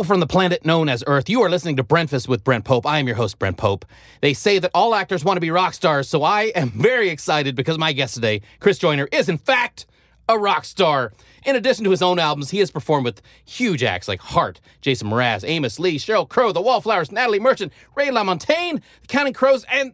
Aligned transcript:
People 0.00 0.14
from 0.14 0.20
the 0.20 0.26
planet 0.26 0.64
known 0.64 0.88
as 0.88 1.04
Earth, 1.06 1.28
you 1.28 1.42
are 1.42 1.50
listening 1.50 1.76
to 1.76 1.82
Breakfast 1.82 2.26
with 2.26 2.42
Brent 2.42 2.64
Pope. 2.64 2.86
I 2.86 3.00
am 3.00 3.06
your 3.06 3.16
host, 3.16 3.38
Brent 3.38 3.58
Pope. 3.58 3.84
They 4.22 4.32
say 4.32 4.58
that 4.58 4.70
all 4.72 4.94
actors 4.94 5.26
want 5.26 5.36
to 5.36 5.42
be 5.42 5.50
rock 5.50 5.74
stars, 5.74 6.08
so 6.08 6.22
I 6.22 6.44
am 6.54 6.70
very 6.74 7.10
excited 7.10 7.54
because 7.54 7.76
my 7.76 7.92
guest 7.92 8.14
today, 8.14 8.40
Chris 8.60 8.78
Joyner, 8.78 9.08
is 9.12 9.28
in 9.28 9.36
fact 9.36 9.84
a 10.26 10.38
rock 10.38 10.64
star. 10.64 11.12
In 11.44 11.54
addition 11.54 11.84
to 11.84 11.90
his 11.90 12.00
own 12.00 12.18
albums, 12.18 12.48
he 12.48 12.60
has 12.60 12.70
performed 12.70 13.04
with 13.04 13.20
huge 13.44 13.82
acts 13.82 14.08
like 14.08 14.20
Heart, 14.20 14.62
Jason 14.80 15.10
Mraz, 15.10 15.46
Amos 15.46 15.78
Lee, 15.78 15.98
Sheryl 15.98 16.26
Crow, 16.26 16.50
The 16.50 16.62
Wallflowers, 16.62 17.12
Natalie 17.12 17.38
Merchant, 17.38 17.70
Ray 17.94 18.08
LaMontagne, 18.08 18.80
The 19.02 19.06
Counting 19.06 19.34
Crows, 19.34 19.66
and 19.70 19.92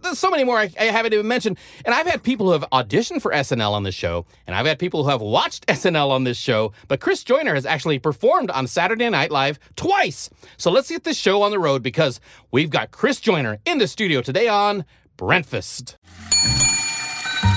there's 0.00 0.18
so 0.18 0.30
many 0.30 0.44
more 0.44 0.58
I, 0.58 0.70
I, 0.78 0.84
haven't 0.84 1.12
even 1.12 1.28
mentioned. 1.28 1.58
And 1.84 1.94
I've 1.94 2.06
had 2.06 2.22
people 2.22 2.46
who 2.46 2.52
have 2.52 2.64
auditioned 2.72 3.22
for 3.22 3.32
SNL 3.32 3.72
on 3.72 3.82
this 3.82 3.94
show, 3.94 4.24
and 4.46 4.56
I've 4.56 4.66
had 4.66 4.78
people 4.78 5.04
who 5.04 5.10
have 5.10 5.20
watched 5.20 5.66
SNL 5.66 6.10
on 6.10 6.24
this 6.24 6.38
show. 6.38 6.72
But 6.88 7.00
Chris 7.00 7.22
Joyner 7.22 7.54
has 7.54 7.66
actually 7.66 7.98
performed 7.98 8.50
on 8.50 8.66
Saturday 8.66 9.08
Night 9.10 9.30
Live 9.30 9.58
twice. 9.76 10.30
So 10.56 10.70
let's 10.70 10.88
get 10.88 11.04
this 11.04 11.18
show 11.18 11.42
on 11.42 11.50
the 11.50 11.58
road 11.58 11.82
because 11.82 12.20
we've 12.50 12.70
got 12.70 12.90
Chris 12.90 13.20
Joyner 13.20 13.58
in 13.64 13.78
the 13.78 13.88
studio 13.88 14.22
today 14.22 14.48
on 14.48 14.84
Breakfast. 15.16 15.98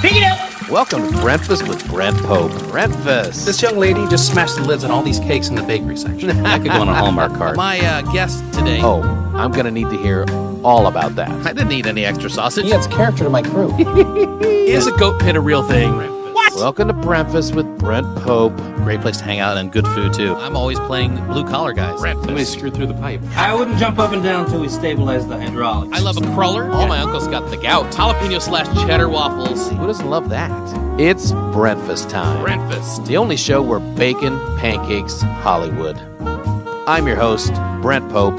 Pick 0.05 0.17
it 0.17 0.23
up. 0.23 0.69
Welcome 0.69 1.11
to 1.11 1.19
Breakfast 1.19 1.67
with 1.67 1.83
Brent 1.87 2.15
Pope. 2.17 2.51
Breakfast. 2.69 3.43
This 3.43 3.59
young 3.59 3.75
lady 3.75 4.05
just 4.07 4.31
smashed 4.31 4.55
the 4.55 4.61
lids 4.61 4.83
on 4.83 4.91
all 4.91 5.01
these 5.01 5.17
cakes 5.17 5.47
in 5.47 5.55
the 5.55 5.63
bakery 5.63 5.97
section. 5.97 6.27
that 6.43 6.61
could 6.61 6.69
go 6.69 6.79
on 6.79 6.87
a 6.87 6.93
Hallmark 6.93 7.33
card. 7.33 7.57
My 7.57 7.79
uh, 7.79 8.03
guest 8.13 8.43
today. 8.53 8.81
Oh, 8.83 9.01
I'm 9.33 9.51
going 9.51 9.65
to 9.65 9.71
need 9.71 9.89
to 9.89 9.97
hear 9.97 10.25
all 10.63 10.85
about 10.85 11.15
that. 11.15 11.31
I 11.43 11.53
didn't 11.53 11.69
need 11.69 11.87
any 11.87 12.05
extra 12.05 12.29
sausage. 12.29 12.65
He 12.65 12.73
adds 12.73 12.85
character 12.85 13.23
to 13.23 13.31
my 13.31 13.41
crew. 13.41 13.75
Is 14.43 14.85
a 14.85 14.95
goat 14.95 15.19
pit 15.21 15.35
a 15.35 15.41
real 15.41 15.63
thing? 15.63 16.14
What? 16.35 16.53
Welcome 16.55 16.89
to 16.89 16.93
Breakfast 16.93 17.55
with 17.55 17.65
Brent 17.79 18.05
Pope. 18.17 18.57
Great 18.83 18.99
place 18.99 19.15
to 19.19 19.23
hang 19.23 19.39
out 19.39 19.55
and 19.55 19.71
good 19.71 19.87
food 19.87 20.13
too. 20.13 20.35
I'm 20.35 20.57
always 20.57 20.77
playing 20.81 21.15
blue 21.27 21.47
collar 21.47 21.71
guys. 21.71 21.97
Somebody 22.01 22.43
screwed 22.43 22.73
through 22.73 22.87
the 22.87 22.93
pipe. 22.95 23.21
I 23.37 23.55
wouldn't 23.55 23.77
jump 23.77 23.99
up 23.99 24.11
and 24.11 24.21
down 24.21 24.43
until 24.43 24.59
we 24.59 24.67
stabilize 24.67 25.25
the 25.25 25.39
hydraulics. 25.39 25.97
I 25.97 26.01
love 26.01 26.17
a 26.17 26.35
cruller. 26.35 26.69
All 26.69 26.87
my 26.87 26.99
uncles 26.99 27.29
got 27.29 27.49
the 27.51 27.55
gout. 27.55 27.89
Jalapeno 27.93 28.41
slash 28.41 28.65
cheddar 28.85 29.07
waffles. 29.07 29.69
Who 29.69 29.87
doesn't 29.87 30.09
love 30.09 30.27
that? 30.27 30.51
It's 30.99 31.31
breakfast 31.53 32.09
time. 32.09 32.43
Breakfast. 32.43 33.05
The 33.05 33.15
only 33.15 33.37
show 33.37 33.61
where 33.61 33.79
bacon, 33.79 34.37
pancakes, 34.57 35.21
Hollywood. 35.21 35.97
I'm 36.85 37.07
your 37.07 37.15
host, 37.15 37.53
Brent 37.81 38.11
Pope. 38.11 38.35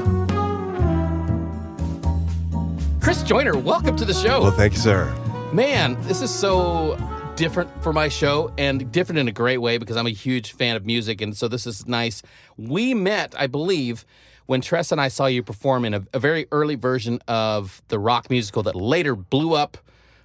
Chris 3.01 3.23
Joyner, 3.23 3.57
welcome 3.57 3.95
to 3.97 4.05
the 4.05 4.13
show. 4.13 4.41
Well, 4.43 4.51
thank 4.51 4.73
you, 4.73 4.79
sir. 4.79 5.11
Man, 5.51 5.99
this 6.03 6.21
is 6.21 6.29
so 6.29 6.95
different 7.37 7.69
for 7.83 7.93
my 7.93 8.09
show 8.09 8.51
and 8.57 8.91
different 8.91 9.19
in 9.19 9.27
a 9.27 9.31
great 9.31 9.59
way 9.59 9.77
because 9.77 9.95
I'm 9.95 10.07
a 10.07 10.11
huge 10.11 10.53
fan 10.53 10.75
of 10.75 10.87
music. 10.87 11.21
And 11.21 11.37
so 11.37 11.47
this 11.47 11.67
is 11.67 11.87
nice. 11.87 12.23
We 12.57 12.95
met, 12.95 13.35
I 13.37 13.45
believe, 13.45 14.05
when 14.47 14.59
Tress 14.59 14.91
and 14.91 14.99
I 14.99 15.07
saw 15.07 15.27
you 15.27 15.43
perform 15.43 15.85
in 15.85 15.93
a, 15.93 16.03
a 16.13 16.19
very 16.19 16.47
early 16.51 16.73
version 16.73 17.19
of 17.27 17.83
the 17.89 17.99
rock 17.99 18.31
musical 18.31 18.63
that 18.63 18.75
later 18.75 19.15
blew 19.15 19.53
up 19.53 19.77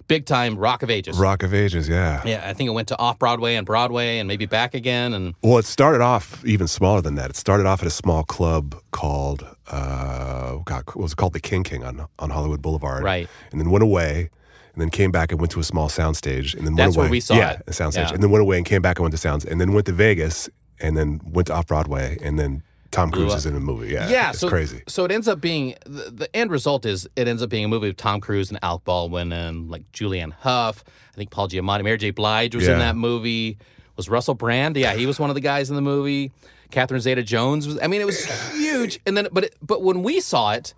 big 0.07 0.25
time 0.25 0.57
Rock 0.57 0.81
of 0.81 0.89
Ages. 0.89 1.17
Rock 1.17 1.43
of 1.43 1.53
Ages, 1.53 1.87
yeah. 1.87 2.23
Yeah, 2.25 2.49
I 2.49 2.53
think 2.53 2.67
it 2.67 2.73
went 2.73 2.87
to 2.87 2.97
off 2.97 3.19
Broadway 3.19 3.55
and 3.55 3.65
Broadway 3.65 4.17
and 4.17 4.27
maybe 4.27 4.47
back 4.47 4.73
again. 4.73 5.13
And 5.13 5.35
well, 5.43 5.59
it 5.59 5.65
started 5.65 6.01
off 6.01 6.43
even 6.43 6.67
smaller 6.67 7.01
than 7.01 7.13
that. 7.15 7.29
It 7.29 7.35
started 7.35 7.67
off 7.67 7.81
at 7.81 7.87
a 7.87 7.91
small 7.91 8.23
club 8.23 8.75
called 8.89 9.45
uh, 9.67 10.57
God, 10.65 10.83
what 10.87 10.97
was 10.97 11.11
it 11.13 11.17
called 11.17 11.33
the 11.33 11.39
King 11.39 11.63
King 11.63 11.83
on 11.83 12.07
on 12.17 12.31
Hollywood 12.31 12.61
Boulevard, 12.63 13.03
right? 13.03 13.29
And 13.51 13.61
then 13.61 13.69
went 13.69 13.83
away. 13.83 14.31
And 14.73 14.81
then 14.81 14.89
came 14.89 15.11
back 15.11 15.31
and 15.31 15.39
went 15.39 15.51
to 15.51 15.59
a 15.59 15.63
small 15.63 15.87
soundstage, 15.87 16.55
and 16.55 16.65
then 16.65 16.73
That's 16.73 16.89
went 16.89 16.95
away. 16.97 17.03
where 17.05 17.11
we 17.11 17.19
saw 17.19 17.35
yeah, 17.35 17.51
it. 17.51 17.63
a 17.67 17.71
soundstage, 17.71 18.07
Yeah. 18.07 18.13
and 18.15 18.23
then 18.23 18.31
went 18.31 18.41
away 18.41 18.57
and 18.57 18.65
came 18.65 18.81
back 18.81 18.97
and 18.97 19.03
went 19.03 19.11
to 19.13 19.17
sounds, 19.19 19.45
and 19.45 19.61
then 19.61 19.71
went 19.73 19.85
to 19.85 19.91
Vegas, 19.91 20.49
and 20.79 20.97
then 20.97 21.21
went 21.23 21.47
to 21.47 21.53
off 21.53 21.67
Broadway, 21.67 22.17
and 22.23 22.39
then 22.39 22.63
Tom 22.89 23.11
Cruise 23.11 23.33
is 23.35 23.45
in 23.45 23.53
the 23.53 23.59
movie. 23.59 23.89
Yeah, 23.93 24.09
yeah, 24.09 24.29
it's 24.31 24.39
so 24.39 24.49
crazy. 24.49 24.81
So 24.87 25.05
it 25.05 25.11
ends 25.11 25.27
up 25.27 25.39
being 25.41 25.75
the, 25.85 26.11
the 26.11 26.35
end 26.35 26.49
result 26.49 26.85
is 26.87 27.07
it 27.15 27.27
ends 27.27 27.43
up 27.43 27.49
being 27.49 27.65
a 27.65 27.67
movie 27.67 27.87
with 27.87 27.97
Tom 27.97 28.19
Cruise 28.19 28.49
and 28.49 28.59
Alec 28.63 28.83
Baldwin 28.83 29.31
and 29.31 29.69
like 29.69 29.83
Julianne 29.91 30.33
Hough. 30.41 30.83
I 31.11 31.15
think 31.15 31.29
Paul 31.29 31.49
Giamatti, 31.49 31.83
Mary 31.83 31.97
J. 31.97 32.09
Blige 32.11 32.55
was 32.55 32.67
in 32.67 32.79
that 32.79 32.95
movie. 32.95 33.57
Was 33.95 34.09
Russell 34.09 34.33
Brand? 34.33 34.75
Yeah, 34.75 34.93
he 34.95 35.05
was 35.05 35.19
one 35.19 35.29
of 35.29 35.35
the 35.35 35.39
guys 35.41 35.69
in 35.69 35.75
the 35.75 35.81
movie. 35.83 36.31
Catherine 36.71 36.99
Zeta-Jones 37.01 37.67
was. 37.67 37.79
I 37.79 37.85
mean, 37.85 38.01
it 38.01 38.05
was 38.05 38.25
huge. 38.53 38.99
And 39.05 39.15
then, 39.15 39.27
but 39.31 39.43
it, 39.43 39.55
but 39.61 39.83
when 39.83 40.01
we 40.01 40.19
saw 40.19 40.53
it, 40.53 40.73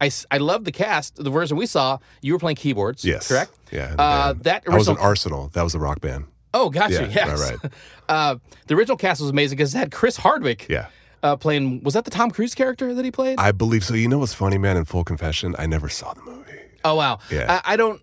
I 0.00 0.10
I 0.30 0.38
love 0.38 0.64
the 0.64 0.72
cast. 0.72 1.16
The 1.16 1.30
version 1.30 1.56
we 1.56 1.66
saw, 1.66 1.98
you 2.22 2.32
were 2.32 2.38
playing 2.38 2.56
keyboards. 2.56 3.04
Yes, 3.04 3.28
correct. 3.28 3.52
Yeah, 3.72 3.94
Uh, 3.98 4.34
that 4.42 4.62
I 4.68 4.76
was 4.76 4.88
an 4.88 4.96
Arsenal. 4.98 5.48
That 5.54 5.62
was 5.62 5.74
a 5.74 5.78
rock 5.78 6.00
band. 6.00 6.26
Oh, 6.54 6.70
gotcha. 6.70 6.94
Yeah, 7.10 7.26
yes. 7.26 7.40
right, 7.50 7.62
right. 7.62 7.72
Uh, 8.08 8.36
the 8.68 8.74
original 8.74 8.96
cast 8.96 9.20
was 9.20 9.30
amazing 9.30 9.56
because 9.56 9.74
it 9.74 9.78
had 9.78 9.90
Chris 9.90 10.16
Hardwick. 10.16 10.68
Yeah. 10.68 10.86
Uh, 11.22 11.34
playing 11.34 11.82
was 11.82 11.94
that 11.94 12.04
the 12.04 12.10
Tom 12.10 12.30
Cruise 12.30 12.54
character 12.54 12.94
that 12.94 13.04
he 13.04 13.10
played? 13.10 13.38
I 13.40 13.50
believe 13.50 13.82
so. 13.84 13.94
You 13.94 14.06
know 14.08 14.18
what's 14.18 14.32
funny, 14.34 14.58
man? 14.58 14.76
In 14.76 14.84
full 14.84 15.02
confession, 15.02 15.56
I 15.58 15.66
never 15.66 15.88
saw 15.88 16.14
the 16.14 16.22
movie. 16.22 16.52
oh 16.84 16.94
wow. 16.94 17.18
Yeah. 17.30 17.60
I, 17.64 17.72
I 17.72 17.76
don't. 17.76 18.00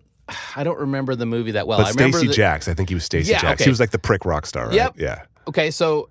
I 0.56 0.64
don't 0.64 0.78
remember 0.78 1.14
the 1.14 1.26
movie 1.26 1.52
that 1.52 1.66
well. 1.66 1.78
But 1.78 1.86
I 1.88 1.92
Stacee 1.92 2.28
the- 2.28 2.34
Jaxx, 2.34 2.68
I 2.68 2.74
think 2.74 2.88
he 2.90 2.94
was 2.94 3.08
Stacee 3.08 3.28
Yeah, 3.30 3.40
Jaxx. 3.40 3.52
okay. 3.54 3.64
He 3.64 3.70
was 3.70 3.80
like 3.80 3.90
the 3.92 3.98
prick 3.98 4.24
rock 4.24 4.44
star, 4.46 4.66
right? 4.66 4.74
Yep. 4.74 4.94
Yeah. 4.98 5.22
Okay, 5.48 5.70
so 5.70 6.08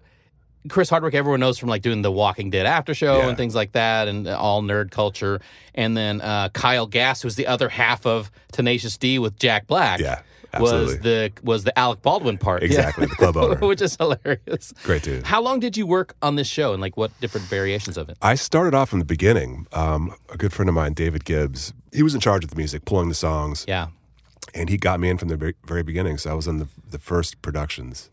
Chris 0.69 0.89
Hardwick, 0.89 1.13
everyone 1.13 1.39
knows 1.39 1.57
from 1.57 1.69
like 1.69 1.81
doing 1.81 2.01
the 2.01 2.11
Walking 2.11 2.49
Dead 2.49 2.65
after 2.65 2.93
show 2.93 3.17
Yeah. 3.19 3.27
and 3.29 3.37
things 3.37 3.55
like 3.55 3.73
that, 3.73 4.07
and 4.07 4.27
all 4.27 4.61
nerd 4.61 4.91
culture. 4.91 5.41
And 5.75 5.95
then 5.97 6.21
uh, 6.21 6.49
Kyle 6.49 6.87
Gass, 6.87 7.21
who's 7.21 7.35
the 7.35 7.47
other 7.47 7.69
half 7.69 8.05
of 8.05 8.31
Tenacious 8.51 8.97
D 8.97 9.19
with 9.19 9.37
Jack 9.37 9.67
Black, 9.67 9.99
Yeah, 9.99 10.21
was 10.59 10.99
the 10.99 11.31
was 11.43 11.63
the 11.63 11.77
Alec 11.77 12.01
Baldwin 12.01 12.37
part, 12.37 12.61
Yeah. 12.61 12.67
Exactly, 12.73 13.07
the 13.07 13.15
club 13.15 13.35
owner. 13.37 13.55
which 13.67 13.81
is 13.81 13.95
hilarious. 13.97 14.73
Great 14.83 15.03
dude. 15.03 15.23
How 15.23 15.41
long 15.41 15.59
did 15.59 15.75
you 15.75 15.85
work 15.85 16.15
on 16.21 16.35
this 16.35 16.47
show, 16.47 16.73
and 16.73 16.81
like 16.81 16.95
what 16.95 17.11
different 17.19 17.47
variations 17.47 17.97
of 17.97 18.07
it? 18.09 18.17
I 18.21 18.35
started 18.35 18.73
off 18.73 18.89
from 18.89 18.99
the 18.99 19.05
beginning. 19.05 19.67
Um, 19.73 20.13
a 20.31 20.37
good 20.37 20.53
friend 20.53 20.69
of 20.69 20.75
mine, 20.75 20.93
David 20.93 21.25
Gibbs, 21.25 21.73
he 21.91 22.03
was 22.03 22.13
in 22.15 22.21
charge 22.21 22.43
of 22.43 22.49
the 22.51 22.55
music, 22.55 22.85
pulling 22.85 23.09
the 23.09 23.15
songs, 23.15 23.65
Yeah, 23.67 23.87
and 24.53 24.69
he 24.69 24.77
got 24.77 24.99
me 24.99 25.09
in 25.09 25.17
from 25.17 25.27
the 25.29 25.55
very, 25.65 25.83
beginning. 25.83 26.17
So 26.19 26.31
I 26.31 26.33
was 26.35 26.47
in 26.47 26.57
the, 26.59 26.67
the 26.89 26.99
first 26.99 27.41
productions 27.41 28.09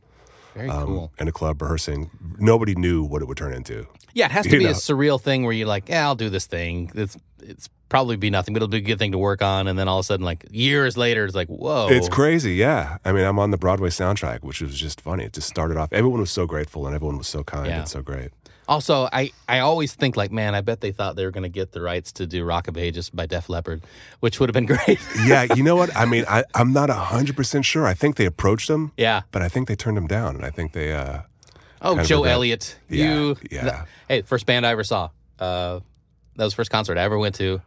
um, 0.59 0.87
cool. 0.87 1.13
in 1.19 1.29
a 1.29 1.33
club 1.33 1.61
rehearsing. 1.63 2.11
Nobody 2.39 2.75
knew 2.75 3.03
what 3.03 3.23
it 3.23 3.27
would 3.27 3.37
turn 3.39 3.53
into. 3.53 3.87
Yeah, 4.13 4.27
it 4.27 4.33
has 4.33 4.47
to 4.47 4.53
you 4.53 4.59
be 4.59 4.65
a 4.67 4.73
surreal 4.73 5.21
thing 5.21 5.45
where 5.45 5.53
you're 5.53 5.69
like, 5.69 5.89
yeah, 5.89 6.05
I'll 6.07 6.17
do 6.17 6.31
this 6.31 6.47
thing. 6.47 6.91
It's 6.95 7.17
it's 7.43 7.69
probably 7.89 8.17
be 8.17 8.31
nothing, 8.31 8.55
but 8.55 8.59
it'll 8.59 8.69
be 8.69 8.79
a 8.79 8.81
good 8.81 8.99
thing 8.99 9.13
to 9.13 9.19
work 9.19 9.43
on. 9.43 9.67
And 9.67 9.79
then 9.79 9.89
all 9.89 9.99
of 9.99 10.05
a 10.05 10.07
sudden, 10.07 10.25
like 10.25 10.47
years 10.51 10.97
later, 10.97 11.25
it's 11.25 11.35
like, 11.35 11.49
whoa, 11.49 11.89
It's 11.91 12.09
crazy, 12.09 12.55
yeah. 12.55 12.99
I 13.05 13.13
mean, 13.13 13.25
I'm 13.25 13.39
on 13.39 13.51
the 13.51 13.59
Broadway 13.59 13.89
soundtrack, 13.91 14.43
which 14.43 14.61
was 14.61 14.79
just 14.79 15.01
funny. 15.01 15.25
It 15.25 15.33
just 15.33 15.49
started 15.49 15.77
off. 15.77 15.93
Everyone 15.93 16.21
was 16.21 16.31
so 16.31 16.47
grateful, 16.47 16.87
and 16.87 16.95
everyone 16.95 17.19
was 17.19 17.29
so 17.29 17.43
kind 17.43 17.67
Yeah. 17.67 17.81
and 17.81 17.89
so 17.89 18.01
great. 18.03 18.31
Also, 18.69 19.09
I, 19.13 19.33
I 19.49 19.59
always 19.61 19.95
think 19.95 20.17
like, 20.17 20.31
man, 20.31 20.55
I 20.55 20.61
bet 20.61 20.81
they 20.81 20.93
thought 20.93 21.17
they 21.17 21.25
were 21.25 21.33
going 21.33 21.43
to 21.43 21.49
get 21.49 21.73
the 21.73 21.81
rights 21.81 22.13
to 22.13 22.27
do 22.27 22.45
Rock 22.45 22.69
of 22.69 22.77
Ages 22.77 23.11
by 23.11 23.27
Def 23.27 23.49
Leppard, 23.49 23.83
which 24.21 24.39
would 24.39 24.49
have 24.49 24.55
been 24.55 24.67
great. 24.77 25.01
Yeah, 25.25 25.47
you 25.57 25.65
know 25.65 25.75
what? 25.75 25.95
I 25.97 26.05
mean, 26.05 26.25
I, 26.29 26.45
I'm 26.55 26.73
not 26.73 26.89
hundred 26.89 27.35
percent 27.37 27.65
sure. 27.65 27.85
I 27.87 27.95
think 27.95 28.15
they 28.17 28.27
approached 28.27 28.69
them, 28.69 28.93
yeah. 28.97 29.23
but 29.33 29.43
I 29.43 29.49
think 29.49 29.67
they 29.67 29.75
turned 29.75 29.97
them 29.97 30.07
down, 30.07 30.37
and 30.37 30.45
I 30.45 30.51
think 30.51 30.73
they. 30.73 30.93
uh 30.93 31.23
Oh, 31.83 32.03
Joe 32.05 32.25
Elliott, 32.25 32.77
Yeah, 32.91 33.15
you. 33.15 33.37
yeah. 33.51 33.65
the- 33.65 33.87
hey, 34.09 34.23
first 34.23 34.45
band 34.47 34.67
I 34.67 34.71
ever 34.71 34.85
saw. 34.85 35.09
Uh, 35.39 35.81
that 36.37 36.45
was 36.45 36.53
the 36.53 36.57
first 36.57 36.71
concert 36.71 36.99
I 36.99 37.03
ever 37.03 37.19
went 37.19 37.35
to. 37.37 37.63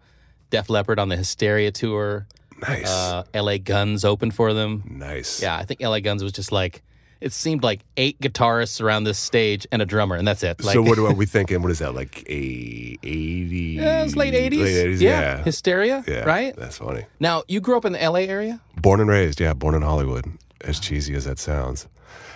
Def 0.52 0.70
Leppard 0.70 1.00
on 1.00 1.10
the 1.10 1.18
Hysteria 1.18 1.72
tour. 1.72 2.28
Nice, 2.62 2.88
Uh, 2.88 3.24
L.A. 3.34 3.58
Guns 3.58 4.06
opened 4.06 4.36
for 4.36 4.54
them. 4.54 4.84
nice. 4.88 5.42
Yeah, 5.42 5.58
I 5.58 5.66
think 5.66 5.82
L.A. 5.82 6.00
Guns 6.00 6.24
was 6.24 6.32
just 6.32 6.52
like. 6.52 6.84
It 7.24 7.32
seemed 7.32 7.64
like 7.64 7.80
eight 7.96 8.20
guitarists 8.20 8.82
around 8.82 9.06
this 9.06 9.18
stage 9.18 9.66
and 9.72 9.82
a 9.82 9.86
drummer, 9.86 10.18
and 10.18 10.28
that's 10.28 10.44
it. 10.44 10.62
Like, 10.62 10.74
so 10.74 10.82
what 10.82 10.98
are 11.00 11.14
we 11.14 11.26
thinking? 11.26 11.62
What 11.62 11.72
is 11.72 11.80
that 11.80 11.96
like? 11.96 12.24
A 12.30 12.98
eighty? 13.02 13.78
Yeah, 13.80 14.02
it 14.02 14.04
was 14.04 14.16
late 14.18 14.34
'80s. 14.34 14.60
Late 14.62 14.88
80s, 14.88 15.02
yeah. 15.02 15.10
yeah. 15.38 15.44
Hysteria, 15.44 16.04
Yeah, 16.06 16.26
right? 16.26 16.54
That's 16.58 16.78
funny. 16.80 17.06
Now 17.22 17.44
you 17.48 17.62
grew 17.62 17.78
up 17.78 17.86
in 17.86 17.94
the 17.94 18.02
L.A. 18.04 18.28
area. 18.28 18.60
Born 18.82 19.00
and 19.00 19.10
raised, 19.10 19.40
yeah, 19.40 19.54
born 19.54 19.74
in 19.74 19.82
Hollywood. 19.84 20.26
As 20.62 20.80
cheesy 20.82 21.16
as 21.16 21.24
that 21.24 21.40
sounds. 21.40 21.88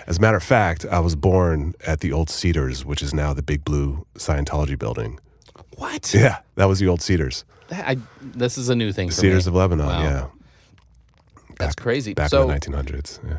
As 0.07 0.19
a 0.19 0.21
matter 0.21 0.37
of 0.37 0.43
fact, 0.43 0.85
I 0.85 0.99
was 0.99 1.17
born 1.17 1.73
at 1.85 1.99
the 1.99 2.13
old 2.13 2.29
Cedars, 2.29 2.85
which 2.85 3.01
is 3.01 3.13
now 3.13 3.33
the 3.33 3.43
Big 3.43 3.65
Blue 3.65 4.05
Scientology 4.15 4.79
building. 4.79 5.19
What? 5.75 6.13
Yeah, 6.13 6.37
that 6.55 6.65
was 6.65 6.79
the 6.79 6.87
old 6.87 7.01
Cedars. 7.01 7.43
That- 7.67 7.85
I, 7.89 7.97
this 8.21 8.57
is 8.57 8.69
a 8.69 8.75
new 8.75 8.93
thing 8.93 9.09
for 9.09 9.15
Cedars 9.15 9.45
me. 9.47 9.49
of 9.51 9.55
Lebanon, 9.55 9.85
Wow. 9.87 10.01
yeah. 10.01 10.25
That's 11.59 11.75
crazy. 11.75 12.13
Back 12.13 12.29
so 12.29 12.43
in 12.43 12.47
the 12.47 12.53
1900s. 12.53 13.19
Yeah. 13.27 13.37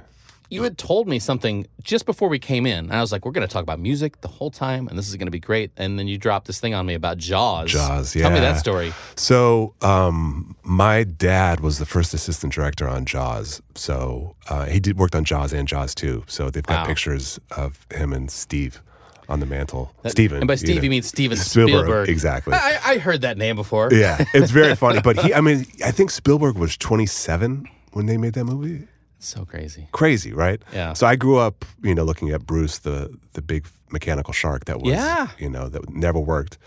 You 0.51 0.63
had 0.63 0.79
told 0.79 1.07
me 1.09 1.19
something 1.19 1.67
just 1.83 2.07
before 2.07 2.29
we 2.29 2.39
came 2.39 2.65
in, 2.67 2.87
and 2.87 2.93
I 2.93 3.01
was 3.01 3.13
like, 3.13 3.25
"We're 3.25 3.33
going 3.33 3.47
to 3.47 3.53
talk 3.53 3.63
about 3.63 3.79
music 3.81 4.21
the 4.23 4.29
whole 4.29 4.51
time, 4.51 4.89
and 4.89 4.99
this 4.99 5.09
is 5.09 5.17
going 5.17 5.27
to 5.27 5.31
be 5.33 5.41
great." 5.41 5.71
And 5.77 5.99
then 5.99 6.09
you 6.09 6.17
dropped 6.19 6.47
this 6.47 6.59
thing 6.61 6.75
on 6.75 6.87
me 6.87 6.95
about 6.95 7.19
Jaws. 7.19 7.71
Jaws, 7.71 8.15
yeah. 8.17 8.23
Tell 8.23 8.33
me 8.33 8.41
that 8.41 8.59
story. 8.59 8.93
So, 9.17 9.75
um, 9.83 10.57
my 10.63 11.05
dad 11.05 11.61
was 11.61 11.79
the 11.79 11.87
first 11.87 12.15
assistant 12.15 12.53
director 12.53 12.89
on 12.89 13.05
Jaws. 13.05 13.61
So 13.75 14.37
uh, 14.49 14.65
he 14.67 14.81
did 14.81 14.99
worked 14.99 15.15
on 15.15 15.25
Jaws 15.25 15.53
and 15.53 15.67
Jaws 15.69 15.95
too. 15.95 16.25
So 16.27 16.51
they've 16.51 16.63
got 16.67 16.83
Wow. 16.83 16.87
pictures 16.87 17.39
of 17.57 17.87
him 17.93 18.13
and 18.13 18.31
Steve 18.31 18.83
on 19.29 19.41
the 19.41 19.47
mantle. 19.47 19.93
Steven. 20.07 20.39
And 20.39 20.49
by 20.49 20.55
Steve, 20.55 20.77
know. 20.77 20.83
you 20.83 20.91
mean 20.91 21.03
Steven 21.03 21.37
Spielberg, 21.37 21.85
Spielberg. 21.85 22.09
exactly. 22.09 22.55
I, 22.55 22.79
I 22.85 22.99
heard 22.99 23.21
that 23.21 23.37
name 23.37 23.57
before. 23.57 23.91
yeah, 23.93 24.25
it's 24.35 24.51
very 24.51 24.75
funny. 24.85 25.01
But 25.03 25.19
he, 25.19 25.35
I 25.35 25.41
mean, 25.43 25.67
I 25.85 25.91
think 25.91 26.11
Spielberg 26.11 26.57
was 26.57 26.77
27 26.79 27.69
when 27.93 28.07
they 28.07 28.17
made 28.17 28.33
that 28.35 28.45
movie. 28.45 28.87
So 29.19 29.45
crazy. 29.45 29.89
Crazy, 29.93 30.33
right? 30.33 30.63
Yeah. 30.73 30.93
So 30.93 31.07
I 31.07 31.17
grew 31.17 31.39
up, 31.39 31.65
you 31.83 31.95
know, 31.95 32.05
looking 32.05 32.31
at 32.31 32.47
Bruce, 32.47 32.79
the 32.79 33.11
the 33.35 33.43
big 33.43 33.67
mechanical 33.91 34.33
shark 34.33 34.65
that 34.67 34.81
was, 34.81 34.93
Yeah. 34.93 35.29
you 35.39 35.49
know, 35.51 35.69
that 35.69 35.89
never 35.91 36.19
worked. 36.21 36.59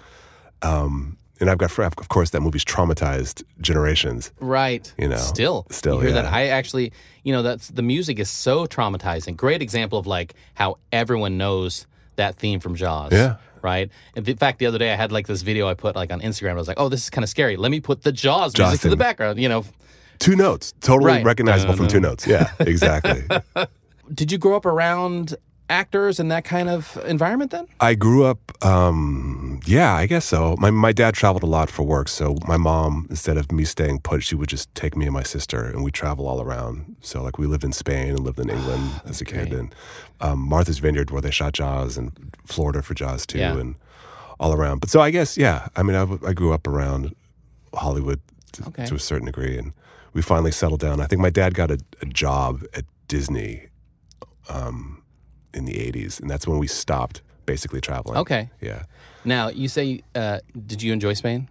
Um, 0.61 1.17
and 1.39 1.49
I've 1.49 1.57
got, 1.57 1.77
of 1.79 2.09
course, 2.09 2.29
that 2.31 2.41
movie's 2.41 2.63
traumatized 2.63 3.43
generations. 3.61 4.31
Right. 4.39 4.93
You 4.97 5.07
know, 5.07 5.17
Still. 5.17 5.65
still, 5.71 5.95
You 5.95 6.01
hear 6.01 6.11
that? 6.13 6.25
I 6.25 6.47
actually, 6.47 6.91
you 7.23 7.33
know, 7.33 7.41
that's 7.41 7.69
the 7.69 7.81
music 7.81 8.19
is 8.19 8.29
so 8.29 8.67
traumatizing. 8.67 9.35
Great 9.35 9.61
example 9.61 9.97
of 9.97 10.05
like 10.05 10.35
how 10.53 10.77
everyone 10.91 11.37
knows 11.37 11.87
that 12.17 12.35
theme 12.35 12.59
from 12.59 12.75
Jaws. 12.75 13.11
Yeah. 13.11 13.37
Right. 13.63 13.89
In 14.15 14.23
fact, 14.37 14.57
the 14.59 14.65
other 14.67 14.77
day 14.79 14.91
I 14.91 14.95
had 14.95 15.11
like 15.11 15.27
this 15.27 15.41
video 15.43 15.67
I 15.67 15.73
put 15.75 15.95
like 15.95 16.11
on 16.11 16.21
Instagram. 16.21 16.51
I 16.51 16.53
was 16.55 16.67
like, 16.67 16.79
oh, 16.79 16.89
this 16.89 17.03
is 17.03 17.09
kind 17.11 17.23
of 17.23 17.29
scary. 17.29 17.57
Let 17.57 17.69
me 17.71 17.79
put 17.79 18.01
the 18.03 18.11
Jaws, 18.11 18.53
Jaws 18.53 18.69
music 18.71 18.81
to 18.81 18.89
the 18.89 18.95
background. 18.97 19.39
You 19.39 19.49
know, 19.49 19.65
Two 20.21 20.35
notes, 20.35 20.73
totally 20.81 21.11
Right. 21.13 21.25
recognizable 21.25 21.75
from 21.75 21.87
two 21.87 21.99
notes. 21.99 22.25
Yeah, 22.27 22.51
exactly. 22.59 23.23
did 24.13 24.31
you 24.31 24.37
grow 24.37 24.55
up 24.55 24.65
around 24.65 25.35
actors 25.69 26.19
in 26.19 26.27
that 26.27 26.43
kind 26.43 26.69
of 26.69 26.97
environment 27.07 27.49
then? 27.51 27.65
I 27.79 27.95
grew 27.95 28.25
up, 28.25 28.39
um, 28.63 29.61
yeah, 29.65 29.93
I 29.95 30.05
guess 30.05 30.25
so. 30.25 30.55
My, 30.59 30.69
my 30.69 30.91
dad 30.91 31.13
traveled 31.15 31.43
a 31.43 31.47
lot 31.47 31.69
for 31.71 31.83
work. 31.83 32.07
So 32.09 32.35
my 32.47 32.57
mom, 32.57 33.07
instead 33.09 33.37
of 33.37 33.51
me 33.51 33.63
staying 33.63 34.01
put, 34.01 34.21
she 34.21 34.35
would 34.35 34.49
just 34.49 34.73
take 34.75 34.95
me 34.97 35.05
and 35.05 35.13
my 35.13 35.23
sister 35.23 35.63
and 35.65 35.81
we 35.83 35.89
travel 35.91 36.27
all 36.27 36.41
around. 36.41 36.97
So, 37.01 37.23
like, 37.23 37.37
we 37.39 37.47
lived 37.47 37.63
in 37.63 37.71
Spain 37.71 38.09
and 38.09 38.19
lived 38.19 38.39
in 38.39 38.49
England 38.49 39.01
as 39.05 39.21
a 39.21 39.25
kid. 39.25 39.49
great. 39.49 39.53
And 39.59 39.75
um, 40.19 40.39
Martha's 40.39 40.79
Vineyard, 40.79 41.09
where 41.09 41.21
they 41.21 41.31
shot 41.31 41.53
Jaws, 41.53 41.97
and 41.97 42.11
Florida 42.45 42.81
for 42.83 42.93
Jaws, 42.93 43.25
too, 43.25 43.39
Yeah. 43.39 43.57
and 43.57 43.75
all 44.41 44.53
around. 44.53 44.79
But 44.81 44.89
so 44.89 44.99
I 45.01 45.09
guess, 45.09 45.37
yeah, 45.37 45.69
I 45.75 45.83
mean, 45.83 45.95
I, 45.95 46.03
I 46.27 46.33
grew 46.33 46.51
up 46.53 46.67
around 46.67 47.15
Hollywood 47.73 48.19
to, 48.53 48.65
Okay. 48.67 48.85
to 48.87 48.95
a 48.95 48.99
certain 48.99 49.25
degree. 49.27 49.57
And 49.57 49.71
we 50.13 50.21
finally 50.21 50.51
settled 50.51 50.79
down. 50.79 50.99
I 51.01 51.05
think 51.05 51.21
my 51.21 51.29
dad 51.29 51.53
got 51.53 51.71
a, 51.71 51.79
a 52.01 52.05
job 52.05 52.63
at 52.73 52.85
Disney 53.07 53.67
um, 54.49 55.03
in 55.53 55.65
the 55.65 55.73
80s, 55.73 56.19
and 56.19 56.29
that's 56.29 56.47
when 56.47 56.59
we 56.59 56.67
stopped 56.67 57.21
basically 57.45 57.81
traveling. 57.81 58.17
Okay. 58.17 58.49
Yeah. 58.59 58.83
Now 59.25 59.49
you 59.49 59.67
say, 59.67 60.01
uh, 60.15 60.39
did 60.65 60.81
you 60.81 60.93
enjoy 60.93 61.13
Spain? 61.13 61.47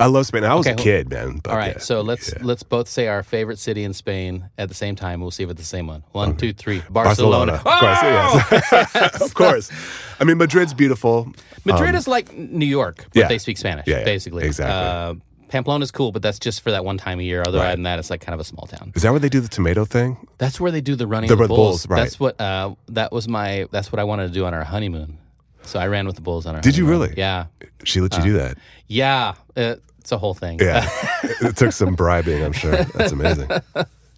I 0.00 0.06
love 0.06 0.26
Spain. 0.26 0.44
I 0.44 0.54
was 0.54 0.66
Okay, 0.66 0.74
a 0.74 0.76
kid, 0.76 1.10
man. 1.10 1.38
But 1.38 1.52
All 1.52 1.56
right, 1.56 1.74
yeah, 1.74 1.78
so 1.78 2.00
let's 2.00 2.32
yeah. 2.32 2.40
let's 2.42 2.64
both 2.64 2.88
say 2.88 3.06
our 3.06 3.22
favorite 3.22 3.58
city 3.60 3.84
in 3.84 3.92
Spain 3.92 4.50
at 4.58 4.68
the 4.68 4.74
same 4.74 4.96
time. 4.96 5.20
We'll 5.20 5.30
see 5.30 5.44
if 5.44 5.50
it's 5.50 5.60
the 5.60 5.66
same 5.66 5.86
one. 5.86 6.02
One, 6.12 6.36
two, 6.36 6.52
three. 6.52 6.82
Barcelona. 6.90 7.54
Of 7.54 7.62
course, 7.62 8.02
yes. 8.02 9.20
of 9.22 9.34
course. 9.34 9.70
I 10.18 10.24
mean, 10.24 10.38
Madrid's 10.38 10.74
beautiful. 10.74 11.32
Madrid 11.64 11.94
is 11.94 12.08
like 12.08 12.32
New 12.36 12.66
York, 12.66 13.04
but 13.12 13.20
yeah. 13.20 13.28
they 13.28 13.38
speak 13.38 13.56
Spanish, 13.56 13.86
basically. 13.86 14.44
exactly. 14.44 14.74
Uh, 14.74 15.14
Pamplona's 15.48 15.90
cool, 15.90 16.12
but 16.12 16.22
that's 16.22 16.38
just 16.38 16.60
for 16.62 16.70
that 16.70 16.84
one 16.84 16.98
time 16.98 17.20
a 17.20 17.22
year. 17.22 17.42
Other 17.46 17.58
Right. 17.58 17.70
than 17.72 17.82
that, 17.84 17.98
it's 17.98 18.10
like 18.10 18.20
kind 18.20 18.34
of 18.34 18.40
a 18.40 18.44
small 18.44 18.66
town. 18.66 18.92
Is 18.94 19.02
that 19.02 19.10
where 19.10 19.20
they 19.20 19.28
do 19.28 19.40
the 19.40 19.48
tomato 19.48 19.84
thing? 19.84 20.16
That's 20.38 20.60
where 20.60 20.70
they 20.72 20.80
do 20.80 20.96
the 20.96 21.06
running 21.06 21.28
The 21.28 21.36
the 21.36 21.46
bulls. 21.48 21.58
Bulls, 21.58 21.88
right. 21.88 21.96
That's 22.00 22.18
what 22.20 22.40
uh, 22.40 22.74
that 22.88 23.12
was 23.12 23.28
my. 23.28 23.66
That's 23.70 23.92
what 23.92 23.98
I 24.00 24.04
wanted 24.04 24.28
to 24.28 24.32
do 24.34 24.44
on 24.44 24.54
our 24.54 24.64
honeymoon. 24.64 25.18
So 25.62 25.78
I 25.78 25.86
ran 25.86 26.06
with 26.06 26.16
the 26.16 26.22
bulls 26.22 26.44
on 26.46 26.54
our. 26.56 26.60
Did 26.60 26.76
you 26.76 26.86
really? 26.86 27.14
Yeah, 27.16 27.46
She 27.84 28.00
let 28.00 28.16
you 28.16 28.22
do 28.22 28.32
that. 28.34 28.58
yeah. 28.86 29.34
Uh, 29.56 29.76
it's 29.98 30.12
a 30.12 30.18
whole 30.18 30.34
thing. 30.34 30.58
Yeah. 30.60 30.86
it 31.40 31.56
took 31.56 31.72
some 31.72 31.94
bribing, 31.94 32.42
I'm 32.44 32.52
sure. 32.52 32.76
That's 32.76 33.12
amazing. 33.12 33.48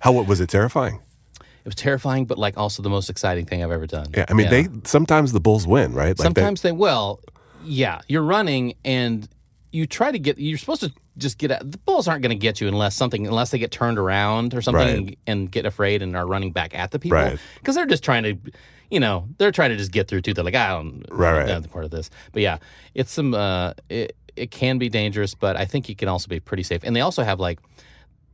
How 0.00 0.10
what 0.10 0.26
was 0.26 0.40
it 0.40 0.48
terrifying? 0.48 1.00
it 1.38 1.64
was 1.68 1.74
terrifying, 1.76 2.24
but 2.26 2.38
like 2.38 2.56
also 2.56 2.82
the 2.82 2.90
most 2.90 3.08
exciting 3.10 3.44
thing 3.46 3.62
I've 3.62 3.70
ever 3.70 3.86
done. 3.86 4.06
Yeah. 4.16 4.24
I 4.28 4.32
mean, 4.34 4.50
they 4.50 4.66
sometimes 4.84 5.32
the 5.32 5.38
Bulls 5.40 5.64
win, 5.66 5.92
right? 5.92 6.18
Like 6.18 6.24
Sometimes 6.24 6.62
they 6.62 6.72
will. 6.72 7.20
Yeah, 7.64 8.00
you're 8.08 8.22
running 8.22 8.74
and 8.84 9.28
you 9.70 9.86
try 9.86 10.10
to 10.10 10.18
get. 10.18 10.38
You're 10.38 10.58
supposed 10.58 10.80
to 10.82 10.92
just 11.18 11.38
get. 11.38 11.50
Out. 11.50 11.70
The 11.70 11.78
bulls 11.78 12.08
aren't 12.08 12.22
going 12.22 12.30
to 12.36 12.40
get 12.40 12.60
you 12.60 12.68
unless 12.68 12.94
something, 12.94 13.26
unless 13.26 13.50
they 13.50 13.58
get 13.58 13.70
turned 13.70 13.98
around 13.98 14.54
or 14.54 14.62
something 14.62 14.86
Right. 14.86 14.96
and, 14.96 15.16
and 15.26 15.50
get 15.50 15.66
afraid 15.66 16.02
and 16.02 16.16
are 16.16 16.26
running 16.26 16.52
back 16.52 16.74
at 16.74 16.90
the 16.90 16.98
people. 16.98 17.18
Right. 17.18 17.38
Because 17.58 17.74
they're 17.74 17.86
just 17.86 18.04
trying 18.04 18.22
to, 18.24 18.36
you 18.90 19.00
know, 19.00 19.28
they're 19.38 19.52
trying 19.52 19.70
to 19.70 19.76
just 19.76 19.92
get 19.92 20.08
through 20.08 20.22
too. 20.22 20.34
They're 20.34 20.44
like, 20.44 20.54
I 20.54 20.68
don't. 20.70 21.04
Right, 21.10 21.48
right. 21.48 21.70
part 21.70 21.84
of 21.84 21.90
this. 21.90 22.10
But 22.32 22.42
yeah, 22.42 22.58
it's 22.94 23.10
some. 23.12 23.34
Uh, 23.34 23.72
it 23.88 24.16
it 24.36 24.50
can 24.50 24.78
be 24.78 24.88
dangerous, 24.88 25.34
but 25.34 25.56
I 25.56 25.64
think 25.64 25.88
you 25.88 25.96
can 25.96 26.08
also 26.08 26.28
be 26.28 26.40
pretty 26.40 26.62
safe. 26.62 26.82
And 26.84 26.94
they 26.94 27.00
also 27.00 27.22
have 27.22 27.40
like, 27.40 27.58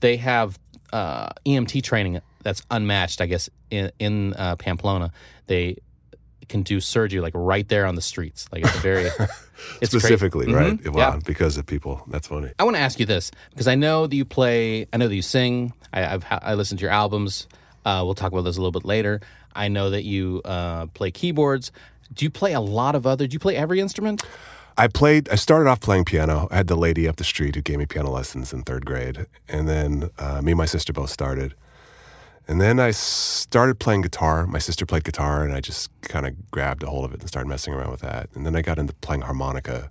they 0.00 0.17
have 0.17 0.58
uh, 0.93 1.29
EMT 1.46 1.82
training 1.84 2.20
that's 2.43 2.62
unmatched. 2.70 3.20
I 3.20 3.26
guess 3.26 3.49
in 3.70 3.93
in 3.99 4.34
uh, 4.34 4.56
Pamplona, 4.56 5.12
they 5.46 5.76
can 6.49 6.62
do 6.62 6.81
surgery 6.81 7.21
like 7.21 7.33
right 7.37 7.69
there 7.69 7.87
on 7.87 7.94
the 7.94 8.03
streets. 8.03 8.47
Like 8.53 8.65
it's 8.65 8.77
very 8.81 9.05
it's 9.81 9.91
specifically, 9.93 10.47
Mhm. 10.47 10.55
right? 10.55 10.81
Yeah. 10.85 10.91
Wow, 10.91 11.19
because 11.25 11.56
of 11.56 11.67
people. 11.67 12.03
That's 12.09 12.29
funny. 12.29 12.50
I 12.59 12.65
want 12.65 12.77
to 12.77 12.81
ask 12.83 12.99
you 13.00 13.06
this 13.06 13.31
because 13.50 13.69
I 13.69 13.75
know 13.75 14.06
that 14.06 14.15
you 14.17 14.25
play. 14.25 14.87
I 14.93 14.97
know 14.97 15.09
that 15.09 15.15
you 15.15 15.23
sing. 15.23 15.73
I, 15.93 16.15
I've 16.15 16.25
I 16.31 16.55
listened 16.55 16.79
to 16.81 16.83
your 16.83 16.93
albums. 16.93 17.47
Uh, 17.85 18.03
we'll 18.05 18.15
talk 18.15 18.33
about 18.33 18.43
those 18.43 18.56
a 18.56 18.61
little 18.61 18.73
bit 18.73 18.85
later. 18.85 19.21
I 19.55 19.69
know 19.69 19.91
that 19.91 20.05
you 20.05 20.41
uh, 20.44 20.87
play 20.87 21.11
keyboards. 21.11 21.73
Do 22.15 22.25
you 22.25 22.31
play 22.31 22.53
a 22.53 22.61
lot 22.61 22.94
of 22.94 23.06
other? 23.06 23.27
Do 23.27 23.35
you 23.35 23.39
play 23.41 23.56
every 23.56 23.81
instrument? 23.81 24.23
I 24.79 24.89
played. 24.89 25.29
I 25.29 25.35
started 25.35 25.69
off 25.69 25.81
playing 25.81 26.06
piano. 26.06 26.49
I 26.50 26.56
had 26.56 26.67
the 26.67 26.77
lady 26.77 27.06
up 27.06 27.17
the 27.17 27.25
street 27.25 27.55
who 27.56 27.61
gave 27.62 27.79
me 27.79 27.85
piano 27.87 28.11
lessons 28.11 28.53
in 28.53 28.62
third 28.62 28.87
grade, 28.87 29.27
and 29.49 29.69
then 29.69 30.11
uh, 30.19 30.41
me 30.41 30.53
and 30.53 30.59
my 30.59 30.65
sister 30.67 30.93
both 30.93 31.11
started. 31.11 31.55
And 32.49 32.61
then 32.61 32.81
I 32.81 32.91
started 32.91 33.79
playing 33.79 34.03
guitar. 34.03 34.47
My 34.47 34.59
sister 34.59 34.85
played 34.85 35.05
guitar, 35.05 35.44
and 35.44 35.53
I 35.55 35.61
just 35.61 35.91
kind 36.03 36.27
of 36.27 36.50
grabbed 36.50 36.83
a 36.83 36.87
hold 36.87 37.05
of 37.05 37.15
it 37.15 37.21
and 37.21 37.29
started 37.29 37.49
messing 37.49 37.73
around 37.73 37.91
with 37.91 38.00
that. 38.00 38.29
And 38.35 38.44
then 38.44 38.56
I 38.56 38.62
got 38.62 38.79
into 38.79 38.93
playing 38.94 39.23
harmonica 39.23 39.91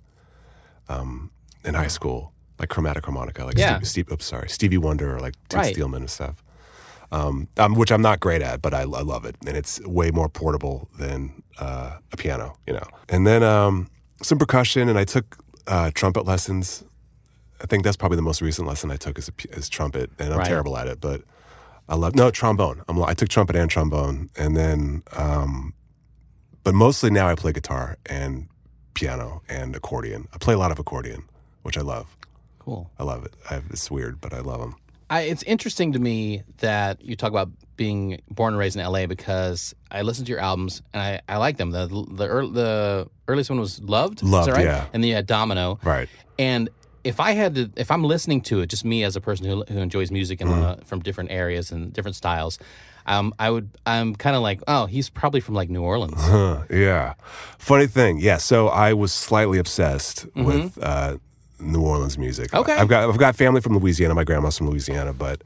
um, 0.88 1.30
in 1.64 1.74
high 1.74 1.86
school, 1.88 2.32
like 2.58 2.68
chromatic 2.68 3.04
harmonica, 3.04 3.44
like 3.44 3.56
Yeah. 3.58 3.76
Steve, 3.78 3.88
Steve, 3.88 4.12
oops, 4.12 4.26
sorry, 4.26 4.48
Stevie 4.48 4.78
Wonder 4.78 5.16
or 5.16 5.20
like 5.20 5.34
Tim 5.48 5.60
Right. 5.60 5.74
Steelman 5.74 6.02
and 6.02 6.10
stuff. 6.10 6.42
Um, 7.10 7.48
um, 7.58 7.74
which 7.74 7.92
I'm 7.92 8.00
not 8.00 8.20
great 8.20 8.40
at, 8.40 8.62
but 8.62 8.72
I, 8.72 8.80
I 8.80 8.84
love 8.84 9.26
it, 9.26 9.36
and 9.46 9.54
it's 9.54 9.78
way 9.82 10.10
more 10.10 10.30
portable 10.30 10.88
than 10.98 11.42
uh, 11.58 11.98
a 12.10 12.16
piano, 12.16 12.56
you 12.66 12.72
know. 12.72 12.86
And 13.10 13.26
then 13.26 13.42
um, 13.42 13.90
some 14.22 14.38
percussion, 14.38 14.88
and 14.88 14.98
I 14.98 15.04
took 15.04 15.36
uh, 15.66 15.90
trumpet 15.94 16.24
lessons. 16.24 16.84
I 17.62 17.66
think 17.66 17.84
that's 17.84 17.98
probably 17.98 18.16
the 18.16 18.22
most 18.22 18.40
recent 18.40 18.66
lesson 18.66 18.90
I 18.90 18.96
took 18.96 19.18
is, 19.18 19.28
a 19.28 19.32
is 19.54 19.68
trumpet, 19.68 20.10
and 20.18 20.32
I'm 20.32 20.38
Right. 20.38 20.48
terrible 20.48 20.74
at 20.78 20.88
it, 20.88 21.02
but 21.02 21.20
I 21.88 21.96
love 21.96 22.14
no 22.14 22.30
trombone. 22.30 22.82
I'm, 22.88 23.02
I 23.02 23.14
took 23.14 23.28
trumpet 23.28 23.56
and 23.56 23.70
trombone, 23.70 24.30
and 24.36 24.56
then, 24.56 25.02
um, 25.16 25.74
but 26.64 26.74
mostly 26.74 27.10
now 27.10 27.28
I 27.28 27.34
play 27.34 27.52
guitar 27.52 27.98
and 28.06 28.48
piano 28.94 29.42
and 29.48 29.74
accordion. 29.74 30.28
I 30.32 30.38
play 30.38 30.54
a 30.54 30.58
lot 30.58 30.70
of 30.70 30.78
accordion, 30.78 31.24
which 31.62 31.76
I 31.76 31.82
love. 31.82 32.16
Cool. 32.58 32.90
I 32.98 33.02
love 33.02 33.24
it. 33.24 33.34
I, 33.50 33.60
it's 33.70 33.90
weird, 33.90 34.20
but 34.20 34.32
I 34.32 34.40
love 34.40 34.60
them. 34.60 34.76
I, 35.10 35.22
it's 35.22 35.42
interesting 35.42 35.92
to 35.92 35.98
me 35.98 36.42
that 36.58 37.04
you 37.04 37.16
talk 37.16 37.30
about 37.30 37.50
being 37.76 38.22
born 38.30 38.54
and 38.54 38.58
raised 38.58 38.76
in 38.76 38.84
LA 38.86 39.06
because 39.06 39.74
I 39.90 40.02
listened 40.02 40.26
to 40.26 40.30
your 40.30 40.40
albums 40.40 40.80
and 40.94 41.02
I, 41.02 41.20
I 41.28 41.36
like 41.36 41.56
them. 41.58 41.70
The 41.70 41.86
the, 41.86 42.26
the 42.48 43.08
earliest 43.28 43.50
one 43.50 43.60
was 43.60 43.80
Loved. 43.82 44.22
Is 44.22 44.28
Loved, 44.28 44.48
that 44.48 44.54
right? 44.54 44.64
yeah. 44.64 44.86
And 44.92 45.02
then 45.02 45.08
you 45.08 45.14
had 45.14 45.26
Domino. 45.26 45.78
Right. 45.82 46.08
And 46.38 46.70
if 47.04 47.18
I 47.20 47.32
had 47.32 47.54
to, 47.56 47.70
if 47.76 47.90
I'm 47.90 48.04
listening 48.04 48.40
to 48.42 48.60
it, 48.60 48.66
just 48.68 48.84
me 48.84 49.02
as 49.04 49.16
a 49.16 49.20
person 49.20 49.46
who, 49.46 49.64
who 49.68 49.78
enjoys 49.78 50.10
music 50.10 50.40
and 50.40 50.50
Mm-hmm. 50.50 50.62
uh, 50.62 50.84
from 50.84 51.00
different 51.00 51.30
areas 51.30 51.72
and 51.72 51.92
different 51.92 52.16
styles, 52.16 52.58
um, 53.06 53.34
I 53.38 53.50
would, 53.50 53.70
I'm 53.86 54.14
kind 54.14 54.36
of 54.36 54.42
like, 54.42 54.60
oh, 54.68 54.86
he's 54.86 55.08
probably 55.10 55.40
from 55.40 55.54
like 55.56 55.68
New 55.70 55.82
Orleans. 55.82 56.14
Huh, 56.18 56.62
yeah. 56.70 57.14
Funny 57.58 57.86
thing. 57.86 58.18
Yeah. 58.20 58.36
So 58.36 58.68
I 58.68 58.92
was 58.92 59.12
slightly 59.12 59.58
obsessed 59.58 60.26
with 60.36 60.78
uh, 60.82 61.16
New 61.58 61.80
Orleans 61.82 62.16
music. 62.18 62.48
Mm-hmm. 62.50 62.58
Okay. 62.60 62.74
I've 62.74 62.88
got 62.88 63.08
I've 63.08 63.18
got 63.18 63.34
family 63.36 63.60
from 63.60 63.76
Louisiana. 63.78 64.14
My 64.14 64.24
grandma's 64.24 64.56
from 64.58 64.68
Louisiana, 64.70 65.12
but 65.12 65.42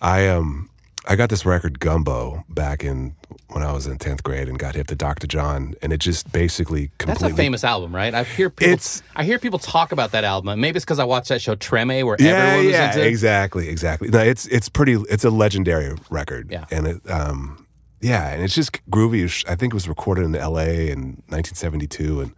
I 0.00 0.28
um 0.28 0.68
I 1.06 1.16
got 1.16 1.30
this 1.30 1.44
record 1.44 1.80
Gumbo 1.80 2.44
back 2.48 2.84
in 2.84 3.14
when 3.48 3.62
I 3.62 3.72
was 3.72 3.86
in 3.86 3.98
tenth 3.98 4.22
grade 4.22 4.48
and 4.48 4.58
got 4.58 4.76
hip 4.76 4.86
to 4.86 4.94
Dr. 4.94 5.26
John, 5.26 5.74
and 5.82 5.92
it 5.92 5.98
just 5.98 6.30
basically 6.32 6.90
completely. 6.98 7.28
That's 7.28 7.32
a 7.34 7.36
famous 7.36 7.64
album, 7.64 7.94
right? 7.94 8.14
I 8.14 8.22
hear 8.24 8.48
people, 8.50 8.72
It's- 8.72 9.02
I 9.16 9.24
hear 9.24 9.38
people 9.38 9.58
talk 9.58 9.92
about 9.92 10.12
that 10.12 10.24
album. 10.24 10.58
Maybe 10.60 10.76
it's 10.76 10.84
because 10.84 10.98
I 11.00 11.04
watched 11.04 11.28
that 11.28 11.42
show 11.42 11.54
Treme, 11.56 12.04
where 12.04 12.16
yeah, 12.18 12.30
everyone 12.30 12.66
was 12.66 12.72
yeah, 12.74 12.92
into. 12.92 13.06
exactly, 13.06 13.68
exactly. 13.68 14.08
No, 14.08 14.20
it's 14.20 14.46
it's 14.46 14.68
pretty. 14.68 14.94
It's 15.10 15.24
a 15.24 15.30
legendary 15.30 15.96
record. 16.08 16.50
Yeah. 16.50 16.66
and 16.70 16.86
it 16.86 17.10
um 17.10 17.66
yeah, 18.00 18.30
and 18.32 18.42
it's 18.42 18.54
just 18.54 18.72
groovy. 18.90 19.24
I 19.48 19.54
think 19.54 19.72
it 19.72 19.74
was 19.74 19.88
recorded 19.88 20.24
in 20.24 20.34
L.A. 20.34 20.90
in 20.90 21.22
1972, 21.28 22.20
and 22.20 22.32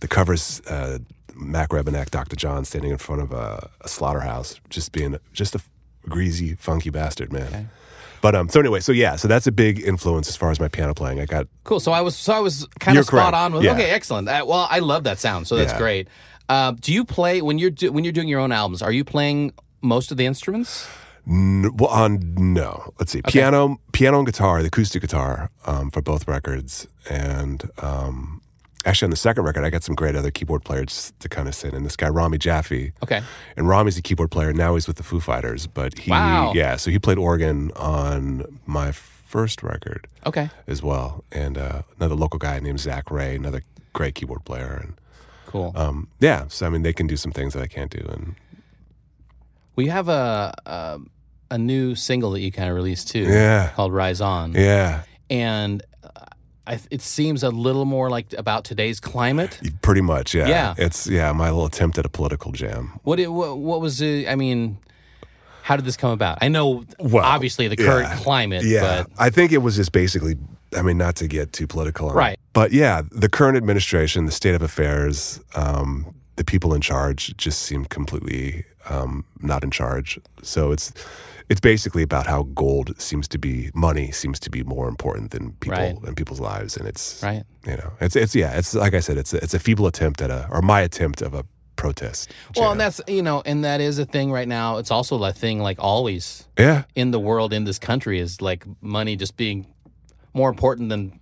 the 0.00 0.08
covers 0.08 0.60
uh, 0.66 0.98
Mac 1.34 1.70
Rebennack, 1.70 2.10
Dr. 2.10 2.36
John 2.36 2.64
standing 2.66 2.90
in 2.90 2.98
front 2.98 3.22
of 3.22 3.32
a, 3.32 3.70
a 3.80 3.88
slaughterhouse, 3.88 4.60
just 4.68 4.92
being 4.92 5.16
just 5.32 5.54
a 5.54 5.60
greasy, 6.08 6.54
funky 6.56 6.90
bastard, 6.90 7.32
man. 7.32 7.70
But 8.20 8.34
um, 8.34 8.48
so 8.48 8.60
anyway, 8.60 8.80
so 8.80 8.92
yeah, 8.92 9.16
so 9.16 9.28
that's 9.28 9.46
a 9.46 9.52
big 9.52 9.80
influence 9.80 10.28
as 10.28 10.36
far 10.36 10.50
as 10.50 10.58
my 10.60 10.68
piano 10.68 10.94
playing. 10.94 11.20
I 11.20 11.26
got 11.26 11.46
Cool. 11.64 11.80
So 11.80 11.92
I 11.92 12.00
was 12.00 12.16
so 12.16 12.32
I 12.32 12.40
was 12.40 12.66
kind 12.80 12.98
of 12.98 13.04
spot 13.04 13.32
correct. 13.32 13.34
on 13.36 13.52
with. 13.52 13.62
Yeah. 13.64 13.72
Okay, 13.72 13.90
excellent. 13.90 14.28
Uh, 14.28 14.44
well, 14.46 14.66
I 14.70 14.78
love 14.80 15.04
that 15.04 15.18
sound, 15.18 15.46
so 15.46 15.56
that's 15.56 15.72
Yeah. 15.72 15.78
great. 15.78 16.08
Uh, 16.48 16.72
do 16.72 16.92
you 16.92 17.04
play 17.04 17.42
when 17.42 17.58
you're 17.58 17.70
do, 17.70 17.92
when 17.92 18.04
you're 18.04 18.12
doing 18.12 18.28
your 18.28 18.40
own 18.40 18.52
albums? 18.52 18.80
Are 18.82 18.92
you 18.92 19.04
playing 19.04 19.52
most 19.82 20.10
of 20.10 20.16
the 20.16 20.26
instruments? 20.26 20.88
N- 21.28 21.76
well, 21.76 21.90
on 21.90 22.34
no. 22.38 22.94
Let's 22.98 23.12
see. 23.12 23.20
Piano, 23.20 23.78
piano 23.92 24.16
and 24.18 24.26
guitar, 24.26 24.62
the 24.62 24.68
acoustic 24.68 25.02
guitar 25.02 25.50
um, 25.66 25.90
for 25.90 26.00
both 26.00 26.26
records, 26.26 26.86
and 27.10 27.70
um, 27.82 28.37
actually 28.88 29.06
on 29.06 29.10
the 29.10 29.16
second 29.16 29.44
record, 29.44 29.64
I 29.64 29.70
got 29.70 29.82
some 29.84 29.94
great 29.94 30.16
other 30.16 30.30
keyboard 30.30 30.64
players 30.64 31.12
to 31.20 31.28
kind 31.28 31.46
of 31.48 31.54
sing. 31.54 31.74
And 31.74 31.84
this 31.86 31.96
guy 31.96 32.08
Rami 32.08 32.38
Jaffee, 32.38 32.92
Okay. 33.02 33.22
and 33.56 33.68
Rami's 33.68 33.96
a 33.98 34.02
keyboard 34.02 34.30
player. 34.30 34.52
Now 34.52 34.74
he's 34.74 34.86
with 34.86 34.96
the 34.96 35.02
Foo 35.02 35.20
Fighters, 35.20 35.66
but 35.66 35.98
he 35.98 36.10
Wow. 36.10 36.52
yeah, 36.54 36.76
so 36.76 36.90
he 36.90 36.98
played 36.98 37.18
organ 37.18 37.70
on 37.76 38.58
my 38.66 38.92
first 38.92 39.62
record 39.62 40.06
Okay. 40.26 40.48
as 40.66 40.82
well. 40.82 41.24
And 41.30 41.58
uh, 41.58 41.82
another 41.98 42.14
local 42.14 42.38
guy 42.38 42.58
named 42.60 42.80
Zac 42.80 43.10
Rae, 43.10 43.36
another 43.36 43.62
great 43.92 44.14
keyboard 44.14 44.44
player. 44.44 44.80
And 44.82 44.94
Cool. 45.46 45.72
um, 45.76 46.08
yeah, 46.20 46.44
so 46.48 46.66
I 46.66 46.70
mean, 46.70 46.82
they 46.82 46.92
can 46.92 47.06
do 47.06 47.16
some 47.16 47.32
things 47.32 47.52
that 47.54 47.62
I 47.62 47.66
can't 47.66 47.90
do. 47.90 48.04
And 48.10 48.34
we 49.76 49.86
have 49.88 50.08
a, 50.08 50.54
a 50.66 50.98
a 51.50 51.56
new 51.58 51.94
single 51.94 52.30
that 52.32 52.40
you 52.40 52.52
kind 52.52 52.68
of 52.68 52.74
released 52.76 53.08
too. 53.08 53.20
Yeah. 53.20 53.70
Called 53.74 53.92
Rise 53.92 54.20
On. 54.20 54.52
yeah, 54.52 55.02
And 55.30 55.82
I, 56.68 56.80
it 56.90 57.00
seems 57.00 57.42
a 57.42 57.48
little 57.48 57.84
more 57.84 58.10
like 58.10 58.32
about 58.34 58.64
today's 58.64 59.00
climate. 59.00 59.58
pretty 59.80 60.02
much. 60.02 60.34
Yeah, 60.34 60.48
Yeah. 60.48 60.74
It's 60.76 61.06
yeah, 61.06 61.32
my 61.32 61.46
little 61.46 61.66
attempt 61.66 61.98
at 61.98 62.04
a 62.04 62.10
political 62.10 62.52
jam. 62.52 63.00
What 63.04 63.18
it, 63.18 63.32
what, 63.32 63.58
what 63.58 63.80
was 63.80 64.00
it? 64.00 64.28
I 64.28 64.36
mean, 64.36 64.78
how 65.62 65.76
did 65.76 65.84
this 65.84 65.96
come 65.96 66.10
about? 66.10 66.38
I 66.42 66.48
know 66.48 66.84
Well, 66.98 67.24
obviously 67.24 67.68
the 67.68 67.76
current 67.76 68.08
yeah. 68.08 68.16
climate, 68.18 68.64
Yeah, 68.64 68.80
but 68.80 69.10
I 69.18 69.30
think 69.30 69.52
it 69.52 69.58
was 69.58 69.76
just 69.76 69.92
basically. 69.92 70.36
I 70.76 70.82
mean, 70.82 70.98
not 70.98 71.16
to 71.16 71.28
get 71.28 71.54
too 71.54 71.66
political, 71.66 72.10
it, 72.10 72.14
Right. 72.14 72.38
But 72.52 72.72
yeah, 72.72 73.00
the 73.10 73.30
current 73.30 73.56
administration, 73.56 74.26
the 74.26 74.32
state 74.32 74.54
of 74.54 74.60
affairs, 74.60 75.40
um, 75.54 76.14
the 76.36 76.44
people 76.44 76.74
in 76.74 76.82
charge 76.82 77.34
just 77.38 77.62
seem 77.62 77.86
completely 77.86 78.66
um, 78.90 79.24
not 79.40 79.64
in 79.64 79.70
charge. 79.70 80.20
So 80.42 80.70
it's 80.72 80.92
it's 81.48 81.60
basically 81.60 82.02
about 82.02 82.26
how 82.26 82.42
gold 82.54 82.94
seems 83.00 83.26
to 83.28 83.38
be 83.38 83.70
money 83.74 84.10
seems 84.12 84.38
to 84.40 84.50
be 84.50 84.62
more 84.64 84.88
important 84.88 85.30
than 85.30 85.52
people 85.60 85.78
Right. 85.78 85.96
and 86.04 86.16
people's 86.16 86.40
lives, 86.40 86.76
and 86.76 86.86
it's 86.88 87.22
right. 87.22 87.44
you 87.66 87.76
know 87.76 87.92
it's 88.00 88.16
it's 88.16 88.34
yeah 88.34 88.58
it's 88.58 88.74
like 88.74 88.94
I 88.94 89.00
said 89.00 89.16
it's 89.18 89.32
a, 89.34 89.38
it's 89.42 89.54
a 89.54 89.58
feeble 89.58 89.86
attempt 89.86 90.20
at 90.22 90.30
a 90.30 90.46
or 90.50 90.62
my 90.62 90.80
attempt 90.82 91.22
of 91.22 91.34
a 91.34 91.44
protest. 91.76 92.32
Well, 92.56 92.72
and 92.72 92.80
that's 92.80 93.00
you 93.06 93.22
know, 93.22 93.42
and 93.46 93.64
that 93.64 93.80
is 93.80 93.98
a 93.98 94.04
thing 94.04 94.32
right 94.32 94.48
now. 94.48 94.78
It's 94.78 94.90
also 94.90 95.22
a 95.22 95.32
thing 95.32 95.60
like 95.60 95.78
always 95.78 96.48
yeah 96.58 96.82
in 96.94 97.12
the 97.12 97.20
world 97.20 97.52
in 97.52 97.64
this 97.64 97.78
country 97.78 98.18
is 98.20 98.40
like 98.42 98.64
money 98.80 99.16
just 99.16 99.36
being 99.36 99.66
more 100.34 100.50
important 100.50 100.88
than 100.88 101.18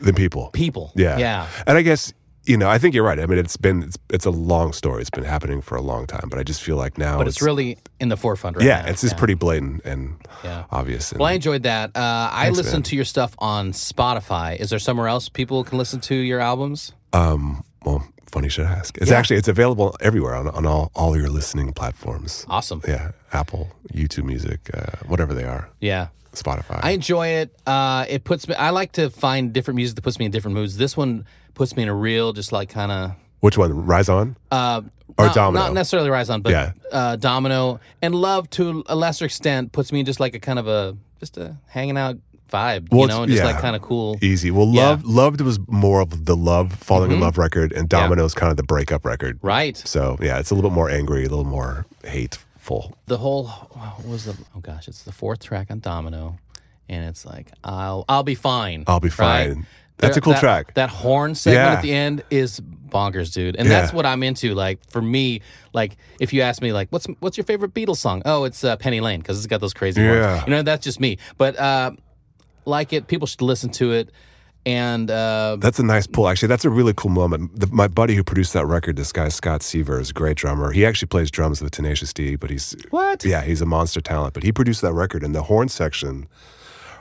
the 0.00 0.12
people. 0.12 0.50
people. 0.52 0.92
Yeah. 0.96 1.18
Yeah. 1.18 1.46
And 1.66 1.78
I 1.78 1.82
guess, 1.82 2.12
you 2.46 2.56
know, 2.56 2.68
I 2.68 2.78
think 2.78 2.94
you're 2.94 3.04
right. 3.04 3.18
I 3.18 3.26
mean, 3.26 3.38
it's 3.38 3.56
been, 3.56 3.82
it's, 3.82 3.98
it's 4.10 4.24
a 4.24 4.30
long 4.30 4.72
story. 4.72 5.00
It's 5.00 5.10
been 5.10 5.24
happening 5.24 5.60
for 5.60 5.76
a 5.76 5.82
long 5.82 6.06
time, 6.06 6.28
but 6.28 6.38
I 6.38 6.42
just 6.42 6.62
feel 6.62 6.76
like 6.76 6.96
now 6.98 7.18
But 7.18 7.28
it's 7.28 7.42
really 7.42 7.78
in 8.00 8.08
the 8.08 8.16
forefront 8.16 8.56
right 8.56 8.64
yeah, 8.66 8.82
now. 8.82 8.88
it's 8.88 9.00
just 9.02 9.16
pretty 9.16 9.34
blatant 9.34 9.84
and 9.84 10.16
Yeah. 10.44 10.64
obvious. 10.70 11.12
And 11.12 11.20
Well, 11.20 11.28
I 11.28 11.32
enjoyed 11.32 11.64
that. 11.64 11.90
Uh, 11.96 12.30
I 12.32 12.50
man. 12.50 12.82
to 12.82 12.96
your 12.96 13.04
stuff 13.04 13.34
on 13.38 13.72
Spotify. 13.72 14.56
Is 14.56 14.70
there 14.70 14.78
somewhere 14.78 15.08
else 15.08 15.28
people 15.28 15.64
can 15.64 15.78
listen 15.78 16.00
to 16.02 16.14
your 16.14 16.40
albums? 16.40 16.92
um, 17.12 17.64
well, 17.84 18.06
funny 18.30 18.46
you 18.46 18.50
should 18.50 18.66
ask. 18.66 18.96
It's 18.98 19.10
Yeah. 19.10 19.18
actually, 19.18 19.36
it's 19.36 19.48
available 19.48 19.96
everywhere 20.00 20.34
on, 20.34 20.48
on 20.48 20.66
all, 20.66 20.90
all 20.94 21.16
your 21.16 21.28
listening 21.30 21.72
platforms. 21.72 22.44
Awesome. 22.48 22.82
Yeah. 22.86 23.12
Apple, 23.32 23.70
YouTube 23.92 24.24
music, 24.24 24.68
uh, 24.74 25.04
whatever 25.06 25.32
they 25.34 25.44
are, 25.44 25.68
Yeah. 25.80 26.08
Spotify. 26.34 26.80
I 26.82 26.90
enjoy 26.90 27.28
it. 27.28 27.56
Uh, 27.66 28.04
it 28.10 28.24
puts 28.24 28.46
me. 28.46 28.54
I 28.56 28.68
like 28.70 28.92
to 28.92 29.08
find 29.08 29.54
different 29.54 29.76
music 29.76 29.96
that 29.96 30.02
puts 30.02 30.18
me 30.18 30.26
in 30.26 30.30
different 30.30 30.54
moods. 30.54 30.76
This 30.76 30.94
one 30.94 31.24
puts 31.56 31.76
me 31.76 31.82
in 31.82 31.88
a 31.88 31.94
real, 31.94 32.32
just 32.32 32.52
like 32.52 32.68
kind 32.68 32.92
of. 32.92 33.12
Which 33.40 33.58
one? 33.58 33.84
Rise 33.84 34.08
On? 34.08 34.36
Uh, 34.52 34.82
Or 35.18 35.26
not, 35.26 35.34
Domino. 35.34 35.64
Not 35.64 35.72
necessarily 35.74 36.10
Rise 36.10 36.30
On, 36.30 36.40
but 36.42 36.50
Yeah. 36.52 36.72
uh, 36.92 37.16
Domino 37.16 37.80
and 38.02 38.14
Love 38.14 38.48
to 38.50 38.84
a 38.86 38.94
lesser 38.94 39.24
extent 39.24 39.72
puts 39.72 39.90
me 39.92 40.00
in 40.00 40.06
just 40.06 40.20
like 40.20 40.34
a 40.34 40.38
kind 40.38 40.58
of 40.58 40.68
a 40.68 40.96
just 41.20 41.36
a 41.38 41.56
hanging 41.68 41.96
out 41.98 42.16
vibe, 42.52 42.88
Well, 42.92 43.00
you 43.02 43.06
know, 43.08 43.22
and 43.24 43.32
just 43.32 43.42
yeah. 43.42 43.50
like 43.50 43.60
kind 43.60 43.74
of 43.74 43.82
cool. 43.82 44.18
Easy. 44.22 44.50
Well, 44.50 44.68
Yeah. 44.68 44.90
Love, 44.90 45.04
Loved 45.04 45.40
was 45.40 45.58
more 45.68 46.00
of 46.00 46.26
the 46.26 46.36
love, 46.36 46.72
falling 46.74 47.10
in 47.10 47.18
love 47.20 47.38
record, 47.38 47.72
and 47.72 47.90
Yeah. 47.92 48.00
Domino's 48.00 48.34
kind 48.34 48.50
of 48.50 48.56
the 48.56 48.62
breakup 48.62 49.04
record. 49.04 49.38
Right. 49.42 49.76
So 49.76 50.16
yeah, 50.20 50.38
it's 50.38 50.50
a 50.50 50.54
little 50.54 50.70
bit 50.70 50.74
more 50.74 50.88
angry, 50.90 51.24
a 51.24 51.28
little 51.28 51.44
more 51.44 51.86
hateful. 52.04 52.92
The 53.06 53.18
whole 53.18 53.46
what 53.46 54.06
was 54.06 54.24
the 54.26 54.36
oh 54.54 54.60
gosh, 54.60 54.88
it's 54.88 55.02
the 55.02 55.12
fourth 55.12 55.40
track 55.42 55.68
on 55.70 55.80
Domino, 55.80 56.38
and 56.88 57.04
it's 57.04 57.24
like 57.24 57.50
I'll 57.64 58.04
I'll 58.08 58.22
be 58.24 58.34
fine. 58.34 58.84
I'll 58.86 59.00
be 59.00 59.10
right? 59.18 59.56
That's 59.98 60.16
a 60.16 60.20
cool 60.20 60.34
that- 60.34 60.40
track. 60.40 60.74
That 60.74 60.90
horn 60.90 61.34
segment 61.34 61.64
Yeah. 61.64 61.72
at 61.76 61.82
the 61.82 61.92
end 61.92 62.22
is 62.30 62.60
bonkers, 62.60 63.32
dude. 63.32 63.56
And 63.56 63.68
Yeah. 63.68 63.80
that's 63.80 63.92
what 63.92 64.04
I'm 64.06 64.22
into. 64.22 64.54
Like 64.54 64.78
for 64.90 65.00
me, 65.02 65.40
like 65.72 65.96
if 66.20 66.32
you 66.32 66.42
ask 66.42 66.60
me, 66.62 66.72
like 66.72 66.88
what's 66.90 67.06
what's 67.20 67.36
your 67.36 67.44
favorite 67.44 67.74
Beatles 67.74 67.96
song? 67.98 68.22
Oh, 68.24 68.44
it's 68.44 68.62
uh, 68.64 68.76
Penny 68.76 69.00
Lane 69.00 69.20
because 69.20 69.38
it's 69.38 69.46
got 69.46 69.60
those 69.60 69.74
crazy 69.74 70.02
Yeah. 70.02 70.28
horns. 70.36 70.44
You 70.46 70.50
know, 70.50 70.62
that's 70.62 70.84
just 70.84 71.00
me. 71.00 71.18
But 71.38 71.58
uh, 71.58 71.92
like 72.64 72.92
it, 72.92 73.06
people 73.06 73.26
should 73.26 73.42
listen 73.42 73.70
to 73.72 73.92
it. 73.92 74.10
And 74.64 75.12
uh, 75.12 75.58
That's 75.60 75.78
a 75.78 75.84
nice 75.84 76.08
pull. 76.08 76.28
Actually, 76.28 76.48
that's 76.48 76.64
a 76.64 76.70
really 76.70 76.92
cool 76.92 77.12
moment. 77.12 77.60
The, 77.60 77.68
my 77.68 77.86
buddy 77.86 78.16
who 78.16 78.24
produced 78.24 78.52
that 78.54 78.66
record, 78.66 78.96
this 78.96 79.12
guy 79.12 79.28
Scott 79.28 79.62
Seiver, 79.62 80.00
is 80.00 80.10
a 80.10 80.12
great 80.12 80.36
drummer. 80.36 80.72
He 80.72 80.84
actually 80.84 81.06
plays 81.06 81.30
drums 81.30 81.62
with 81.62 81.70
Tenacious 81.70 82.12
D, 82.12 82.34
but 82.34 82.50
he's 82.50 82.74
what? 82.90 83.24
yeah, 83.24 83.42
he's 83.42 83.60
a 83.60 83.66
monster 83.66 84.00
talent. 84.00 84.34
But 84.34 84.42
he 84.42 84.50
produced 84.50 84.82
that 84.82 84.92
record, 84.92 85.22
and 85.22 85.36
the 85.36 85.42
horn 85.44 85.68
section 85.68 86.26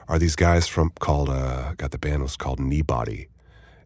are 0.07 0.19
these 0.19 0.35
guys 0.35 0.67
from 0.67 0.91
called 0.99 1.29
uh, 1.29 1.73
got 1.75 1.91
the 1.91 1.97
band 1.97 2.21
was 2.23 2.35
called 2.37 2.59
Kneebody, 2.59 3.27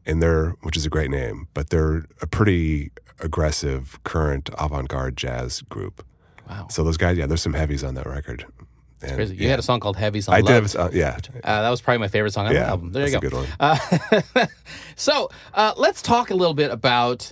and 0.05 0.21
they're 0.21 0.51
which 0.61 0.75
is 0.77 0.85
a 0.85 0.89
great 0.89 1.09
name, 1.11 1.47
but 1.53 1.69
they're 1.69 2.05
a 2.21 2.27
pretty 2.27 2.91
aggressive 3.19 3.99
current 4.03 4.49
avant-garde 4.57 5.17
jazz 5.17 5.61
group. 5.63 6.05
Wow. 6.49 6.67
So 6.69 6.83
those 6.83 6.97
guys, 6.97 7.17
yeah, 7.17 7.25
there's 7.27 7.41
some 7.41 7.53
heavies 7.53 7.83
on 7.83 7.93
that 7.95 8.05
record. 8.07 8.45
And, 9.01 9.15
Crazy. 9.15 9.35
You 9.35 9.43
yeah. 9.43 9.49
had 9.51 9.59
a 9.59 9.61
song 9.61 9.79
called 9.79 9.95
Heavies 9.95 10.27
on 10.27 10.35
I 10.35 10.39
Love. 10.41 10.71
did. 10.73 10.93
Yeah, 10.93 11.17
Uh, 11.43 11.61
that 11.61 11.69
was 11.69 11.79
probably 11.79 11.99
my 11.99 12.09
favorite 12.09 12.33
song 12.33 12.47
on 12.47 12.53
the 12.53 12.59
album. 12.59 12.91
There 12.91 13.05
you 13.07 13.13
go. 13.13 13.19
good 13.21 13.33
one. 13.33 13.47
Uh, 13.59 13.77
so 14.95 15.29
uh, 15.53 15.73
let's 15.77 16.01
talk 16.01 16.31
a 16.31 16.35
little 16.35 16.53
bit 16.53 16.69
about 16.69 17.31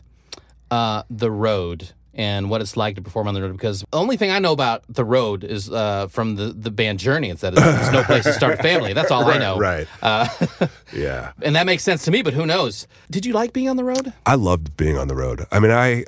uh, 0.72 1.04
the 1.10 1.30
road 1.30 1.90
and 2.18 2.50
what 2.50 2.60
it's 2.62 2.76
like 2.76 2.96
to 2.96 3.02
perform 3.02 3.28
on 3.28 3.34
the 3.36 3.42
road. 3.42 3.54
Because 3.54 3.82
the 3.82 3.98
only 3.98 4.18
thing 4.18 4.32
I 4.32 4.40
know 4.40 4.52
about 4.52 4.84
the 4.90 5.06
road 5.06 5.44
is 5.44 5.72
uh, 5.72 6.08
from 6.08 6.36
the, 6.36 6.48
the 6.52 6.72
band 6.72 7.00
Journey. 7.00 7.30
It's 7.30 7.42
that 7.42 7.54
it's 7.56 7.92
no 7.94 8.04
place 8.04 8.24
to 8.26 8.34
start 8.34 8.60
a 8.60 8.64
family. 8.64 8.94
That's 8.94 9.12
all 9.12 9.24
I 9.26 9.38
know. 9.38 9.58
Right. 9.58 9.88
Uh, 10.02 10.28
Yeah. 10.94 11.32
and 11.42 11.56
that 11.56 11.66
makes 11.66 11.84
sense 11.84 12.04
to 12.06 12.12
me. 12.12 12.22
But 12.24 12.34
who 12.34 12.46
knows? 12.46 12.88
Did 13.12 13.26
you 13.26 13.34
like 13.34 13.54
being 13.54 13.70
on 13.70 13.76
the 13.78 13.84
road? 13.84 14.14
I 14.26 14.36
loved 14.36 14.76
being 14.78 14.98
on 14.98 15.08
the 15.08 15.16
road. 15.16 15.46
I 15.52 15.60
mean, 15.60 15.72
I 15.72 16.06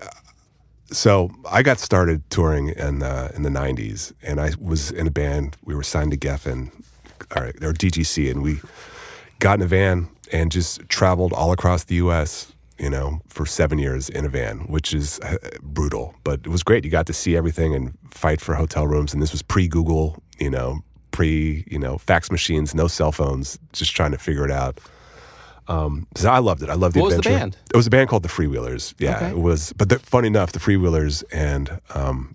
so 0.92 1.30
I 1.50 1.62
got 1.62 1.78
started 1.80 2.28
touring 2.30 2.70
in 2.70 3.04
uh, 3.04 3.32
in 3.36 3.44
the 3.44 3.50
'90s, 3.50 4.12
and 4.24 4.40
I 4.42 4.52
was 4.60 4.90
in 4.92 5.06
a 5.06 5.12
band. 5.12 5.56
We 5.64 5.76
were 5.76 5.84
signed 5.84 6.12
to 6.12 6.18
Geffen, 6.18 6.72
or, 7.36 7.48
or 7.62 7.74
DGC, 7.74 8.32
and 8.32 8.42
we 8.42 8.60
got 9.40 9.60
in 9.60 9.62
a 9.64 9.68
van 9.68 10.10
and 10.32 10.52
just 10.52 10.88
traveled 10.90 11.34
all 11.34 11.52
across 11.52 11.84
the 11.84 11.96
U.S. 11.96 12.52
You 12.80 12.90
know, 12.90 13.20
for 13.28 13.46
seven 13.46 13.78
years 13.78 14.08
in 14.10 14.26
a 14.26 14.30
van, 14.30 14.60
which 14.68 14.94
is 14.94 15.20
uh, 15.20 15.36
brutal, 15.62 16.16
but 16.24 16.40
it 16.46 16.48
was 16.48 16.64
great. 16.64 16.86
You 16.86 16.90
got 16.92 17.08
to 17.08 17.14
see 17.14 17.36
everything 17.36 17.76
and 17.76 17.98
fight 18.10 18.40
for 18.40 18.56
hotel 18.56 18.88
rooms. 18.88 19.14
And 19.14 19.22
this 19.22 19.34
was 19.34 19.42
pre-Google, 19.42 20.24
you 20.40 20.50
know, 20.50 20.80
pre 21.12 21.66
you 21.70 21.78
know 21.78 21.98
fax 21.98 22.32
machines, 22.32 22.74
no 22.74 22.88
cell 22.88 23.12
phones, 23.12 23.60
just 23.74 23.94
trying 23.96 24.12
to 24.12 24.18
figure 24.18 24.46
it 24.46 24.52
out. 24.52 24.80
Um, 25.68 26.08
so 26.16 26.30
I 26.32 26.40
loved 26.40 26.64
it. 26.64 26.70
I 26.70 26.74
loved 26.76 26.96
the 26.96 27.02
What 27.02 27.08
was 27.08 27.16
the 27.16 27.20
adventure. 27.20 27.40
band? 27.40 27.58
It 27.74 27.78
was 27.78 27.86
a 27.86 27.90
band 27.92 28.10
called 28.10 28.24
the 28.24 28.30
Freewheelers. 28.30 28.94
Yeah, 28.98 29.18
Okay. 29.18 29.30
it 29.32 29.38
was. 29.38 29.72
But 29.74 29.90
the, 29.90 30.00
funny 30.00 30.28
enough, 30.28 30.52
the 30.54 30.60
Freewheelers 30.60 31.24
and 31.34 31.80
um, 31.94 32.34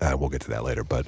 uh, 0.00 0.16
we'll 0.18 0.28
get 0.30 0.42
to 0.42 0.50
that 0.50 0.62
later. 0.64 0.84
But 0.84 1.06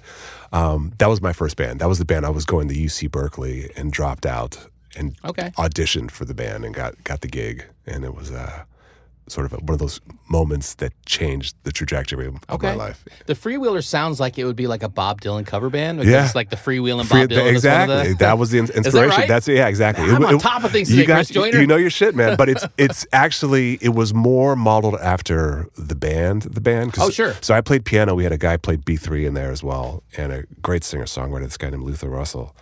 um, 0.53 0.93
that 0.99 1.09
was 1.09 1.21
my 1.23 1.33
first 1.33 1.57
band. 1.57 1.81
That 1.81 1.89
was 1.89 1.99
the 1.99 2.05
band 2.05 2.27
I 2.27 2.31
was 2.31 2.45
going 2.45 2.69
to 2.69 2.75
UC 2.75 3.11
Berkeley 3.11 3.71
and 3.77 3.93
dropped 3.93 4.27
out 4.27 4.67
and 4.99 5.17
Okay. 5.25 5.51
auditioned 5.57 6.11
for 6.11 6.25
the 6.25 6.35
band 6.35 6.65
and 6.65 6.75
got 6.75 7.03
got 7.05 7.21
the 7.21 7.29
gig. 7.29 7.65
And 7.87 8.05
it 8.05 8.15
was 8.15 8.31
uh, 8.31 8.65
sort 9.29 9.45
of 9.45 9.53
a, 9.53 9.57
one 9.57 9.75
of 9.75 9.79
those 9.79 10.01
moments 10.31 10.75
that 10.77 10.93
changed 11.05 11.55
the 11.65 11.71
trajectory 11.73 12.27
of, 12.27 12.37
Okay. 12.49 12.69
my 12.69 12.75
life. 12.75 13.05
The 13.27 13.35
Freewheeler 13.35 13.85
sounds 13.85 14.19
like 14.21 14.39
it 14.39 14.45
would 14.47 14.57
be 14.57 14.67
like 14.67 14.83
a 14.83 14.89
Bob 14.89 15.21
Dylan 15.21 15.45
cover 15.47 15.69
band. 15.69 15.99
Because 15.99 16.11
Yeah. 16.13 16.25
It's 16.25 16.35
like 16.35 16.49
the 16.49 16.57
Freewheeling 16.57 17.05
Free- 17.05 17.27
Bob 17.27 17.31
Dylan. 17.31 17.33
is 17.33 17.39
one 17.39 17.49
of 17.49 17.55
exactly. 17.55 18.09
the- 18.13 18.19
that 18.21 18.39
was 18.39 18.51
the 18.51 18.59
in- 18.63 18.71
inspiration. 18.71 19.19
right? 19.21 19.29
That's 19.29 19.47
yeah, 19.47 19.69
exactly. 19.69 20.05
I'm 20.05 20.23
It- 20.23 20.27
on 20.29 20.35
it- 20.37 20.41
top 20.41 20.65
of 20.65 20.73
things 20.73 20.91
you 20.91 21.03
today, 21.03 21.13
Chris 21.15 21.29
Joyner. 21.29 21.61
You 21.61 21.67
know 21.67 21.77
your 21.77 21.91
shit, 21.91 22.15
man. 22.15 22.37
But 22.39 22.49
it's 22.49 22.65
it's 22.79 23.07
actually 23.13 23.75
it 23.83 23.91
was 23.95 24.15
more 24.15 24.57
modeled 24.57 24.97
after 24.97 25.67
the 25.77 25.95
band. 25.95 26.43
The 26.43 26.63
band. 26.63 26.95
Oh, 26.99 27.11
sure. 27.11 27.35
So 27.43 27.53
I 27.55 27.61
played 27.61 27.85
piano. 27.85 28.15
We 28.15 28.25
had 28.25 28.33
a 28.33 28.39
guy 28.39 28.57
played 28.57 28.85
B 28.87 28.97
three 28.97 29.27
in 29.27 29.35
there 29.35 29.51
as 29.53 29.63
well, 29.63 30.03
and 30.17 30.33
a 30.33 30.45
great 30.63 30.85
singer 30.85 31.05
songwriter. 31.05 31.45
This 31.45 31.59
guy 31.59 31.69
named 31.71 31.83
Luther 31.85 32.09
Russell, 32.09 32.57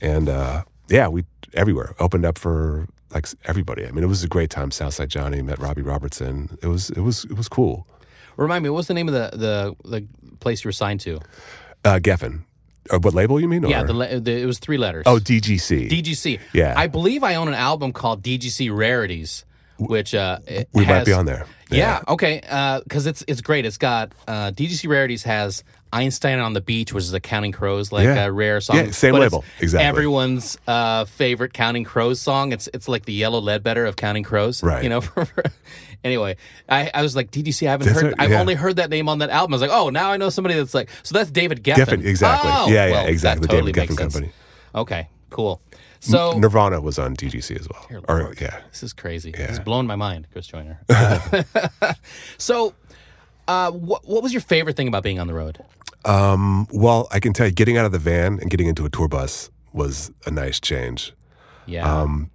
and 0.00 0.28
uh, 0.28 0.62
yeah, 0.88 1.08
we 1.08 1.24
everywhere 1.54 1.94
opened 1.98 2.24
up 2.24 2.38
for 2.38 2.86
like 3.10 3.26
everybody. 3.44 3.86
I 3.86 3.90
mean, 3.90 4.02
it 4.04 4.08
was 4.08 4.24
a 4.24 4.28
great 4.28 4.50
time. 4.50 4.70
Southside 4.70 5.08
Johnny 5.10 5.42
met 5.42 5.58
Robbie 5.58 5.82
Robertson. 5.82 6.58
It 6.62 6.68
was 6.68 6.90
it 6.90 7.00
was 7.00 7.24
it 7.24 7.36
was 7.36 7.48
cool. 7.48 7.86
Remind 8.36 8.64
me, 8.64 8.70
what 8.70 8.78
was 8.78 8.86
the 8.86 8.94
name 8.94 9.08
of 9.08 9.14
the, 9.14 9.36
the, 9.36 9.76
the 9.90 10.06
place 10.40 10.64
you 10.64 10.68
were 10.68 10.72
signed 10.72 11.00
to? 11.00 11.20
Uh, 11.84 11.98
Geffen. 11.98 12.44
Uh, 12.90 12.98
what 12.98 13.12
label 13.12 13.38
you 13.38 13.46
mean? 13.46 13.62
Yeah, 13.64 13.82
the, 13.82 13.92
le- 13.92 14.20
the, 14.20 14.32
it 14.32 14.46
was 14.46 14.58
three 14.58 14.78
letters. 14.78 15.04
oh 15.06 15.18
DGC. 15.18 15.90
DGC. 15.90 16.40
Yeah. 16.54 16.72
I 16.76 16.86
believe 16.86 17.22
I 17.22 17.34
own 17.34 17.48
an 17.48 17.54
album 17.54 17.92
called 17.92 18.22
DGC 18.22 18.74
Rarities, 18.74 19.44
which 19.78 20.14
uh, 20.14 20.38
We 20.72 20.86
might 20.86 21.04
be 21.04 21.12
on 21.12 21.26
there. 21.26 21.46
Yeah, 21.70 22.02
okay, 22.08 22.40
because 22.84 23.06
it's 23.06 23.22
it's 23.28 23.40
great. 23.40 23.64
It's 23.66 23.78
got 23.78 24.12
uh, 24.26 24.50
DGC 24.50 24.88
Rarities 24.88 25.22
has 25.24 25.62
Einstein 25.92 26.38
on 26.38 26.52
the 26.54 26.60
Beach, 26.60 26.92
which 26.92 27.04
is 27.04 27.12
a 27.12 27.20
Counting 27.20 27.52
Crows 27.52 27.92
like 27.92 28.04
Yeah. 28.04 28.24
a 28.24 28.32
rare 28.32 28.60
song. 28.60 28.76
Yeah, 28.76 28.90
same 28.90 29.12
but 29.12 29.22
it's 29.22 29.32
label. 29.32 29.44
Exactly. 29.60 29.86
Everyone's 29.86 30.58
uh, 30.66 31.04
favorite 31.04 31.52
Counting 31.52 31.84
Crows 31.84 32.20
song. 32.20 32.52
It's 32.52 32.68
it's 32.72 32.88
like 32.88 33.04
the 33.04 33.12
Yellow 33.12 33.40
Ledbetter 33.40 33.84
of 33.86 33.96
Counting 33.96 34.22
Crows. 34.22 34.62
Right. 34.62 34.82
You 34.82 34.88
know. 34.90 35.02
anyway, 36.04 36.36
I, 36.68 36.90
I 36.94 37.02
was 37.02 37.14
like 37.14 37.30
DGC. 37.30 37.66
I 37.66 37.70
haven't 37.72 37.88
That's 37.88 38.00
heard. 38.00 38.14
I've 38.18 38.30
yeah. 38.30 38.40
only 38.40 38.54
heard 38.54 38.76
that 38.76 38.90
name 38.90 39.08
on 39.08 39.18
that 39.18 39.30
album. 39.30 39.52
I 39.52 39.56
was 39.56 39.62
like, 39.62 39.70
oh, 39.70 39.90
now 39.90 40.10
I 40.10 40.16
know 40.16 40.30
somebody 40.30 40.54
that's 40.54 40.74
like. 40.74 40.88
So 41.02 41.12
that's 41.16 41.30
David 41.30 41.62
Geffen. 41.62 41.84
Geffen, 41.84 42.04
exactly. 42.04 42.50
Oh, 42.52 42.68
yeah, 42.68 42.86
yeah, 42.86 42.92
well, 42.92 43.06
exactly. 43.06 43.46
The 43.46 43.52
totally 43.52 43.72
David 43.72 43.96
Geffen. 43.96 43.98
Company. 43.98 44.30
Okay, 44.74 45.08
cool. 45.30 45.60
So 46.00 46.36
Nirvana 46.36 46.80
was 46.80 46.98
on 46.98 47.14
DGC 47.14 47.60
as 47.60 47.68
well. 47.68 48.02
Or 48.08 48.34
yeah, 48.40 48.60
This 48.70 48.82
is 48.82 48.92
crazy. 48.92 49.30
This 49.30 49.40
Yeah. 49.40 49.52
is 49.52 49.60
blowing 49.60 49.86
my 49.86 49.94
mind, 49.94 50.26
Chris 50.32 50.48
Joyner. 50.48 50.80
so, 52.38 52.74
uh, 53.46 53.70
what, 53.70 54.04
what 54.08 54.20
was 54.22 54.32
your 54.32 54.40
favorite 54.40 54.76
thing 54.76 54.88
about 54.88 55.04
being 55.04 55.20
on 55.20 55.28
the 55.28 55.34
road? 55.34 55.58
Um, 56.04 56.66
well, 56.72 57.08
I 57.10 57.20
can 57.20 57.32
tell 57.32 57.46
you, 57.46 57.52
getting 57.52 57.76
out 57.76 57.86
of 57.86 57.92
the 57.92 57.98
van 57.98 58.38
and 58.40 58.50
getting 58.50 58.66
into 58.66 58.84
a 58.84 58.90
tour 58.90 59.08
bus 59.08 59.50
was 59.72 60.10
a 60.26 60.30
nice 60.30 60.60
change. 60.60 61.12
Yeah. 61.66 61.90
Um, 61.90 62.30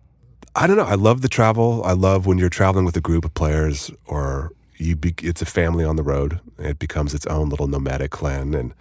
I 0.55 0.65
don't 0.67 0.77
know. 0.77 0.85
I 0.85 0.95
love 0.95 1.21
the 1.21 1.29
travel. 1.29 1.83
I 1.83 1.93
love 1.93 2.25
when 2.25 2.37
you're 2.37 2.49
traveling 2.49 2.85
with 2.85 2.97
a 2.97 3.01
group 3.01 3.25
of 3.25 3.33
players, 3.33 3.91
or 4.05 4.51
you. 4.77 4.95
Be, 4.95 5.13
it's 5.21 5.41
a 5.41 5.45
family 5.45 5.83
on 5.83 5.97
the 5.97 6.03
road. 6.03 6.39
It 6.57 6.79
becomes 6.79 7.13
its 7.13 7.27
own 7.27 7.49
little 7.49 7.67
nomadic 7.67 8.11
clan, 8.11 8.53
and 8.55 8.73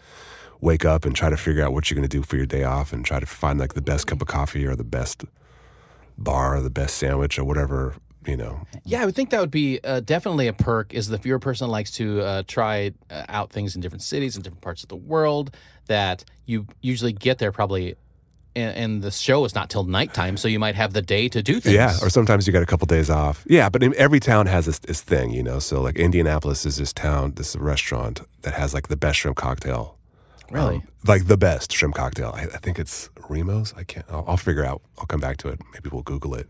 wake 0.60 0.84
up 0.84 1.04
and 1.04 1.14
try 1.14 1.28
to 1.28 1.36
figure 1.36 1.62
out 1.62 1.72
what 1.72 1.90
you're 1.90 1.96
going 1.96 2.08
to 2.08 2.16
do 2.16 2.22
for 2.22 2.36
your 2.36 2.46
day 2.46 2.64
off, 2.64 2.92
and 2.92 3.04
try 3.04 3.20
to 3.20 3.26
find 3.26 3.58
like 3.60 3.74
the 3.74 3.82
best 3.82 4.06
cup 4.06 4.22
of 4.22 4.28
coffee 4.28 4.66
or 4.66 4.74
the 4.74 4.84
best 4.84 5.24
bar 6.16 6.56
or 6.56 6.60
the 6.62 6.70
best 6.70 6.96
sandwich 6.96 7.38
or 7.38 7.44
whatever 7.44 7.94
you 8.26 8.36
know. 8.36 8.60
yeah, 8.84 9.02
I 9.02 9.06
would 9.06 9.14
think 9.14 9.30
that 9.30 9.40
would 9.40 9.50
be 9.50 9.80
uh, 9.84 10.00
definitely 10.00 10.48
a 10.48 10.52
perk. 10.52 10.94
Is 10.94 11.10
if 11.10 11.24
you're 11.24 11.36
a 11.36 11.40
person 11.40 11.66
that 11.66 11.72
likes 11.72 11.90
to 11.92 12.20
uh, 12.20 12.42
try 12.46 12.92
uh, 13.10 13.24
out 13.28 13.50
things 13.50 13.74
in 13.74 13.80
different 13.80 14.02
cities 14.02 14.34
and 14.36 14.44
different 14.44 14.62
parts 14.62 14.82
of 14.82 14.88
the 14.88 14.96
world, 14.96 15.54
that 15.86 16.24
you 16.44 16.66
usually 16.80 17.12
get 17.12 17.38
there 17.38 17.52
probably, 17.52 17.94
and, 18.54 18.76
and 18.76 19.02
the 19.02 19.10
show 19.10 19.44
is 19.44 19.54
not 19.54 19.70
till 19.70 19.84
nighttime, 19.84 20.36
so 20.36 20.48
you 20.48 20.58
might 20.58 20.74
have 20.74 20.92
the 20.92 21.02
day 21.02 21.28
to 21.28 21.42
do 21.42 21.60
things. 21.60 21.74
Yeah, 21.74 21.94
or 22.02 22.10
sometimes 22.10 22.46
you 22.46 22.52
got 22.52 22.62
a 22.62 22.66
couple 22.66 22.86
days 22.86 23.10
off. 23.10 23.44
Yeah, 23.48 23.68
but 23.68 23.82
every 23.82 24.20
town 24.20 24.46
has 24.46 24.66
this, 24.66 24.78
this 24.80 25.00
thing, 25.02 25.30
you 25.30 25.42
know. 25.42 25.58
So 25.58 25.80
like 25.80 25.96
Indianapolis 25.96 26.66
is 26.66 26.76
this 26.76 26.92
town, 26.92 27.34
this 27.36 27.54
restaurant 27.56 28.22
that 28.42 28.54
has 28.54 28.74
like 28.74 28.88
the 28.88 28.96
best 28.96 29.18
shrimp 29.18 29.36
cocktail. 29.36 29.96
really. 30.50 30.76
Um, 30.76 30.88
like 31.06 31.26
the 31.26 31.36
best 31.36 31.72
shrimp 31.72 31.94
cocktail. 31.94 32.32
I, 32.34 32.42
I 32.42 32.58
think 32.58 32.78
it's 32.78 33.08
Remo's. 33.28 33.74
I 33.76 33.84
can't. 33.84 34.06
I'll, 34.10 34.24
I'll 34.26 34.36
figure 34.36 34.64
out. 34.64 34.82
I'll 34.98 35.06
come 35.06 35.20
back 35.20 35.36
to 35.38 35.48
it. 35.48 35.60
Maybe 35.72 35.88
we'll 35.92 36.02
Google 36.02 36.34
it. 36.34 36.48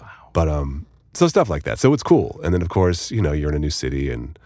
Wow. 0.00 0.08
But 0.32 0.48
um, 0.48 0.86
so 1.16 1.28
stuff 1.28 1.48
like 1.48 1.62
that. 1.64 1.78
So 1.78 1.92
it's 1.92 2.02
cool. 2.02 2.40
And 2.44 2.52
then 2.54 2.62
of 2.62 2.68
course, 2.68 3.10
you 3.10 3.20
know, 3.22 3.32
you're 3.32 3.50
in 3.50 3.56
a 3.56 3.58
new 3.58 3.70
city, 3.70 4.10
and 4.10 4.38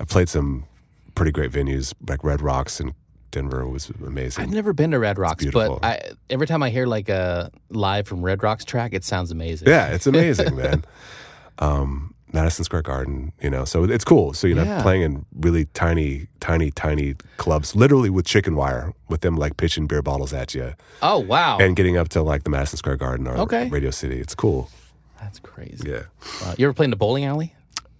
I 0.00 0.04
played 0.04 0.28
some 0.28 0.64
pretty 1.14 1.32
great 1.32 1.50
venues 1.52 1.92
like 2.08 2.24
Red 2.24 2.40
Rocks 2.40 2.80
and 2.80 2.94
Denver 3.30 3.66
was 3.66 3.90
amazing. 4.04 4.44
I've 4.44 4.50
never 4.50 4.72
been 4.72 4.90
to 4.90 4.98
Red 4.98 5.18
Rocks, 5.18 5.44
but. 5.52 5.78
I, 5.82 6.00
every 6.28 6.46
time 6.46 6.62
I 6.62 6.68
hear 6.70 6.86
like 6.86 7.08
a 7.08 7.50
live 7.70 8.06
from 8.06 8.22
Red 8.22 8.42
Rocks 8.42 8.64
track, 8.64 8.92
it 8.92 9.04
sounds 9.04 9.30
amazing. 9.30 9.68
Yeah, 9.68 9.88
it's 9.88 10.06
amazing, 10.14 10.54
man. 10.56 10.84
Um, 11.58 12.14
Madison 12.32 12.64
Square 12.64 12.82
Garden, 12.82 13.32
you 13.42 13.50
know, 13.50 13.64
so 13.66 13.84
it's 13.84 14.04
cool. 14.04 14.32
So 14.32 14.46
you 14.46 14.54
know, 14.54 14.64
Yeah. 14.64 14.82
playing 14.82 15.02
in 15.02 15.26
really 15.38 15.66
tiny, 15.74 16.28
tiny, 16.40 16.70
tiny 16.70 17.14
clubs, 17.36 17.76
literally 17.76 18.08
with 18.10 18.24
chicken 18.24 18.54
wire, 18.56 18.94
with 19.08 19.20
them 19.20 19.36
like 19.36 19.56
pitching 19.58 19.86
beer 19.86 20.00
bottles 20.02 20.32
at 20.32 20.54
you, 20.54 20.72
Oh 21.02 21.18
wow, 21.18 21.58
and 21.58 21.76
getting 21.76 21.96
up 21.98 22.08
to 22.10 22.22
like 22.22 22.44
the 22.44 22.50
Madison 22.50 22.78
Square 22.78 22.96
Garden 22.96 23.26
or 23.26 23.36
Okay. 23.36 23.68
Radio 23.68 23.90
City. 23.90 24.18
It's 24.18 24.34
cool. 24.34 24.70
That's 25.22 25.38
crazy. 25.38 25.88
Yeah, 25.90 26.02
Wow. 26.42 26.54
You 26.58 26.66
ever 26.66 26.74
played 26.74 26.86
in 26.86 26.92
a 26.92 26.96
bowling 26.96 27.24
alley? 27.24 27.54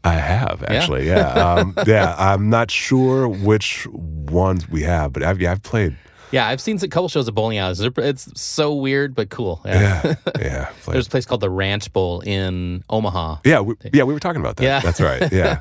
I 0.05 0.15
have 0.15 0.65
actually. 0.67 1.07
Yeah, 1.07 1.29
um, 1.55 1.75
yeah. 1.87 2.15
I'm 2.19 2.51
not 2.51 2.71
sure 2.71 3.29
which 3.29 3.87
ones 3.89 4.69
we 4.69 4.83
have, 4.83 5.13
but 5.13 5.23
I've 5.23 5.41
yeah, 5.41 5.53
I've 5.53 5.63
played. 5.63 5.97
Yeah, 6.33 6.49
I've 6.49 6.61
seen 6.63 6.77
a 6.83 6.89
couple 6.89 7.09
shows 7.09 7.29
at 7.29 7.35
bowling 7.35 7.59
alleys. 7.59 7.79
It's 7.81 8.41
so 8.41 8.75
weird 8.75 9.15
but 9.15 9.29
cool. 9.29 9.61
Yeah. 9.67 10.01
Yeah, 10.05 10.15
yeah. 10.41 10.71
There's 10.87 11.07
a 11.07 11.11
place 11.11 11.27
called 11.27 11.43
the 11.43 11.51
Ranch 11.51 11.93
Bowl 11.93 12.21
in 12.21 12.83
Omaha. 12.89 13.37
yeah, 13.45 13.61
we, 13.61 13.75
yeah. 13.93 14.03
We 14.05 14.15
were 14.15 14.19
talking 14.21 14.41
about 14.41 14.57
that. 14.57 14.65
Yeah. 14.65 14.81
that's 14.81 15.01
right. 15.01 15.31
Yeah, 15.33 15.61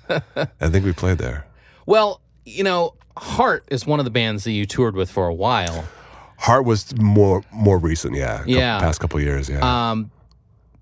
I 0.61 0.69
think 0.69 0.85
we 0.85 0.93
played 0.93 1.17
there. 1.17 1.45
Well, 1.85 2.21
you 2.45 2.63
know, 2.63 2.95
Heart 3.17 3.65
is 3.69 3.85
one 3.85 3.99
of 3.99 4.05
the 4.05 4.11
bands 4.11 4.45
that 4.45 4.53
you 4.53 4.65
toured 4.65 4.95
with 4.95 5.11
for 5.11 5.27
a 5.27 5.33
while. 5.33 5.83
Heart 6.37 6.65
was 6.65 6.95
more 6.97 7.43
more 7.51 7.77
recent. 7.77 8.15
Yeah, 8.15 8.43
Yeah. 8.47 8.79
past 8.79 8.99
couple 9.01 9.19
years. 9.19 9.49
Yeah. 9.49 9.59
Um, 9.91 10.09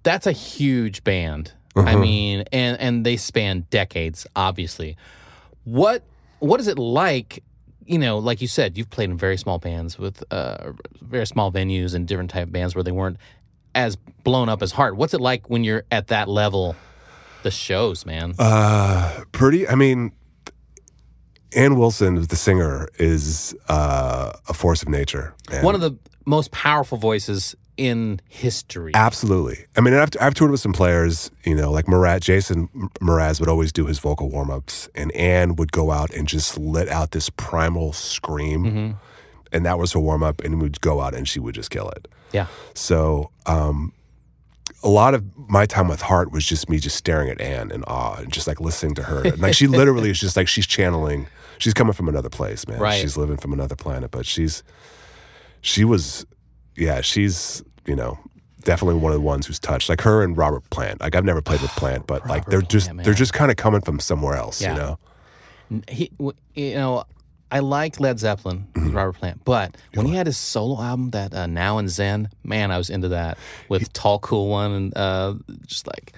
that's 0.03 0.27
a 0.27 0.31
huge 0.31 1.03
band. 1.03 1.53
I 1.75 1.79
Uh-huh. 1.81 1.97
mean, 1.99 2.43
and 2.51 2.79
and 2.79 3.05
they 3.05 3.15
span 3.17 3.65
decades, 3.69 4.25
obviously. 4.35 4.97
What 5.63 6.03
what 6.39 6.59
is 6.59 6.67
it 6.67 6.79
like? 6.79 7.43
You 7.85 7.97
know, 7.99 8.17
like 8.17 8.41
you 8.41 8.47
said, 8.47 8.77
you've 8.77 8.89
played 8.89 9.09
in 9.09 9.17
very 9.17 9.37
small 9.37 9.57
bands 9.59 9.97
with 9.97 10.23
uh, 10.31 10.73
very 11.01 11.25
small 11.25 11.51
venues 11.51 11.95
and 11.95 12.07
different 12.07 12.29
type 12.29 12.43
of 12.43 12.51
bands 12.51 12.75
where 12.75 12.83
they 12.83 12.91
weren't 12.91 13.17
as 13.75 13.95
blown 14.23 14.47
up 14.49 14.61
as 14.61 14.71
hard. 14.71 14.95
What's 14.97 15.13
it 15.13 15.21
like 15.21 15.49
when 15.49 15.63
you're 15.63 15.83
at 15.91 16.07
that 16.07 16.27
level? 16.27 16.75
The 17.43 17.51
shows, 17.51 18.05
man. 18.05 18.35
Uh, 18.37 19.23
pretty. 19.31 19.67
I 19.67 19.75
mean, 19.75 20.11
Ann 21.55 21.77
Wilson, 21.77 22.15
the 22.27 22.35
singer, 22.35 22.89
is 22.99 23.55
uh, 23.69 24.33
a 24.47 24.53
force 24.53 24.81
of 24.83 24.89
nature. 24.89 25.33
man. 25.49 25.63
One 25.63 25.73
of 25.75 25.81
the 25.81 25.97
most 26.25 26.51
powerful 26.51 26.97
voices 26.97 27.55
in 27.79 28.19
history. 28.27 28.91
Absolutely. 28.93 29.65
I 29.77 29.81
mean, 29.81 29.93
I've, 29.93 30.09
I've 30.19 30.33
toured 30.33 30.51
with 30.51 30.59
some 30.59 30.73
players, 30.73 31.31
you 31.45 31.55
know, 31.55 31.71
like 31.71 31.87
Murat, 31.87 32.21
Jason 32.21 32.67
Mraz 32.99 33.39
would 33.39 33.47
always 33.47 33.71
do 33.71 33.85
his 33.85 33.99
vocal 33.99 34.29
warm 34.29 34.51
ups, 34.51 34.89
and 34.95 35.13
Ann 35.13 35.55
would 35.55 35.71
go 35.71 35.91
out 35.91 36.13
and 36.13 36.27
just 36.27 36.57
let 36.57 36.89
out 36.89 37.11
this 37.11 37.29
primal 37.29 37.93
scream. 37.93 38.65
Mm-hmm. 38.65 38.91
And 39.51 39.65
that 39.65 39.79
was 39.79 39.93
her 39.93 39.99
warm 39.99 40.21
up, 40.21 40.41
and 40.41 40.61
we'd 40.61 40.81
go 40.81 41.01
out 41.01 41.15
and 41.15 41.27
she 41.27 41.39
would 41.39 41.55
just 41.55 41.71
kill 41.71 41.89
it. 41.89 42.07
Yeah. 42.33 42.47
So, 42.75 43.31
um, 43.45 43.93
a 44.83 44.89
lot 44.89 45.13
of 45.13 45.23
my 45.49 45.65
time 45.65 45.87
with 45.87 46.01
Heart 46.01 46.31
was 46.31 46.45
just 46.45 46.69
me 46.69 46.79
just 46.79 46.95
staring 46.95 47.29
at 47.29 47.41
Ann 47.41 47.71
in 47.71 47.83
awe 47.85 48.17
and 48.17 48.31
just 48.31 48.45
like 48.45 48.61
listening 48.61 48.95
to 48.95 49.03
her. 49.03 49.23
And, 49.23 49.39
like 49.39 49.55
she 49.55 49.67
literally 49.79 50.09
is 50.09 50.19
just 50.19 50.37
like 50.37 50.47
she's 50.47 50.67
channeling. 50.67 51.27
She's 51.57 51.73
coming 51.73 51.93
from 51.93 52.07
another 52.07 52.29
place, 52.29 52.67
man. 52.67 52.79
Right. 52.79 53.01
She's 53.01 53.17
living 53.17 53.37
from 53.37 53.51
another 53.53 53.75
planet, 53.75 54.11
but 54.11 54.25
she's 54.25 54.63
she 55.61 55.83
was, 55.83 56.25
yeah, 56.79 57.01
she's 57.01 57.63
you 57.85 57.95
know 57.95 58.17
definitely 58.63 58.99
one 58.99 59.11
of 59.11 59.15
the 59.17 59.21
ones 59.25 59.47
who's 59.47 59.59
touched. 59.59 59.89
Like 59.89 60.01
her 60.01 60.23
and 60.23 60.37
Robert 60.37 60.69
Plant. 60.69 61.01
Like 61.01 61.15
I've 61.15 61.25
never 61.25 61.41
played 61.41 61.61
with 61.61 61.71
Plant, 61.77 62.07
but 62.07 62.25
like 62.27 62.45
they're 62.45 62.61
just 62.61 62.87
Plant, 62.87 63.03
they're 63.03 63.13
just 63.13 63.33
kind 63.33 63.51
of 63.51 63.57
coming 63.57 63.81
from 63.81 63.99
somewhere 63.99 64.35
else, 64.35 64.61
Yeah. 64.61 64.73
you 64.73 64.79
know. 64.79 64.99
he, 65.87 66.09
w- 66.17 66.35
you 66.55 66.73
know, 66.75 67.03
I 67.51 67.59
like 67.59 67.99
Led 67.99 68.19
Zeppelin, 68.19 68.67
Mm-hmm. 68.73 68.95
Robert 68.95 69.13
Plant, 69.13 69.41
but 69.45 69.75
when 69.93 70.05
he 70.07 70.15
had 70.15 70.25
his 70.27 70.37
solo 70.37 70.81
album, 70.81 71.11
that 71.11 71.33
uh, 71.33 71.47
Now 71.47 71.77
and 71.77 71.89
Zen, 71.89 72.29
man, 72.43 72.71
I 72.71 72.77
was 72.77 72.89
into 72.89 73.09
that 73.09 73.37
with 73.69 73.91
Tall 73.93 74.19
Cool 74.19 74.47
One, 74.49 74.71
and 74.71 74.97
uh, 74.97 75.35
just 75.65 75.87
like 75.87 76.13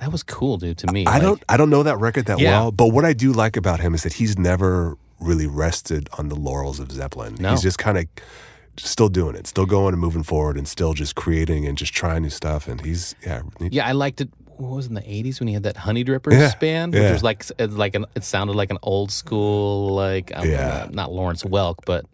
that 0.00 0.10
was 0.12 0.22
cool, 0.22 0.56
dude. 0.58 0.78
To 0.78 0.92
me, 0.92 1.06
I 1.06 1.12
Like, 1.14 1.22
don't 1.22 1.44
I 1.48 1.56
don't 1.56 1.70
know 1.70 1.82
that 1.84 1.98
record 1.98 2.26
that 2.26 2.38
Yeah. 2.40 2.50
well, 2.50 2.72
but 2.72 2.88
what 2.88 3.04
I 3.04 3.12
do 3.12 3.32
like 3.32 3.56
about 3.56 3.80
him 3.80 3.94
is 3.94 4.02
that 4.02 4.14
he's 4.14 4.38
never 4.38 4.96
really 5.20 5.46
rested 5.46 6.08
on 6.18 6.28
the 6.28 6.34
laurels 6.34 6.80
of 6.80 6.90
Zeppelin. 6.92 7.36
No. 7.38 7.52
He's 7.52 7.62
just 7.62 7.78
kind 7.78 7.96
of 7.96 8.06
still 8.76 9.08
doing 9.08 9.34
it, 9.36 9.46
still 9.46 9.66
going 9.66 9.92
and 9.94 10.00
moving 10.00 10.22
forward, 10.22 10.56
and 10.56 10.66
still 10.68 10.94
just 10.94 11.14
creating 11.14 11.66
and 11.66 11.76
just 11.78 11.92
trying 11.94 12.22
new 12.22 12.30
stuff. 12.30 12.68
And 12.68 12.80
he's 12.80 13.14
yeah, 13.24 13.42
he- 13.58 13.68
Yeah, 13.72 13.86
I 13.86 13.92
liked 13.92 14.20
it. 14.20 14.28
What 14.56 14.70
was 14.76 14.86
it, 14.86 14.90
in 14.90 14.94
the 14.94 15.00
'80s 15.02 15.40
when 15.40 15.48
he 15.48 15.54
had 15.54 15.64
that 15.64 15.74
Honeydrippers 15.76 16.32
Yeah, 16.32 16.54
band, 16.60 16.94
which 16.94 17.02
yeah. 17.02 17.12
was 17.12 17.22
like 17.24 17.44
it's 17.58 17.74
like 17.74 17.94
an, 17.96 18.06
it 18.14 18.22
sounded 18.24 18.54
like 18.54 18.70
an 18.70 18.78
old 18.82 19.10
school, 19.10 19.94
like 19.94 20.30
um, 20.36 20.48
Yeah. 20.48 20.86
not 20.92 21.12
Lawrence 21.12 21.42
Welk, 21.42 21.78
but 21.84 22.06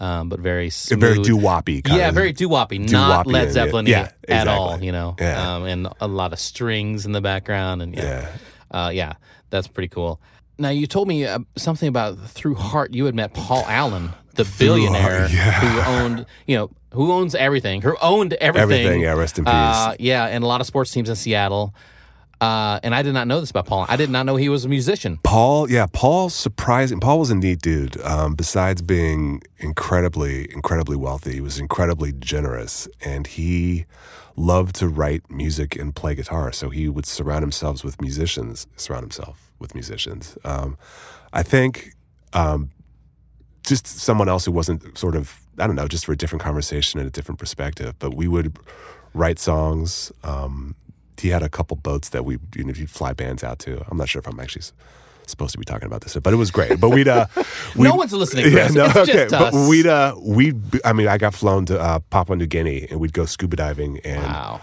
um, 0.00 0.28
but 0.28 0.40
very 0.40 0.68
smooth. 0.68 1.00
very 1.00 1.18
doo 1.22 1.38
woppy. 1.38 1.86
Yeah, 1.88 2.10
very 2.10 2.32
doo 2.32 2.48
woppy, 2.48 2.78
not 2.90 3.26
Led. 3.26 3.50
Zeppelin 3.52 3.86
Yeah, 3.86 4.10
at 4.28 4.46
all. 4.48 4.78
You 4.82 4.92
know, 4.92 5.14
Yeah. 5.18 5.54
um, 5.56 5.64
and 5.64 5.88
a 6.00 6.08
lot 6.08 6.32
of 6.32 6.38
strings 6.40 7.06
in 7.06 7.12
the 7.12 7.20
background, 7.22 7.82
and 7.82 7.94
yeah, 7.94 8.02
Yeah. 8.72 8.86
Uh, 8.86 8.90
yeah, 8.90 9.12
that's 9.50 9.68
pretty 9.68 9.88
cool. 9.88 10.20
Now 10.58 10.70
you 10.70 10.86
told 10.86 11.06
me 11.06 11.24
uh, 11.24 11.38
something 11.56 11.88
about 11.88 12.18
through 12.30 12.56
Heart. 12.56 12.94
You 12.94 13.04
had 13.06 13.14
met 13.14 13.32
Paul 13.32 13.64
Allen, 13.68 14.10
the 14.36 14.44
billionaire 14.58 15.28
yeah. 15.30 15.60
who 15.60 15.92
owned, 15.92 16.26
you 16.46 16.56
know, 16.56 16.70
who 16.92 17.12
owns 17.12 17.34
everything, 17.34 17.82
who 17.82 17.96
owned 18.00 18.32
everything. 18.34 18.62
Everything, 18.62 19.00
yeah, 19.02 19.12
rest 19.12 19.38
in 19.38 19.44
peace. 19.44 19.52
Uh, 19.52 19.94
yeah, 19.98 20.26
and 20.26 20.42
a 20.42 20.46
lot 20.46 20.60
of 20.60 20.66
sports 20.66 20.90
teams 20.90 21.08
in 21.08 21.16
Seattle. 21.16 21.74
Uh, 22.40 22.78
and 22.82 22.94
I 22.94 23.02
did 23.02 23.14
not 23.14 23.26
know 23.26 23.40
this 23.40 23.50
about 23.50 23.66
Paul. 23.66 23.86
I 23.88 23.96
did 23.96 24.10
not 24.10 24.26
know 24.26 24.36
he 24.36 24.50
was 24.50 24.66
a 24.66 24.68
musician. 24.68 25.18
Paul, 25.22 25.70
yeah, 25.70 25.86
Paul 25.90 26.28
surprising. 26.28 27.00
Paul 27.00 27.18
was 27.18 27.30
a 27.30 27.34
neat 27.34 27.62
dude. 27.62 28.00
Um, 28.02 28.34
besides 28.34 28.82
being 28.82 29.42
incredibly, 29.58 30.52
incredibly 30.52 30.96
wealthy, 30.96 31.34
he 31.34 31.40
was 31.40 31.58
incredibly 31.58 32.12
generous, 32.12 32.88
and 33.02 33.26
he 33.26 33.86
loved 34.36 34.74
to 34.76 34.88
write 34.88 35.30
music 35.30 35.76
and 35.76 35.94
play 35.94 36.14
guitar. 36.14 36.52
So 36.52 36.68
he 36.68 36.88
would 36.90 37.06
surround 37.06 37.42
himself 37.42 37.82
with 37.82 38.00
musicians. 38.02 38.66
Surround 38.76 39.04
himself 39.04 39.50
with 39.58 39.74
musicians. 39.74 40.36
Um, 40.44 40.76
I 41.32 41.42
think 41.42 41.94
um, 42.34 42.70
just 43.66 43.86
someone 43.86 44.28
else 44.28 44.44
who 44.46 44.52
wasn't 44.52 44.96
sort 44.96 45.14
of 45.16 45.40
I 45.58 45.66
don't 45.66 45.76
know, 45.76 45.88
just 45.88 46.06
for 46.06 46.12
a 46.12 46.16
different 46.16 46.42
conversation 46.42 47.00
and 47.00 47.06
a 47.06 47.10
different 47.10 47.38
perspective. 47.38 47.94
But 47.98 48.14
we 48.14 48.28
would 48.28 48.56
write 49.14 49.38
songs. 49.38 50.12
Um, 50.22 50.74
he 51.18 51.28
had 51.30 51.42
a 51.42 51.48
couple 51.48 51.76
boats 51.76 52.10
that 52.10 52.24
we 52.24 52.38
you 52.54 52.64
know 52.64 52.72
he'd 52.72 52.90
fly 52.90 53.12
bands 53.12 53.42
out 53.44 53.58
to. 53.60 53.84
I'm 53.90 53.96
not 53.98 54.08
sure 54.08 54.20
if 54.20 54.26
I'm 54.28 54.38
actually 54.40 54.64
supposed 55.26 55.52
to 55.52 55.58
be 55.58 55.64
talking 55.64 55.86
about 55.86 56.02
this, 56.02 56.14
but 56.16 56.32
it 56.32 56.36
was 56.36 56.50
great. 56.50 56.78
But 56.80 56.90
we'd 56.90 57.08
uh, 57.08 57.26
No 57.36 57.42
we'd- 57.76 57.96
one's 57.98 58.12
listening, 58.12 58.44
Chris. 58.52 58.74
It's 58.76 59.06
just 59.12 59.30
but 59.30 59.52
we'd 59.68 59.86
uh, 59.86 60.14
we'd 60.20 60.60
I 60.84 60.92
mean 60.92 61.08
I 61.08 61.18
got 61.18 61.34
flown 61.34 61.66
to 61.66 61.80
uh, 61.80 61.98
Papua 62.10 62.36
New 62.36 62.46
Guinea 62.46 62.86
and 62.90 63.00
we'd 63.00 63.12
go 63.14 63.24
scuba 63.24 63.56
diving 63.56 63.98
and 64.04 64.22
Wow. 64.22 64.60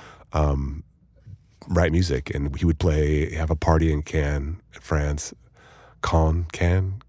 write 1.68 1.92
music, 1.92 2.34
and 2.36 2.56
he 2.58 2.66
would 2.66 2.80
play 2.80 3.34
have 3.36 3.50
a 3.50 3.56
party 3.56 3.92
in 3.92 4.02
Cannes, 4.04 4.58
France, 4.80 5.34
Cannes, 6.02 6.46
Cannes, 6.52 7.02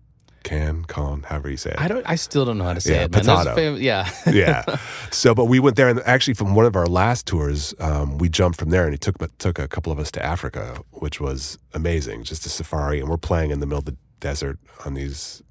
Cannes, 0.45 0.85
con 0.87 1.23
however 1.25 1.51
you 1.51 1.57
say 1.57 1.71
it. 1.71 1.81
I 1.81 1.89
don't. 1.89 2.09
I 2.09 2.15
still 2.15 2.45
don't 2.45 2.59
know 2.59 2.65
how 2.65 2.75
to 2.75 2.81
say 2.81 2.95
Yeah, 2.95 3.05
it. 3.05 3.11
Man. 3.11 3.25
There's 3.25 3.27
a 3.27 3.31
potato. 3.37 3.55
fam- 3.57 3.83
yeah. 3.83 4.11
yeah. 4.33 4.77
So, 5.11 5.35
but 5.35 5.47
we 5.47 5.59
went 5.59 5.75
there, 5.77 5.89
and 5.89 6.01
actually, 6.07 6.35
from 6.35 6.55
one 6.55 6.67
of 6.67 6.77
our 6.77 6.87
last 6.87 7.27
tours, 7.27 7.75
um, 7.81 8.19
we 8.19 8.29
jumped 8.29 8.59
from 8.59 8.71
there, 8.71 8.85
and 8.85 8.93
he 8.93 8.99
took 8.99 9.17
took 9.39 9.59
a 9.59 9.67
couple 9.67 9.91
of 9.93 9.99
us 9.99 10.11
to 10.13 10.25
Africa, 10.25 10.79
which 10.93 11.21
was 11.21 11.59
amazing, 11.73 12.23
just 12.25 12.47
a 12.47 12.49
safari, 12.49 13.01
and 13.01 13.09
we're 13.09 13.17
playing 13.17 13.51
in 13.51 13.59
the 13.61 13.67
middle 13.67 13.79
of 13.81 13.85
the 13.87 13.97
desert 14.21 14.59
on 14.87 14.95
these, 14.95 15.43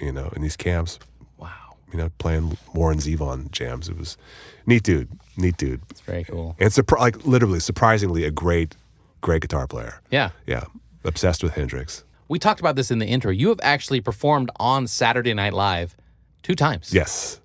you 0.00 0.10
know, 0.12 0.30
in 0.34 0.42
these 0.42 0.56
camps, 0.56 0.98
wow. 1.38 1.50
you 1.92 1.98
know, 1.98 2.10
playing 2.18 2.58
Warren 2.74 2.98
Zevon 2.98 3.50
jams. 3.52 3.88
It 3.88 3.96
was 3.96 4.16
neat, 4.66 4.82
dude, 4.82 5.08
neat 5.36 5.56
dude, 5.56 5.80
It's 5.90 6.00
very 6.00 6.24
cool. 6.24 6.56
and 6.58 6.70
surpri- 6.70 6.98
like 7.00 7.24
literally, 7.26 7.60
surprisingly, 7.60 8.24
a 8.24 8.30
great, 8.30 8.74
great 9.20 9.42
guitar 9.42 9.66
player. 9.66 10.00
Yeah. 10.10 10.30
Yeah, 10.46 10.64
obsessed 11.04 11.42
with 11.42 11.52
Hendrix. 11.54 12.04
We 12.28 12.38
talked 12.38 12.60
about 12.60 12.76
this 12.76 12.90
in 12.90 12.98
the 12.98 13.06
intro. 13.06 13.30
You 13.30 13.48
have 13.48 13.60
actually 13.62 14.00
performed 14.00 14.50
on 14.60 14.86
Saturday 14.86 15.32
Night 15.34 15.54
Live 15.54 15.96
two 16.42 16.54
times. 16.54 16.92
Yes. 16.92 17.40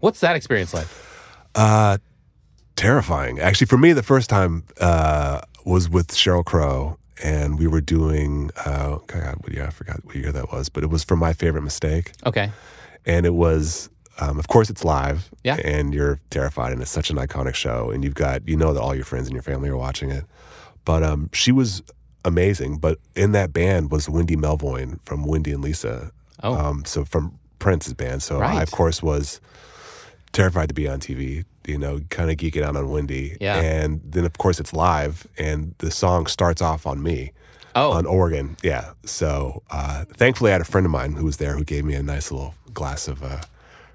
What's 0.00 0.20
that 0.20 0.36
experience 0.36 0.74
like? 0.74 0.86
Uh, 1.54 1.98
terrifying. 2.76 3.38
Actually, 3.40 3.66
for 3.68 3.78
me, 3.78 3.92
the 3.92 4.02
first 4.02 4.28
time 4.28 4.64
uh, 4.80 5.40
was 5.64 5.88
with 5.88 6.08
Sheryl 6.08 6.44
Crow, 6.44 6.98
and 7.22 7.58
we 7.58 7.66
were 7.66 7.80
doing. 7.80 8.50
Uh, 8.66 8.98
God, 9.06 9.36
what 9.40 9.52
year? 9.52 9.66
I 9.66 9.70
forgot 9.70 10.04
what 10.04 10.16
year 10.16 10.32
that 10.32 10.52
was, 10.52 10.68
but 10.68 10.82
it 10.82 10.90
was 10.90 11.04
for 11.04 11.16
my 11.16 11.32
favorite 11.32 11.62
mistake, 11.62 12.12
Okay. 12.26 12.50
and 13.06 13.24
it 13.26 13.34
was. 13.34 13.88
Um, 14.20 14.38
of 14.38 14.46
course, 14.46 14.68
it's 14.68 14.84
live, 14.84 15.30
Yeah. 15.42 15.56
and 15.64 15.94
you're 15.94 16.20
terrified, 16.28 16.72
and 16.74 16.82
it's 16.82 16.90
such 16.90 17.08
an 17.08 17.16
iconic 17.16 17.54
show, 17.54 17.90
and 17.90 18.04
you've 18.04 18.14
got 18.14 18.46
you 18.46 18.56
know 18.56 18.74
that 18.74 18.80
all 18.80 18.94
your 18.94 19.06
friends 19.06 19.26
and 19.26 19.32
your 19.34 19.42
family 19.42 19.70
are 19.70 19.76
watching 19.76 20.10
it. 20.10 20.24
But 20.84 21.02
um, 21.02 21.30
she 21.32 21.50
was 21.50 21.82
amazing. 22.24 22.78
But 22.78 22.98
in 23.14 23.32
that 23.32 23.52
band 23.52 23.90
was 23.90 24.08
Wendy 24.08 24.36
Melvoin 24.36 24.98
from 25.04 25.24
Wendy 25.24 25.52
and 25.52 25.62
Lisa. 25.62 26.10
Oh. 26.42 26.54
Um, 26.54 26.84
so 26.84 27.04
from 27.04 27.38
Prince's 27.58 27.94
band. 27.94 28.22
So 28.22 28.40
I, 28.40 28.62
of 28.62 28.70
course, 28.70 29.02
was 29.02 29.40
terrified 30.32 30.68
to 30.68 30.74
be 30.74 30.88
on 30.88 30.98
TV, 31.00 31.44
you 31.66 31.78
know, 31.78 32.00
kind 32.10 32.30
of 32.30 32.36
geeking 32.36 32.62
out 32.62 32.74
on 32.76 32.90
Wendy. 32.90 33.36
Yeah. 33.40 33.60
And 33.60 34.00
then, 34.04 34.24
of 34.24 34.38
course, 34.38 34.58
it's 34.58 34.72
live, 34.72 35.26
and 35.38 35.74
the 35.78 35.90
song 35.90 36.26
starts 36.26 36.60
off 36.62 36.86
on 36.86 37.02
me 37.02 37.32
Oh. 37.74 37.92
on 37.92 38.04
organ. 38.06 38.56
Yeah. 38.62 38.92
So 39.04 39.62
uh, 39.70 40.04
thankfully, 40.16 40.50
I 40.50 40.52
had 40.54 40.60
a 40.60 40.64
friend 40.64 40.84
of 40.86 40.90
mine 40.90 41.12
who 41.14 41.24
was 41.24 41.36
there 41.38 41.54
who 41.56 41.64
gave 41.64 41.84
me 41.84 41.94
a 41.94 42.02
nice 42.02 42.30
little 42.30 42.54
glass 42.74 43.08
of 43.08 43.22
uh, 43.22 43.40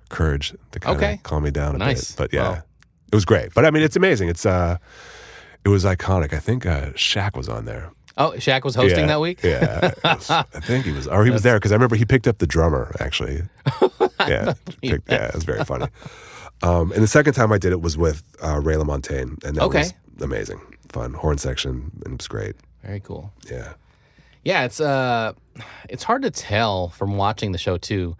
courage 0.09 0.55
to 0.71 0.79
kind 0.79 0.95
of 0.95 1.03
Okay. 1.03 1.19
calm 1.23 1.43
me 1.43 1.51
down 1.51 1.75
a 1.75 1.77
Nice. 1.77 2.11
bit. 2.11 2.17
But 2.17 2.33
yeah, 2.33 2.49
Wow. 2.49 2.63
it 3.11 3.15
was 3.15 3.25
great. 3.25 3.53
But 3.53 3.65
I 3.65 3.71
mean, 3.71 3.83
it's 3.83 3.95
amazing. 3.95 4.29
It's 4.29 4.45
uh, 4.45 4.77
it 5.65 5.69
was 5.69 5.83
iconic. 5.85 6.33
I 6.33 6.39
think 6.39 6.65
uh, 6.65 6.91
Shaq 6.93 7.35
was 7.35 7.49
on 7.49 7.65
there. 7.65 7.91
Oh, 8.17 8.31
Shaq 8.37 8.63
was 8.63 8.75
hosting 8.75 9.01
Yeah, 9.01 9.07
that 9.07 9.19
week. 9.21 9.39
Yeah, 9.43 9.91
was- 10.03 10.29
I 10.29 10.43
think 10.61 10.85
he 10.85 10.91
was, 10.91 11.07
or 11.07 11.23
he 11.25 11.31
was 11.31 11.43
there 11.43 11.57
because 11.57 11.71
I 11.71 11.75
remember 11.75 11.95
he 11.95 12.05
picked 12.05 12.27
up 12.27 12.37
the 12.39 12.47
drummer. 12.47 12.95
Actually, 12.99 13.43
yeah, 14.27 14.53
picked, 14.81 15.09
yeah, 15.09 15.27
it 15.27 15.35
was 15.35 15.43
very 15.43 15.63
funny. 15.63 15.87
Um, 16.63 16.91
and 16.91 17.03
the 17.03 17.07
second 17.07 17.33
time 17.33 17.51
I 17.51 17.57
did 17.57 17.71
it 17.71 17.81
was 17.81 17.97
with 17.97 18.23
uh, 18.43 18.59
Ray 18.59 18.75
LaMontagne, 18.75 19.43
and 19.43 19.55
that 19.57 19.63
Okay. 19.63 19.79
was 19.79 19.93
amazing, 20.21 20.59
fun 20.89 21.13
horn 21.13 21.37
section, 21.37 21.91
and 22.03 22.13
it 22.15 22.17
was 22.19 22.27
great. 22.27 22.55
Very 22.83 22.99
cool. 22.99 23.31
Yeah, 23.49 23.73
Yeah, 24.43 24.63
it's 24.65 24.79
uh, 24.79 25.33
it's 25.89 26.03
hard 26.03 26.21
to 26.23 26.31
tell 26.31 26.89
from 26.89 27.17
watching 27.17 27.51
the 27.51 27.57
show 27.57 27.77
too. 27.77 28.15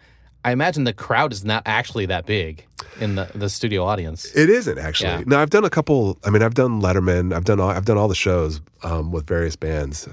I 0.47 0.51
imagine 0.51 0.85
the 0.85 0.93
crowd 0.93 1.33
is 1.33 1.43
not 1.43 1.63
actually 1.65 2.05
that 2.05 2.25
big 2.25 2.65
in 3.01 3.15
the 3.15 3.29
the 3.35 3.49
studio 3.49 3.83
audience. 3.83 4.25
it 4.33 4.49
isn't 4.49 4.77
actually. 4.77 5.09
Yeah. 5.09 5.23
No, 5.25 5.39
I've 5.41 5.49
done 5.49 5.65
a 5.65 5.69
couple. 5.69 6.17
I 6.23 6.29
mean, 6.29 6.41
I've 6.41 6.53
done 6.53 6.81
Letterman. 6.81 7.35
I've 7.35 7.43
done 7.43 7.59
all, 7.59 7.69
I've 7.69 7.83
done 7.83 7.97
all 7.97 8.07
the 8.07 8.15
shows 8.15 8.61
um, 8.81 9.11
with 9.11 9.27
various 9.27 9.57
bands. 9.57 10.07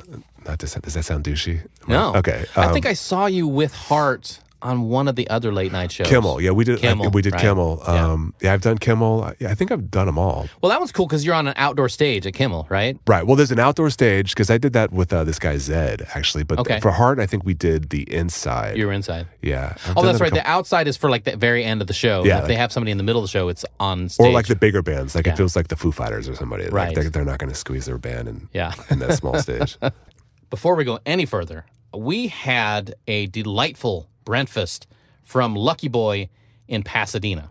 Not 0.45 0.59
to, 0.59 0.81
does 0.81 0.95
that 0.95 1.05
sound 1.05 1.25
douchey? 1.25 1.61
Am 1.61 1.69
I- 1.87 1.93
No. 1.93 2.15
Okay. 2.17 2.47
I 2.57 2.65
um, 2.67 2.73
think 2.73 2.85
I 2.85 2.95
saw 2.95 3.27
you 3.27 3.47
with 3.47 3.73
Heart 3.75 4.41
on 4.65 4.89
one 4.89 5.07
of 5.07 5.15
the 5.15 5.29
other 5.29 5.53
late 5.53 5.71
night 5.71 5.93
shows. 5.93 6.09
Kimmel. 6.09 6.41
Yeah, 6.41 6.51
we 6.51 6.65
did. 6.65 6.85
I- 6.85 6.95
we 7.09 7.23
did 7.23 7.35
right. 7.35 7.41
Kimmel. 7.43 7.83
Yeah. 7.87 8.07
Um, 8.13 8.35
yeah. 8.41 8.53
I've 8.53 8.63
done 8.63 8.79
Kimmel. 8.79 9.23
I, 9.25 9.35
yeah, 9.39 9.51
I 9.51 9.55
think 9.55 9.71
I've 9.71 9.91
done 9.91 10.07
them 10.07 10.19
all. 10.19 10.49
Well, 10.63 10.71
that 10.71 10.81
one's 10.81 10.91
cool 10.91 11.07
because 11.07 11.25
you're 11.25 11.35
on 11.35 11.47
an 11.47 11.55
outdoor 11.57 11.89
stage 11.89 12.27
at 12.27 12.35
Kimmel, 12.35 12.67
right? 12.71 12.99
Right. 13.07 13.27
Well, 13.27 13.37
there's 13.37 13.53
an 13.53 13.59
outdoor 13.61 13.91
stage 13.91 14.31
because 14.31 14.51
I 14.51 14.59
did 14.59 14.73
that 14.73 14.93
with 14.93 15.13
uh, 15.13 15.23
this 15.25 15.39
guy 15.39 15.59
Zed 15.59 16.07
actually. 16.15 16.45
But 16.45 16.59
Okay. 16.61 16.81
for 16.81 16.91
Heart, 16.91 17.21
I 17.21 17.27
think 17.27 17.45
we 17.45 17.55
did 17.55 17.91
the 17.91 18.03
inside. 18.13 18.77
You're 18.77 18.93
inside. 18.93 19.27
yeah. 19.43 19.75
I've 19.87 19.99
Oh, 19.99 20.03
that's 20.03 20.21
right. 20.21 20.33
The 20.33 20.47
outside 20.49 20.89
is 20.89 20.97
for 20.97 21.11
like 21.11 21.25
the 21.25 21.37
very 21.37 21.63
end 21.63 21.81
of 21.83 21.87
the 21.87 21.93
show. 21.95 22.25
Yeah, 22.25 22.37
And 22.37 22.43
if 22.43 22.49
they 22.49 22.57
have 22.57 22.73
somebody 22.73 22.91
in 22.91 22.97
the 22.99 23.05
middle 23.05 23.21
of 23.21 23.25
the 23.25 23.31
show, 23.31 23.49
it's 23.49 23.65
on 23.79 24.09
stage. 24.09 24.27
or 24.27 24.31
like 24.33 24.47
the 24.47 24.57
bigger 24.57 24.83
bands, 24.83 25.15
like 25.15 25.27
Yeah. 25.27 25.35
it 25.35 25.37
feels 25.37 25.55
like 25.55 25.69
the 25.69 25.77
Foo 25.77 25.93
Fighters 25.93 26.29
or 26.29 26.35
somebody. 26.35 26.65
Right. 26.69 26.89
Like 26.89 26.95
they're, 26.95 27.11
they're 27.11 27.25
not 27.25 27.39
going 27.39 27.51
to 27.51 27.57
squeeze 27.59 27.85
their 27.85 27.99
band 27.99 28.29
in, 28.29 28.49
Yeah. 28.55 28.73
in 28.91 28.99
that 29.01 29.15
small 29.15 29.39
stage. 29.39 29.77
Before 30.51 30.75
we 30.77 30.85
go 30.85 31.01
any 31.05 31.27
further, 31.27 31.67
we 31.97 32.29
had 32.29 32.95
a 33.07 33.27
delightful 33.27 34.09
breakfast 34.25 34.87
from 35.23 35.55
Lucky 35.55 35.89
Boy 35.89 36.29
in 36.69 36.83
Pasadena. 36.83 37.51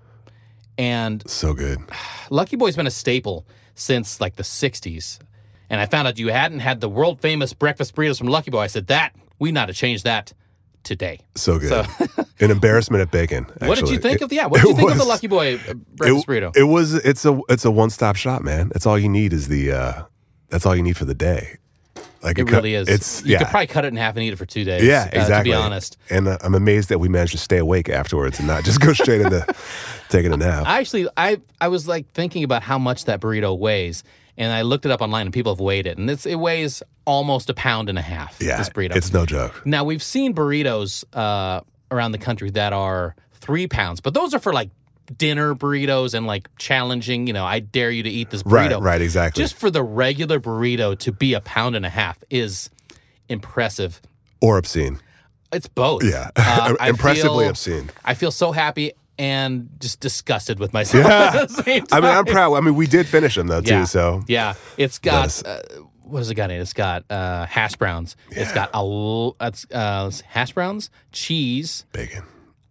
And 0.77 1.23
So 1.29 1.53
good. 1.53 1.79
Lucky 2.29 2.55
Boy's 2.55 2.75
been 2.75 2.87
a 2.87 2.91
staple 2.91 3.45
since 3.75 4.19
like 4.21 4.35
the 4.35 4.43
60s. 4.43 5.19
And 5.69 5.79
I 5.81 5.85
found 5.85 6.07
out 6.07 6.19
you 6.19 6.27
hadn't 6.27 6.59
had 6.59 6.81
the 6.81 6.89
world 6.89 7.19
famous 7.21 7.53
breakfast 7.53 7.95
burritos 7.95 8.17
from 8.17 8.27
Lucky 8.27 8.51
Boy. 8.51 8.59
I 8.59 8.67
said, 8.67 8.87
that, 8.87 9.15
we 9.39 9.51
not 9.51 9.67
to 9.67 9.73
change 9.73 10.03
that 10.03 10.33
today. 10.83 11.19
So 11.35 11.57
good. 11.57 11.87
An 12.39 12.51
embarrassment 12.51 13.01
at 13.01 13.09
bacon. 13.11 13.45
What 13.59 13.79
did 13.79 13.89
you 13.89 13.97
think 13.97 14.17
It- 14.17 14.23
of, 14.25 14.33
yeah, 14.33 14.45
what 14.47 14.61
did 14.61 14.69
you 14.71 14.75
think 14.75 14.91
of 14.91 14.97
the 14.97 15.05
Lucky 15.05 15.27
Boy 15.27 15.55
uh, 15.55 15.73
breakfast 15.95 16.27
it, 16.27 16.31
burrito? 16.31 16.55
It 16.57 16.63
was. 16.63 16.93
It's 16.93 17.23
a. 17.25 17.39
It's 17.49 17.63
a 17.65 17.71
one 17.71 17.89
stop 17.89 18.15
shop, 18.17 18.41
man. 18.41 18.69
That's 18.69 18.85
all 18.85 18.99
you 18.99 19.07
need 19.09 19.31
is 19.33 19.47
the. 19.47 19.71
uh 19.71 20.03
That's 20.49 20.65
all 20.65 20.75
you 20.75 20.83
need 20.83 20.97
for 20.97 21.05
the 21.05 21.15
day. 21.15 21.57
Like 22.23 22.39
it 22.39 22.49
really 22.49 22.73
is. 22.73 22.87
It's 22.87 23.23
you 23.25 23.33
yeah. 23.33 23.39
could 23.39 23.47
probably 23.49 23.67
cut 23.67 23.85
it 23.85 23.89
in 23.89 23.97
half 23.97 24.15
and 24.15 24.23
eat 24.23 24.31
it 24.31 24.37
for 24.37 24.45
two 24.45 24.63
days. 24.63 24.83
Yeah, 24.83 25.09
uh, 25.13 25.21
exactly. 25.21 25.51
to 25.51 25.57
be 25.57 25.61
honest. 25.61 25.97
and 26.09 26.27
uh, 26.27 26.37
I'm 26.41 26.55
amazed 26.55 26.89
that 26.89 26.99
we 26.99 27.09
managed 27.09 27.33
to 27.33 27.37
stay 27.37 27.57
awake 27.57 27.89
afterwards 27.89 28.39
and 28.39 28.47
not 28.47 28.63
just 28.63 28.79
go 28.79 28.93
straight 28.93 29.21
into 29.21 29.45
taking 30.09 30.31
a 30.31 30.37
nap. 30.37 30.65
I 30.65 30.79
actually, 30.79 31.07
I, 31.17 31.41
I 31.59 31.67
was 31.67 31.87
like 31.87 32.11
thinking 32.13 32.43
about 32.43 32.63
how 32.63 32.77
much 32.77 33.05
that 33.05 33.19
burrito 33.19 33.57
weighs, 33.57 34.03
and 34.37 34.53
I 34.53 34.61
looked 34.61 34.85
it 34.85 34.91
up 34.91 35.01
online, 35.01 35.27
and 35.27 35.33
people 35.33 35.53
have 35.53 35.59
weighed 35.59 35.85
it, 35.85 35.97
and 35.97 36.09
it's, 36.09 36.25
it 36.25 36.35
weighs 36.35 36.81
almost 37.05 37.49
a 37.49 37.53
pound 37.53 37.89
and 37.89 37.99
a 37.99 38.01
half. 38.01 38.37
yeah, 38.39 38.57
this 38.57 38.69
burrito. 38.69 38.95
it's 38.95 39.11
no 39.11 39.25
joke. 39.25 39.61
now 39.65 39.83
we've 39.83 40.03
seen 40.03 40.33
burritos 40.33 41.03
uh, 41.13 41.59
around 41.91 42.13
the 42.13 42.17
country 42.17 42.49
that 42.51 42.71
are 42.71 43.15
three 43.33 43.67
pounds, 43.67 43.99
but 43.99 44.13
those 44.13 44.33
are 44.33 44.39
for 44.39 44.53
like 44.53 44.69
dinner 45.17 45.53
burritos 45.55 46.13
and 46.13 46.25
like 46.27 46.49
challenging. 46.57 47.27
You 47.27 47.33
know, 47.33 47.45
I 47.45 47.59
dare 47.59 47.91
you 47.91 48.03
to 48.03 48.09
eat 48.09 48.29
this 48.31 48.43
burrito. 48.43 48.81
right, 48.81 49.01
exactly. 49.01 49.41
Just 49.43 49.55
for 49.55 49.69
the 49.69 49.83
regular 49.83 50.39
burrito 50.39 50.97
to 50.99 51.11
be 51.11 51.33
a 51.33 51.41
pound 51.41 51.75
and 51.75 51.85
a 51.85 51.89
half 51.89 52.23
is 52.29 52.69
impressive. 53.29 54.01
or 54.41 54.57
obscene. 54.57 54.99
It's 55.51 55.67
both. 55.67 56.03
Yeah, 56.03 56.29
Uh, 56.35 56.75
I 56.79 56.89
impressively 56.89 57.43
feel- 57.45 57.49
obscene. 57.49 57.89
I 58.03 58.13
feel 58.15 58.31
so 58.31 58.51
happy 58.51 58.91
and 59.19 59.69
just 59.79 59.99
disgusted 59.99 60.57
with 60.59 60.73
myself 60.73 61.05
at 61.07 61.47
the 61.47 61.63
same 61.63 61.85
I 61.91 61.99
mean, 62.01 62.09
I'm 62.09 62.25
proud. 62.25 62.55
I 62.55 62.61
mean, 62.61 62.73
we 62.75 62.87
did 62.87 63.07
finish 63.07 63.35
them 63.35 63.47
though 63.47 63.61
too. 63.61 63.85
So 63.85 64.23
Yeah, 64.27 64.55
it's 64.77 64.97
got 64.97 65.45
uh, 65.45 65.61
what 66.01 66.17
has 66.19 66.31
it 66.31 66.35
got 66.35 66.49
in 66.49 66.57
it? 66.57 66.61
It's 66.61 66.73
got 66.73 67.03
uh, 67.11 67.45
hash 67.45 67.75
browns. 67.75 68.15
It's 68.31 68.51
got 68.51 68.69
a 68.73 68.77
l- 68.77 69.35
it's 69.39 69.67
uh, 69.71 70.09
hash 70.25 70.53
browns, 70.53 70.89
cheese, 71.11 71.85
bacon. 71.91 72.23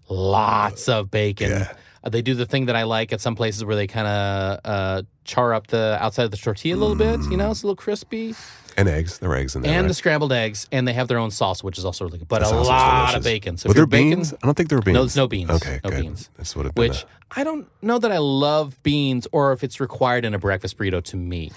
lots 0.09 0.89
of 0.89 1.11
bacon. 1.11 1.51
Yeah. 1.51 1.73
Uh, 2.05 2.09
they 2.11 2.23
do 2.23 2.35
the 2.35 2.47
thing 2.47 2.67
that 2.67 2.77
I 2.77 2.83
like 2.85 3.13
at 3.13 3.21
some 3.21 3.35
places 3.37 3.65
where 3.65 3.77
they 3.77 3.87
kind 3.87 4.07
of 4.07 4.61
uh, 4.65 5.03
char 5.25 5.55
up 5.55 5.69
the 5.69 5.97
outside 6.01 6.25
of 6.25 6.31
the 6.31 6.37
tortilla 6.37 6.77
a 6.77 6.79
little 6.79 6.97
bit. 6.97 7.21
You 7.31 7.37
know, 7.37 7.51
it's 7.51 7.63
a 7.63 7.67
little 7.67 7.77
crispy, 7.77 8.35
and 8.77 8.89
eggs. 8.89 9.19
There 9.19 9.29
were 9.29 9.37
eggs 9.37 9.55
in 9.55 9.63
there. 9.63 9.73
and 9.73 9.83
right? 9.83 9.89
the 9.89 9.95
scrambled 9.95 10.33
eggs, 10.33 10.67
and 10.73 10.89
they 10.89 10.93
have 10.95 11.07
their 11.09 11.19
own 11.19 11.31
sauce, 11.31 11.63
which 11.63 11.79
is 11.79 11.85
also 11.85 12.05
really 12.05 12.19
good. 12.19 12.29
But 12.29 12.41
The 12.41 12.47
a 12.47 12.49
sauce 12.49 12.67
lot 12.69 13.03
of 13.17 13.23
delicious. 13.23 13.25
bacon. 13.25 13.57
So 13.57 13.69
were 13.69 13.71
if 13.71 13.75
there 13.77 13.81
you're 13.83 13.87
bacon, 13.87 14.11
beans? 14.19 14.35
I 14.35 14.47
don't 14.47 14.55
think 14.57 14.69
there 14.69 14.79
were 14.79 14.83
beans. 14.83 14.95
No, 14.95 15.03
there's 15.03 15.17
no 15.17 15.29
beans. 15.29 15.51
Okay, 15.51 15.81
No 15.85 15.91
good. 15.91 16.01
beans. 16.03 16.31
Would 16.57 16.67
have 16.67 16.75
been. 16.75 16.89
which 16.89 17.05
I 17.31 17.45
don't 17.45 17.67
know 17.83 17.99
that 17.99 18.11
I 18.11 18.19
love 18.19 18.83
beans 18.83 19.27
or 19.33 19.53
if 19.53 19.63
it's 19.63 19.79
required 19.81 20.25
in 20.25 20.35
a 20.35 20.39
breakfast 20.39 20.77
burrito 20.79 21.03
to 21.05 21.17
me. 21.17 21.53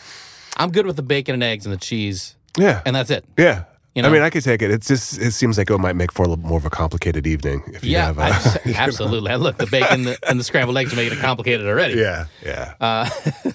I'm 0.58 0.72
good 0.72 0.86
with 0.86 0.96
the 0.96 1.04
bacon 1.04 1.34
and 1.34 1.44
eggs 1.44 1.66
and 1.66 1.74
the 1.74 1.78
cheese, 1.80 2.36
yeah, 2.58 2.82
and 2.86 2.96
that's 2.96 3.10
it. 3.10 3.26
yeah. 3.38 3.64
You 3.96 4.04
I 4.04 4.10
mean, 4.10 4.22
I 4.22 4.30
could 4.30 4.44
take 4.44 4.62
it. 4.62 4.72
It's 4.72 4.88
just. 4.88 5.18
It 5.20 5.32
seems 5.32 5.58
like 5.58 5.70
it 5.70 5.78
might 5.78 5.96
make 5.96 6.12
for 6.12 6.24
a 6.24 6.28
little 6.28 6.44
more 6.46 6.58
of 6.58 6.66
a 6.66 6.70
complicated 6.70 7.26
evening 7.26 7.64
if 7.74 7.84
you 7.84 7.92
Yeah, 7.94 8.08
have. 8.08 8.20
I- 8.20 8.30
Uh, 8.36 8.58
you 8.66 8.74
know. 8.74 8.80
absolutely. 8.80 9.32
And 9.32 9.42
Look, 9.42 9.58
the 9.58 9.68
bacon 9.68 10.14
and 10.28 10.40
the 10.40 10.44
scrambled 10.44 10.78
eggs 10.78 10.94
make 10.96 11.12
it 11.12 11.20
complicated 11.20 11.66
already. 11.66 11.96
Yeah, 11.96 12.26
yeah. 12.44 12.74
Uh, 12.80 13.10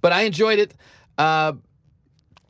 but 0.00 0.12
I 0.12 0.22
enjoyed 0.22 0.58
it. 0.60 0.74
Uh, 1.18 1.52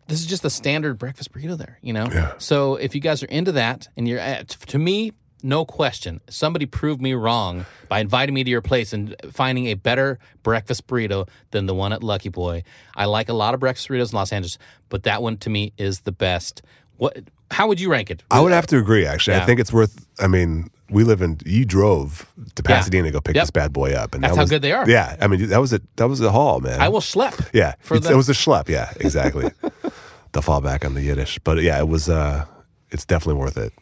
this 0.07 0.21
is 0.21 0.27
just 0.27 0.45
a 0.45 0.51
standard 0.51 0.99
breakfast 0.99 1.33
burrito 1.33 1.57
there, 1.57 1.79
you 1.83 1.93
know? 1.93 2.07
Yeah. 2.13 2.33
So 2.39 2.75
if 2.77 2.95
you 2.95 3.01
guys 3.01 3.23
are 3.23 3.27
into 3.27 3.53
that, 3.53 3.89
and 3.97 4.07
you're, 4.09 4.19
uh, 4.21 4.39
t- 4.47 4.57
to 4.67 4.79
me, 4.79 5.13
no 5.43 5.65
question. 5.65 6.21
Somebody 6.29 6.67
proved 6.67 7.01
me 7.01 7.15
wrong 7.15 7.65
by 7.89 8.01
inviting 8.01 8.35
me 8.35 8.43
to 8.45 8.51
your 8.51 8.61
place 8.61 8.93
and 8.93 9.15
finding 9.31 9.67
a 9.67 9.75
better 9.75 10.19
breakfast 10.43 10.87
burrito 10.89 11.29
than 11.53 11.67
the 11.67 11.75
one 11.75 11.93
at 11.93 12.03
Lucky 12.03 12.29
Boy. 12.29 12.65
I 12.97 13.05
like 13.07 13.29
a 13.29 13.33
lot 13.33 13.55
of 13.55 13.61
breakfast 13.61 13.89
burritos 13.89 14.11
in 14.13 14.17
Los 14.17 14.33
Angeles, 14.33 14.59
but 14.89 15.05
that 15.05 15.23
one 15.23 15.37
to 15.39 15.49
me 15.51 15.73
is 15.79 16.01
the 16.01 16.13
best. 16.13 16.61
What? 17.01 17.17
How 17.51 17.67
would 17.67 17.81
you 17.81 17.91
rank 17.91 18.11
it? 18.11 18.23
I 18.31 18.41
would 18.41 18.53
have 18.53 18.67
to 18.69 18.79
agree. 18.79 19.07
Actually, 19.07 19.37
Yeah. 19.39 19.43
I 19.43 19.47
think 19.47 19.59
it's 19.59 19.73
worth. 19.73 20.07
I 20.21 20.27
mean, 20.27 20.69
we 20.91 21.03
live 21.03 21.23
in. 21.23 21.39
You 21.47 21.65
drove 21.65 22.27
to 22.57 22.63
Yeah. 22.63 22.77
Pasadena 22.77 23.05
to 23.09 23.11
go 23.13 23.21
pick 23.21 23.35
Yep. 23.37 23.43
this 23.45 23.51
bad 23.51 23.73
boy 23.73 23.95
up, 23.95 24.15
and 24.15 24.23
That's 24.23 24.35
that 24.35 24.41
how 24.41 24.45
good 24.47 24.61
they 24.63 24.73
are. 24.73 24.89
Yeah, 24.89 25.17
I 25.21 25.27
mean, 25.27 25.49
that 25.49 25.61
was 25.61 25.73
a 25.73 25.81
that 25.97 26.09
was 26.09 26.21
a 26.21 26.31
haul, 26.31 26.61
man. 26.61 26.79
I 26.81 26.89
will 26.91 27.01
schlep. 27.01 27.49
Yeah, 27.55 27.75
for 27.81 27.99
the- 27.99 28.11
it 28.13 28.17
was 28.17 28.29
a 28.29 28.35
schlep. 28.35 28.69
Yeah, 28.69 28.93
exactly. 29.01 29.51
the 30.33 30.41
fallback 30.43 30.85
on 30.85 30.93
the 30.95 31.03
Yiddish, 31.03 31.39
but 31.43 31.63
yeah, 31.63 31.79
it 31.79 31.89
was. 31.89 32.09
uh 32.09 32.45
It's 32.93 33.07
definitely 33.07 33.41
worth 33.41 33.57
it. 33.57 33.73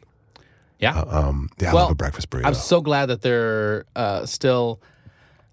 Yeah. 0.79 0.97
Um, 1.01 1.49
yeah, 1.61 1.71
I 1.71 1.73
love 1.73 1.91
a 1.91 1.95
breakfast 1.97 2.31
burrito. 2.31 2.47
I'm 2.47 2.55
so 2.55 2.81
glad 2.81 3.07
that 3.07 3.23
they're 3.23 3.85
uh, 3.97 4.27
still 4.27 4.81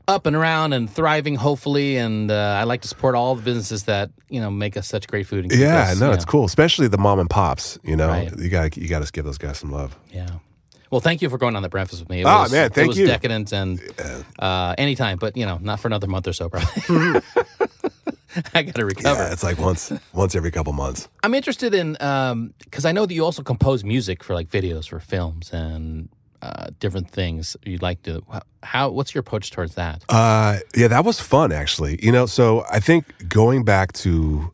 up 0.07 0.25
and 0.25 0.35
around 0.35 0.73
and 0.73 0.89
thriving, 0.89 1.35
hopefully. 1.35 1.97
And 1.97 2.29
uh, 2.31 2.57
I 2.59 2.63
like 2.63 2.81
to 2.81 2.87
support 2.87 3.15
all 3.15 3.35
the 3.35 3.41
businesses 3.43 3.83
that 3.85 4.11
you 4.29 4.39
know 4.39 4.49
make 4.51 4.77
us 4.77 4.87
such 4.87 5.07
great 5.07 5.27
food. 5.27 5.45
And 5.45 5.53
yeah, 5.53 5.91
us, 5.91 5.99
no, 5.99 6.11
it's 6.11 6.25
know, 6.25 6.31
cool, 6.31 6.45
especially 6.45 6.87
the 6.87 6.97
mom 6.97 7.19
and 7.19 7.29
pops. 7.29 7.79
You 7.83 7.95
know, 7.95 8.07
Right. 8.09 8.37
you 8.37 8.49
got 8.49 8.71
to 8.73 8.81
you 8.81 8.87
got 8.87 9.03
to 9.05 9.11
give 9.11 9.25
those 9.25 9.37
guys 9.37 9.57
some 9.57 9.71
love. 9.71 9.97
Yeah. 10.11 10.27
Well, 10.91 11.01
thank 11.01 11.21
you 11.21 11.29
for 11.29 11.37
going 11.37 11.55
on 11.55 11.63
that 11.63 11.69
breakfast 11.71 12.01
with 12.01 12.09
me. 12.09 12.21
It 12.21 12.25
Ah, 12.25 12.43
was, 12.43 12.51
man, 12.51 12.67
it 12.67 12.73
thank 12.73 12.87
was 12.89 12.97
you. 12.97 13.07
decadent 13.07 13.51
and 13.51 13.81
uh, 14.39 14.75
anytime, 14.77 15.17
but 15.17 15.35
you 15.35 15.45
know, 15.45 15.57
not 15.61 15.79
for 15.79 15.87
another 15.87 16.07
month 16.07 16.27
or 16.27 16.33
so, 16.33 16.47
probably. 16.49 17.21
I 18.53 18.63
got 18.63 18.75
to 18.75 18.85
recover. 18.85 19.23
Yeah, 19.23 19.31
it's 19.31 19.43
like 19.43 19.57
once 19.57 19.91
once 20.13 20.35
every 20.35 20.51
couple 20.51 20.73
months. 20.73 21.07
I'm 21.23 21.33
interested 21.33 21.73
in 21.73 21.93
because 21.93 22.85
I 22.85 22.91
know 22.91 23.05
that 23.05 23.13
you 23.13 23.23
also 23.25 23.41
compose 23.43 23.83
music 23.83 24.23
for 24.23 24.33
like 24.35 24.49
videos 24.49 24.87
for 24.87 24.99
films 24.99 25.51
and 25.51 26.09
uh, 26.45 26.67
different 26.79 27.10
things. 27.10 27.58
You'd 27.65 27.81
like 27.89 28.01
to 28.03 28.21
how? 28.63 28.89
What's 28.97 29.13
your 29.15 29.21
approach 29.25 29.51
towards 29.51 29.75
that? 29.75 30.03
Uh, 30.10 30.58
yeah, 30.75 30.89
that 30.89 31.03
was 31.05 31.19
fun 31.19 31.51
actually. 31.51 31.93
You 32.05 32.12
know, 32.12 32.25
so 32.27 32.45
I 32.77 32.79
think 32.79 33.03
going 33.29 33.63
back 33.63 33.93
to 34.05 34.51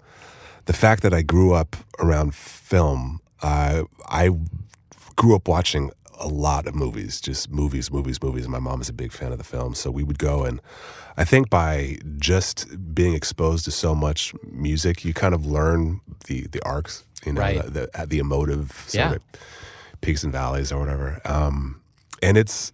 the 0.65 0.73
fact 0.73 1.01
that 1.03 1.13
I 1.13 1.21
grew 1.23 1.53
up 1.61 1.75
around 1.99 2.33
film, 2.35 3.19
uh, 3.41 3.83
I 4.07 4.29
grew 5.15 5.35
up 5.35 5.47
watching 5.47 5.91
a 6.19 6.27
lot 6.27 6.67
of 6.67 6.75
movies, 6.75 7.19
just 7.19 7.49
movies, 7.49 7.91
movies, 7.91 8.21
movies. 8.21 8.43
and 8.45 8.51
My 8.51 8.59
mom 8.59 8.79
is 8.81 8.89
a 8.89 8.93
big 8.93 9.11
fan 9.11 9.31
of 9.31 9.37
the 9.37 9.43
film, 9.57 9.73
so 9.75 9.89
we 9.91 10.03
would 10.03 10.19
go 10.19 10.43
and 10.45 10.61
I 11.17 11.25
think 11.25 11.49
by 11.49 11.97
just 12.19 12.67
being 12.95 13.13
exposed 13.15 13.65
to 13.65 13.71
so 13.71 13.93
much 13.95 14.33
music, 14.49 15.03
you 15.03 15.13
kind 15.13 15.33
of 15.33 15.45
learn 15.45 15.99
the 16.27 16.47
the 16.47 16.61
arcs, 16.65 17.03
you 17.25 17.33
know, 17.33 17.41
Right. 17.41 17.61
the, 17.73 17.89
the 17.91 18.05
the 18.07 18.19
emotive 18.19 18.71
sort 18.87 18.93
Yeah. 19.11 19.15
of 19.15 19.21
peaks 20.01 20.23
and 20.23 20.31
valleys 20.33 20.71
or 20.71 20.79
whatever. 20.79 21.19
Um, 21.25 21.80
and 22.21 22.37
it's 22.37 22.73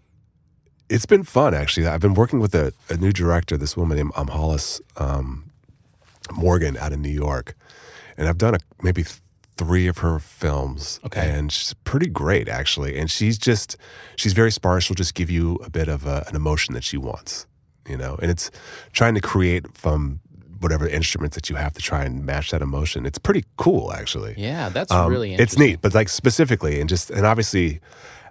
it's 0.89 1.05
been 1.05 1.23
fun 1.23 1.53
actually. 1.53 1.87
I've 1.87 1.99
been 2.01 2.13
working 2.13 2.39
with 2.39 2.55
a, 2.55 2.73
a 2.89 2.97
new 2.97 3.11
director, 3.11 3.57
this 3.57 3.75
woman 3.75 3.97
named 3.97 4.11
um, 4.15 4.27
Hollis 4.27 4.79
um, 4.97 5.51
Morgan 6.33 6.77
out 6.77 6.93
of 6.93 6.99
New 6.99 7.09
York, 7.09 7.55
and 8.17 8.27
I've 8.27 8.37
done 8.37 8.55
a, 8.55 8.59
maybe 8.81 9.03
three 9.57 9.87
of 9.87 9.97
her 9.99 10.19
films. 10.19 10.99
Okay. 11.05 11.29
and 11.31 11.51
she's 11.51 11.73
pretty 11.83 12.07
great 12.07 12.47
actually. 12.47 12.97
And 12.97 13.09
she's 13.09 13.37
just 13.37 13.75
she's 14.15 14.33
very 14.33 14.51
sparse. 14.51 14.83
She'll 14.85 14.95
just 14.95 15.15
give 15.15 15.29
you 15.29 15.55
a 15.63 15.69
bit 15.69 15.87
of 15.87 16.05
a, 16.05 16.23
an 16.29 16.35
emotion 16.35 16.73
that 16.75 16.83
she 16.83 16.97
wants, 16.97 17.47
you 17.89 17.97
know. 17.97 18.17
And 18.21 18.29
it's 18.31 18.51
trying 18.93 19.15
to 19.15 19.21
create 19.21 19.65
from 19.75 20.19
whatever 20.59 20.87
instruments 20.87 21.35
that 21.35 21.49
you 21.49 21.55
have 21.55 21.73
to 21.73 21.81
try 21.81 22.03
and 22.03 22.25
match 22.25 22.49
that 22.51 22.61
emotion. 22.61 23.05
It's 23.05 23.19
pretty 23.19 23.43
cool 23.57 23.91
actually. 23.93 24.35
Yeah, 24.37 24.69
that's 24.69 24.91
Um, 24.91 25.11
really 25.11 25.33
it's 25.33 25.57
neat, 25.57 25.81
but 25.81 25.93
like 25.93 26.09
specifically, 26.09 26.79
and 26.79 26.87
just 26.89 27.09
and 27.11 27.25
obviously, 27.25 27.79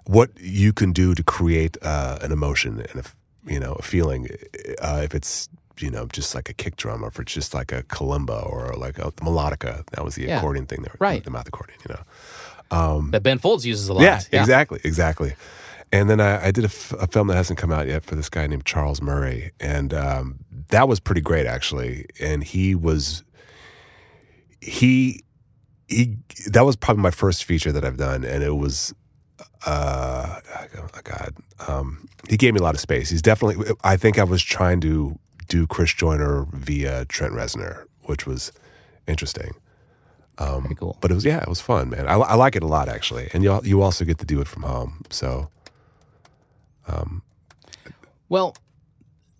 what 0.07 0.29
you 0.39 0.73
can 0.73 0.91
do 0.93 1.13
to 1.15 1.23
create 1.23 1.77
uh, 1.81 2.17
an 2.21 2.31
emotion 2.31 2.79
and 2.91 3.05
a 3.05 3.51
you 3.51 3.59
know 3.59 3.73
a 3.73 3.81
feeling, 3.81 4.27
uh, 4.81 5.01
if 5.03 5.13
it's 5.15 5.47
you 5.79 5.91
know 5.91 6.05
just 6.07 6.33
like 6.35 6.49
a 6.49 6.53
kick 6.53 6.75
drum 6.75 7.03
or 7.03 7.07
if 7.09 7.19
it's 7.19 7.33
just 7.33 7.53
like 7.53 7.71
a 7.71 7.83
kalimba 7.83 8.45
or 8.51 8.73
like 8.75 8.97
a 8.99 9.11
melodica, 9.21 9.85
that 9.91 10.03
was 10.03 10.15
the 10.15 10.23
Yeah. 10.23 10.37
accordion 10.39 10.65
thing 10.65 10.81
there, 10.81 10.95
Right. 10.99 11.23
The 11.23 11.29
mouth 11.31 11.47
accordion, 11.47 11.79
you 11.87 11.95
know. 11.95 13.01
that 13.11 13.23
Ben 13.23 13.37
Folds 13.37 13.65
uses 13.65 13.87
a 13.89 13.93
lot. 13.93 14.01
Yeah, 14.03 14.19
exactly, 14.31 14.79
exactly. 14.83 15.35
And 15.93 16.09
then 16.09 16.19
I, 16.19 16.47
I 16.47 16.51
did 16.51 16.65
a, 16.65 16.67
f- 16.67 16.93
a 16.99 17.07
film 17.07 17.27
that 17.27 17.35
hasn't 17.35 17.57
come 17.57 17.71
out 17.71 17.87
yet 17.87 18.03
for 18.03 18.15
this 18.15 18.27
guy 18.29 18.45
named 18.47 18.65
Charles 18.65 19.01
Murray, 19.01 19.51
and 19.61 19.93
um, 19.93 20.39
that 20.69 20.87
was 20.89 20.99
pretty 20.99 21.21
great 21.21 21.45
actually. 21.45 22.05
And 22.19 22.43
he 22.43 22.75
was 22.75 23.23
he 24.61 25.23
he 25.87 26.17
that 26.47 26.65
was 26.65 26.75
probably 26.75 27.01
my 27.03 27.11
first 27.11 27.45
feature 27.45 27.71
that 27.71 27.85
I've 27.85 27.97
done, 27.97 28.23
and 28.25 28.43
it 28.43 28.55
was 28.57 28.93
uh 29.65 30.39
oh 30.77 30.87
God, 31.03 31.35
um, 31.67 32.07
he 32.29 32.37
gave 32.37 32.53
me 32.53 32.59
a 32.59 32.63
lot 32.63 32.75
of 32.75 32.81
space. 32.81 33.09
He's 33.09 33.21
definitely. 33.21 33.73
I 33.83 33.97
think 33.97 34.17
I 34.19 34.23
was 34.23 34.41
trying 34.43 34.81
to 34.81 35.17
do 35.47 35.65
Chris 35.67 35.93
Joyner 35.93 36.45
via 36.53 37.05
Trent 37.05 37.33
Reznor, 37.33 37.85
which 38.03 38.25
was 38.25 38.51
interesting. 39.07 39.51
Very 40.39 40.75
cool. 40.75 40.97
But 41.01 41.09
it 41.11 41.15
was 41.15 41.25
yeah, 41.25 41.41
it 41.41 41.47
was 41.47 41.59
fun, 41.61 41.89
man. 41.89 42.07
I, 42.07 42.13
I 42.13 42.35
like 42.35 42.55
it 42.55 42.63
a 42.63 42.67
lot 42.67 42.89
actually, 42.89 43.29
and 43.33 43.43
you 43.43 43.59
you 43.63 43.81
also 43.81 44.05
get 44.05 44.19
to 44.19 44.25
do 44.25 44.39
it 44.41 44.47
from 44.47 44.63
home. 44.63 45.03
So 45.09 45.49
um, 46.87 47.21
Well, 48.29 48.55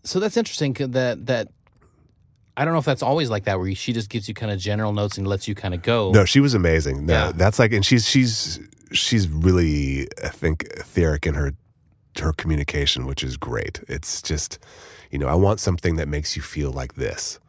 so 0.04 0.20
that's 0.20 0.38
interesting 0.38 0.74
that 0.74 1.26
that 1.28 1.50
I 2.56 2.66
don't 2.66 2.74
know 2.74 2.80
if 2.80 2.86
that's 2.86 3.04
always 3.04 3.30
like 3.30 3.44
that 3.46 3.60
where 3.60 3.74
she 3.76 3.94
just 3.94 4.10
gives 4.10 4.28
you 4.28 4.34
kind 4.34 4.52
of 4.52 4.60
general 4.60 4.92
notes 4.92 5.18
and 5.20 5.28
lets 5.28 5.48
you 5.48 5.54
kind 5.56 5.74
of 5.76 5.84
go. 5.84 6.12
no, 6.12 6.26
she 6.26 6.40
was 6.40 6.54
amazing. 6.56 7.06
No, 7.06 7.14
Yeah. 7.14 7.32
that's 7.34 7.60
like, 7.60 7.72
and 7.74 7.86
she's 7.86 8.08
she's 8.10 8.60
she's 8.92 9.28
really 9.28 10.08
I 10.24 10.30
think 10.30 10.64
etheric 10.78 11.26
in 11.28 11.34
her 11.36 11.54
her 12.20 12.34
communication, 12.34 13.06
which 13.06 13.24
is 13.24 13.38
great. 13.38 13.80
It's 13.88 14.22
just 14.22 14.60
you 15.12 15.20
know 15.20 15.28
I 15.28 15.36
want 15.36 15.60
something 15.60 15.96
that 15.98 16.08
makes 16.08 16.36
you 16.36 16.42
feel 16.42 16.72
like 16.72 16.96
this. 16.96 17.40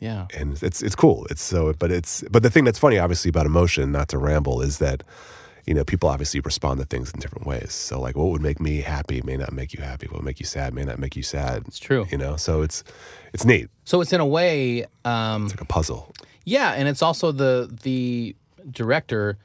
Yeah. 0.00 0.26
and 0.36 0.60
it's 0.62 0.82
it's 0.82 0.94
cool. 0.94 1.26
It's 1.30 1.40
so, 1.42 1.72
but 1.78 1.90
it's 1.90 2.22
but 2.30 2.42
the 2.42 2.50
thing 2.50 2.64
that's 2.64 2.78
funny, 2.78 2.98
obviously, 2.98 3.28
about 3.30 3.46
emotion, 3.46 3.90
not 3.92 4.08
to 4.08 4.18
ramble, 4.18 4.60
is 4.60 4.78
that 4.78 5.02
you 5.66 5.72
know 5.72 5.82
people 5.84 6.10
obviously 6.10 6.40
respond 6.40 6.78
to 6.80 6.84
things 6.86 7.10
in 7.14 7.20
different 7.20 7.46
ways. 7.46 7.72
So 7.72 7.98
like, 8.00 8.14
what 8.16 8.26
would 8.30 8.42
make 8.42 8.60
me 8.60 8.82
happy 8.82 9.22
may 9.24 9.36
not 9.38 9.52
make 9.52 9.72
you 9.72 9.82
happy. 9.82 10.06
What 10.08 10.16
would 10.16 10.24
make 10.26 10.40
you 10.40 10.46
sad 10.46 10.74
may 10.74 10.84
not 10.84 10.98
make 10.98 11.16
you 11.16 11.22
sad. 11.22 11.62
It's 11.66 11.78
true. 11.78 12.06
You 12.10 12.18
know, 12.18 12.36
so 12.36 12.60
it's 12.60 12.84
it's 13.32 13.44
neat. 13.46 13.70
So 13.84 14.00
it's 14.02 14.12
in 14.12 14.20
a 14.20 14.26
way, 14.26 14.84
um, 15.06 15.44
It's 15.44 15.54
like 15.54 15.62
a 15.62 15.64
puzzle. 15.64 16.12
yeah, 16.44 16.72
and 16.72 16.86
it's 16.86 17.00
also 17.00 17.32
the 17.32 17.70
the 17.84 18.36
director 18.70 19.38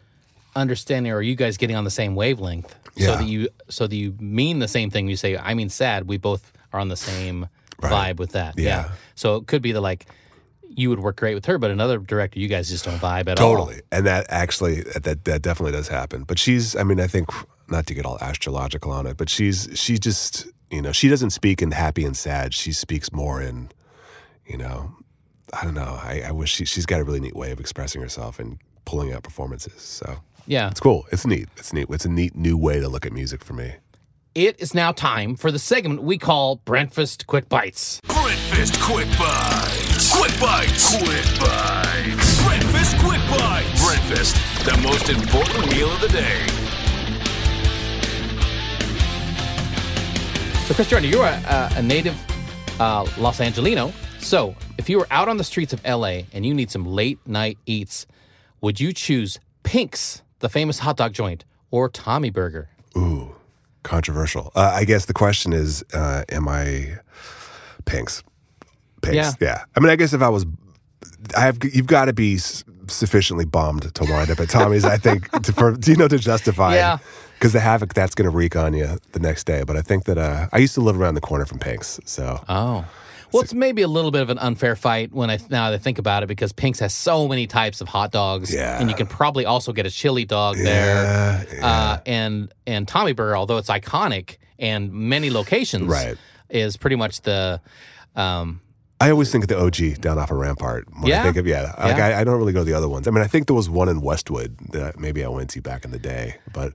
understanding, 0.56 1.12
or 1.12 1.18
are 1.18 1.22
you 1.22 1.36
guys 1.36 1.58
getting 1.58 1.76
on 1.76 1.84
the 1.84 1.92
same 1.92 2.16
wavelength, 2.16 2.76
so 2.98 3.16
that 3.16 3.26
you 3.26 3.50
so 3.70 3.88
that 3.88 3.96
you 3.96 4.16
mean 4.20 4.60
the 4.60 4.68
same 4.68 4.90
thing. 4.90 5.08
You 5.08 5.16
say, 5.16 5.38
I 5.38 5.54
mean, 5.54 5.70
sad. 5.70 6.08
We 6.08 6.18
both 6.18 6.52
are 6.74 6.80
on 6.80 6.90
the 6.90 6.98
same 6.98 7.48
Right. 7.82 8.14
vibe 8.14 8.18
with 8.20 8.32
that. 8.34 8.60
Yeah. 8.60 8.92
So 9.16 9.38
it 9.38 9.48
could 9.48 9.62
be 9.62 9.72
that 9.72 9.80
like 9.80 10.06
you 10.68 10.90
would 10.90 11.00
work 11.00 11.16
great 11.16 11.34
with 11.34 11.46
her, 11.46 11.58
but 11.58 11.72
another 11.72 11.98
director, 11.98 12.38
you 12.40 12.50
guys 12.50 12.68
just 12.70 12.84
don't 12.84 13.00
vibe 13.00 13.30
at 13.30 13.40
all. 13.40 13.56
Totally, 13.56 13.82
and 13.92 14.06
that 14.06 14.26
actually 14.30 14.82
that 14.82 15.24
that 15.24 15.42
definitely 15.42 15.72
does 15.72 15.88
happen. 15.88 16.24
But 16.24 16.40
she's, 16.40 16.76
I 16.76 16.84
mean, 16.84 17.00
I 17.00 17.08
think 17.08 17.30
not 17.70 17.86
to 17.88 17.94
get 17.94 18.06
all 18.06 18.18
astrological 18.20 18.92
on 18.92 19.08
it, 19.08 19.16
but 19.16 19.30
she's 19.30 19.70
she 19.76 19.98
just 19.98 20.46
you 20.70 20.82
know 20.82 20.92
she 20.92 21.08
doesn't 21.08 21.30
speak 21.30 21.62
in 21.62 21.72
happy 21.72 22.04
and 22.04 22.18
sad. 22.18 22.54
She 22.54 22.74
speaks 22.74 23.14
more 23.14 23.42
in, 23.42 23.70
you 24.46 24.58
know, 24.58 24.92
I 25.54 25.64
don't 25.64 25.74
know. 25.76 26.00
I, 26.04 26.24
I 26.28 26.32
wish 26.32 26.54
she 26.54 26.66
she's 26.66 26.86
got 26.86 27.00
a 27.00 27.04
really 27.06 27.22
neat 27.22 27.36
way 27.36 27.52
of 27.52 27.62
expressing 27.62 28.02
herself 28.02 28.40
and 28.40 28.60
pulling 28.89 29.13
out 29.13 29.21
performances. 29.21 29.80
So 29.82 30.17
Yeah. 30.47 30.69
it's 30.71 30.80
cool. 30.80 31.06
It's 31.12 31.28
neat. 31.28 31.47
It's 31.58 31.71
neat. 31.73 31.88
It's 31.91 32.06
a 32.06 32.10
neat 32.10 32.36
new 32.36 32.58
way 32.58 32.80
to 32.80 32.89
look 32.89 33.06
at 33.06 33.13
music 33.13 33.43
for 33.43 33.54
me. 33.54 33.73
It 34.34 34.60
is 34.60 34.73
now 34.73 34.91
time 34.91 35.36
for 35.36 35.52
the 35.52 35.60
segment 35.60 36.02
we 36.02 36.17
call 36.17 36.56
Breakfast 36.65 37.28
Quick 37.28 37.49
Bites. 37.49 37.99
Breakfast 38.08 38.80
Quick 38.82 39.08
Bites. 39.19 40.12
Quick 40.17 40.39
Bites. 40.39 40.97
Quick 40.97 41.39
Bites. 41.39 42.43
Breakfast 42.43 42.97
Quick 42.97 43.21
Bites. 43.30 43.86
Breakfast, 43.86 44.36
the 44.65 44.78
most 44.82 45.10
important 45.10 45.71
meal 45.71 45.91
of 45.91 46.02
the 46.02 46.08
day. 46.10 46.45
So, 50.67 50.73
Chris 50.75 50.89
Jordan, 50.89 51.10
you're 51.10 51.25
a, 51.25 51.69
a 51.75 51.82
native 51.82 52.15
uh, 52.80 53.06
Los 53.17 53.39
Angelino. 53.41 53.91
So, 54.19 54.56
if 54.78 54.88
you 54.89 54.99
were 54.99 55.08
out 55.12 55.28
on 55.28 55.38
the 55.38 55.43
streets 55.43 55.73
of 55.73 55.84
LA 55.84 56.21
and 56.34 56.45
you 56.45 56.54
need 56.54 56.69
some 56.69 56.86
late 56.86 57.19
night 57.28 57.58
eats, 57.65 58.06
would 58.62 58.80
you 58.80 58.93
choose 58.93 59.39
Pink's, 59.63 60.22
the 60.39 60.50
famous 60.50 60.80
hot 60.80 60.98
dog 60.98 61.13
joint, 61.13 61.45
or 61.72 61.89
Tommy 61.89 62.30
Burger? 62.30 62.69
Ooh, 62.98 63.36
controversial. 63.84 64.52
Uh, 64.56 64.72
I 64.76 64.86
guess 64.86 65.06
the 65.06 65.13
question 65.13 65.54
is, 65.54 65.84
uh, 65.93 66.24
am 66.30 66.48
I 66.48 66.98
Pinks? 67.86 68.24
Pinks. 69.02 69.15
Yeah. 69.15 69.32
Yeah. 69.39 69.63
I 69.76 69.80
mean, 69.80 69.89
I 69.89 69.95
guess 69.95 70.13
if 70.13 70.22
I 70.22 70.30
was, 70.30 70.45
I 71.38 71.41
have. 71.41 71.58
You've 71.63 71.88
got 71.88 72.06
to 72.06 72.13
be 72.13 72.38
sufficiently 72.88 73.45
bummed 73.45 73.93
to 73.93 74.04
wind 74.04 74.32
up 74.32 74.39
at 74.39 74.50
Tommy's. 74.50 74.84
I 74.84 74.98
think 74.98 75.30
to, 75.43 75.54
for 75.54 75.78
you 75.86 75.95
know 75.95 76.08
to 76.08 76.17
justify. 76.17 76.76
Yeah. 76.76 76.98
Because 77.36 77.54
the 77.54 77.62
havoc 77.62 77.93
that's 77.93 78.15
going 78.15 78.30
to 78.30 78.36
wreak 78.36 78.58
on 78.58 78.74
you 78.74 78.98
the 79.13 79.19
next 79.19 79.45
day. 79.45 79.63
But 79.65 79.78
I 79.78 79.82
think 79.82 80.04
that 80.06 80.17
uh, 80.17 80.48
I 80.52 80.58
used 80.58 80.74
to 80.74 80.82
live 80.82 81.00
around 81.00 81.15
the 81.15 81.22
corner 81.22 81.45
from 81.45 81.58
Pinks, 81.60 81.98
so 82.04 82.43
Oh. 82.50 82.84
Well, 83.32 83.44
it's 83.44 83.54
maybe 83.54 83.82
a 83.82 83.88
little 83.88 84.12
bit 84.12 84.22
of 84.22 84.30
an 84.30 84.39
unfair 84.39 84.76
fight 84.76 85.12
when 85.13 85.30
I 85.30 85.38
now 85.50 85.70
that 85.70 85.76
I 85.76 85.78
think 85.78 86.00
about 86.00 86.24
it 86.24 86.28
because 86.28 86.52
Pink's 86.52 86.80
has 86.80 86.94
so 86.94 87.28
many 87.28 87.48
types 87.48 87.82
of 87.82 87.88
hot 87.88 88.12
dogs, 88.12 88.54
Yeah. 88.54 88.80
and 88.80 88.89
you 88.89 88.96
can 88.96 89.08
probably 89.08 89.46
also 89.46 89.72
get 89.74 89.86
a 89.86 89.92
chili 89.92 90.26
dog 90.26 90.58
Yeah, 90.58 90.63
there. 90.63 91.48
yeah. 91.60 91.65
Uh, 91.68 92.00
and 92.06 92.54
and 92.68 92.88
Tommy 92.88 93.13
Burger, 93.13 93.36
although 93.38 93.58
it's 93.58 93.70
iconic 93.70 94.38
and 94.58 94.92
many 94.92 95.30
locations, 95.30 95.88
Right. 95.88 96.18
is 96.50 96.78
pretty 96.78 96.96
much 96.96 97.22
the. 97.22 97.62
Um, 98.15 98.62
I 99.02 99.12
always 99.12 99.32
think 99.32 99.46
of 99.46 99.48
the 99.48 99.58
OG 99.58 100.02
down 100.02 100.18
off 100.20 100.30
of 100.30 100.38
Rampart. 100.38 100.86
When 100.94 101.06
Yeah? 101.08 101.22
I 101.22 101.24
think 101.24 101.38
of 101.38 101.48
yeah, 101.48 101.74
like 101.80 101.96
Yeah. 101.96 102.08
I, 102.08 102.20
I 102.20 102.24
don't 102.26 102.38
really 102.38 102.52
go 102.52 102.60
to 102.60 102.65
the 102.65 102.74
other 102.74 102.89
ones. 102.89 103.08
I 103.08 103.12
mean, 103.12 103.24
I 103.24 103.28
think 103.28 103.48
there 103.48 103.56
was 103.56 103.70
one 103.70 103.88
in 103.88 104.02
Westwood 104.02 104.58
that 104.72 105.00
maybe 105.00 105.24
I 105.24 105.30
went 105.30 105.50
to 105.52 105.62
back 105.62 105.86
in 105.86 105.92
the 105.92 106.00
day, 106.00 106.36
but 106.52 106.74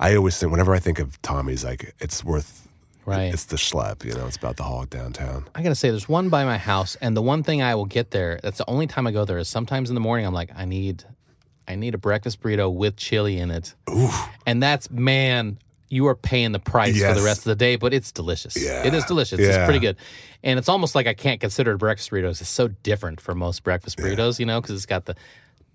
I 0.00 0.16
always 0.16 0.36
think 0.38 0.50
whenever 0.50 0.74
I 0.74 0.80
think 0.80 0.98
of 0.98 1.20
Tommy's, 1.22 1.64
like 1.64 1.94
it's 2.00 2.24
worth. 2.24 2.66
Right. 3.04 3.32
It's 3.34 3.46
the 3.46 3.56
schlep, 3.56 4.04
you 4.04 4.14
know. 4.14 4.26
It's 4.26 4.36
about 4.36 4.56
the 4.56 4.62
hog 4.62 4.90
downtown. 4.90 5.46
I 5.54 5.62
gotta 5.62 5.74
say, 5.74 5.90
there's 5.90 6.08
one 6.08 6.28
by 6.28 6.44
my 6.44 6.58
house, 6.58 6.96
and 7.00 7.16
the 7.16 7.22
one 7.22 7.42
thing 7.42 7.60
I 7.60 7.74
will 7.74 7.84
get 7.84 8.12
there. 8.12 8.38
That's 8.42 8.58
the 8.58 8.68
only 8.68 8.86
time 8.86 9.06
I 9.06 9.12
go 9.12 9.24
there. 9.24 9.38
Is 9.38 9.48
sometimes 9.48 9.90
in 9.90 9.94
the 9.94 10.00
morning 10.00 10.24
I'm 10.24 10.34
like, 10.34 10.50
I 10.54 10.64
need, 10.64 11.04
I 11.66 11.74
need 11.74 11.94
a 11.94 11.98
breakfast 11.98 12.40
burrito 12.40 12.72
with 12.72 12.96
chili 12.96 13.38
in 13.38 13.50
it. 13.50 13.74
And 14.46 14.62
that's 14.62 14.88
man, 14.90 15.58
you 15.88 16.06
are 16.06 16.14
paying 16.14 16.52
the 16.52 16.60
price 16.60 17.00
for 17.02 17.12
the 17.12 17.22
rest 17.22 17.40
of 17.40 17.44
the 17.44 17.56
day, 17.56 17.76
but 17.76 17.92
it's 17.92 18.12
delicious. 18.12 18.56
Yeah. 18.56 18.86
It 18.86 18.94
is 18.94 19.04
delicious. 19.04 19.40
Yeah. 19.40 19.48
It's 19.48 19.64
pretty 19.64 19.80
good, 19.80 19.96
and 20.44 20.58
it's 20.58 20.68
almost 20.68 20.94
like 20.94 21.08
I 21.08 21.14
can't 21.14 21.40
consider 21.40 21.72
it 21.72 21.78
breakfast 21.78 22.10
burritos. 22.10 22.40
It's 22.40 22.48
so 22.48 22.68
different 22.68 23.20
from 23.20 23.38
most 23.38 23.64
breakfast 23.64 23.98
burritos, 23.98 24.38
you 24.38 24.46
know, 24.46 24.60
because 24.60 24.76
it's 24.76 24.86
got 24.86 25.06
the 25.06 25.16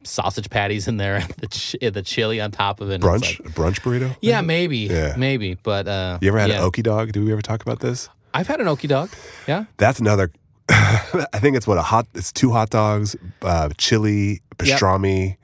sausage 0.04 0.50
patties 0.50 0.88
in 0.88 0.98
there, 0.98 1.22
the 1.40 1.48
ch- 1.48 1.76
the 1.82 2.02
chili 2.02 2.40
on 2.42 2.52
top 2.52 2.82
of 2.82 2.90
it. 2.92 3.02
Brunch, 3.02 3.40
like- 3.44 3.54
brunch 3.54 3.82
burrito. 3.82 4.16
yeah, 4.22 4.42
maybe, 4.42 4.78
Yeah. 4.80 5.16
maybe, 5.18 5.56
but 5.56 5.88
uh, 5.88 6.18
You 6.22 6.30
ever 6.30 6.40
had 6.40 6.50
yeah. 6.50 6.64
an 6.64 6.70
Okie 6.72 6.84
dog? 6.84 7.12
Did 7.12 7.24
we 7.24 7.32
ever 7.32 7.42
talk 7.42 7.62
about 7.62 7.80
this? 7.80 8.10
I've 8.34 8.48
had 8.48 8.60
an 8.62 8.68
okie 8.68 8.88
dog. 8.88 9.10
Yeah, 9.48 9.66
That's 9.78 10.00
another. 10.00 10.32
I 10.70 11.40
think 11.40 11.56
it's 11.56 11.66
what 11.66 11.78
a 11.78 11.82
hot. 11.82 12.06
It's 12.14 12.32
two 12.32 12.52
hot 12.52 12.70
dogs, 12.70 13.16
uh, 13.42 13.70
chili, 13.78 14.42
pastrami, 14.58 15.38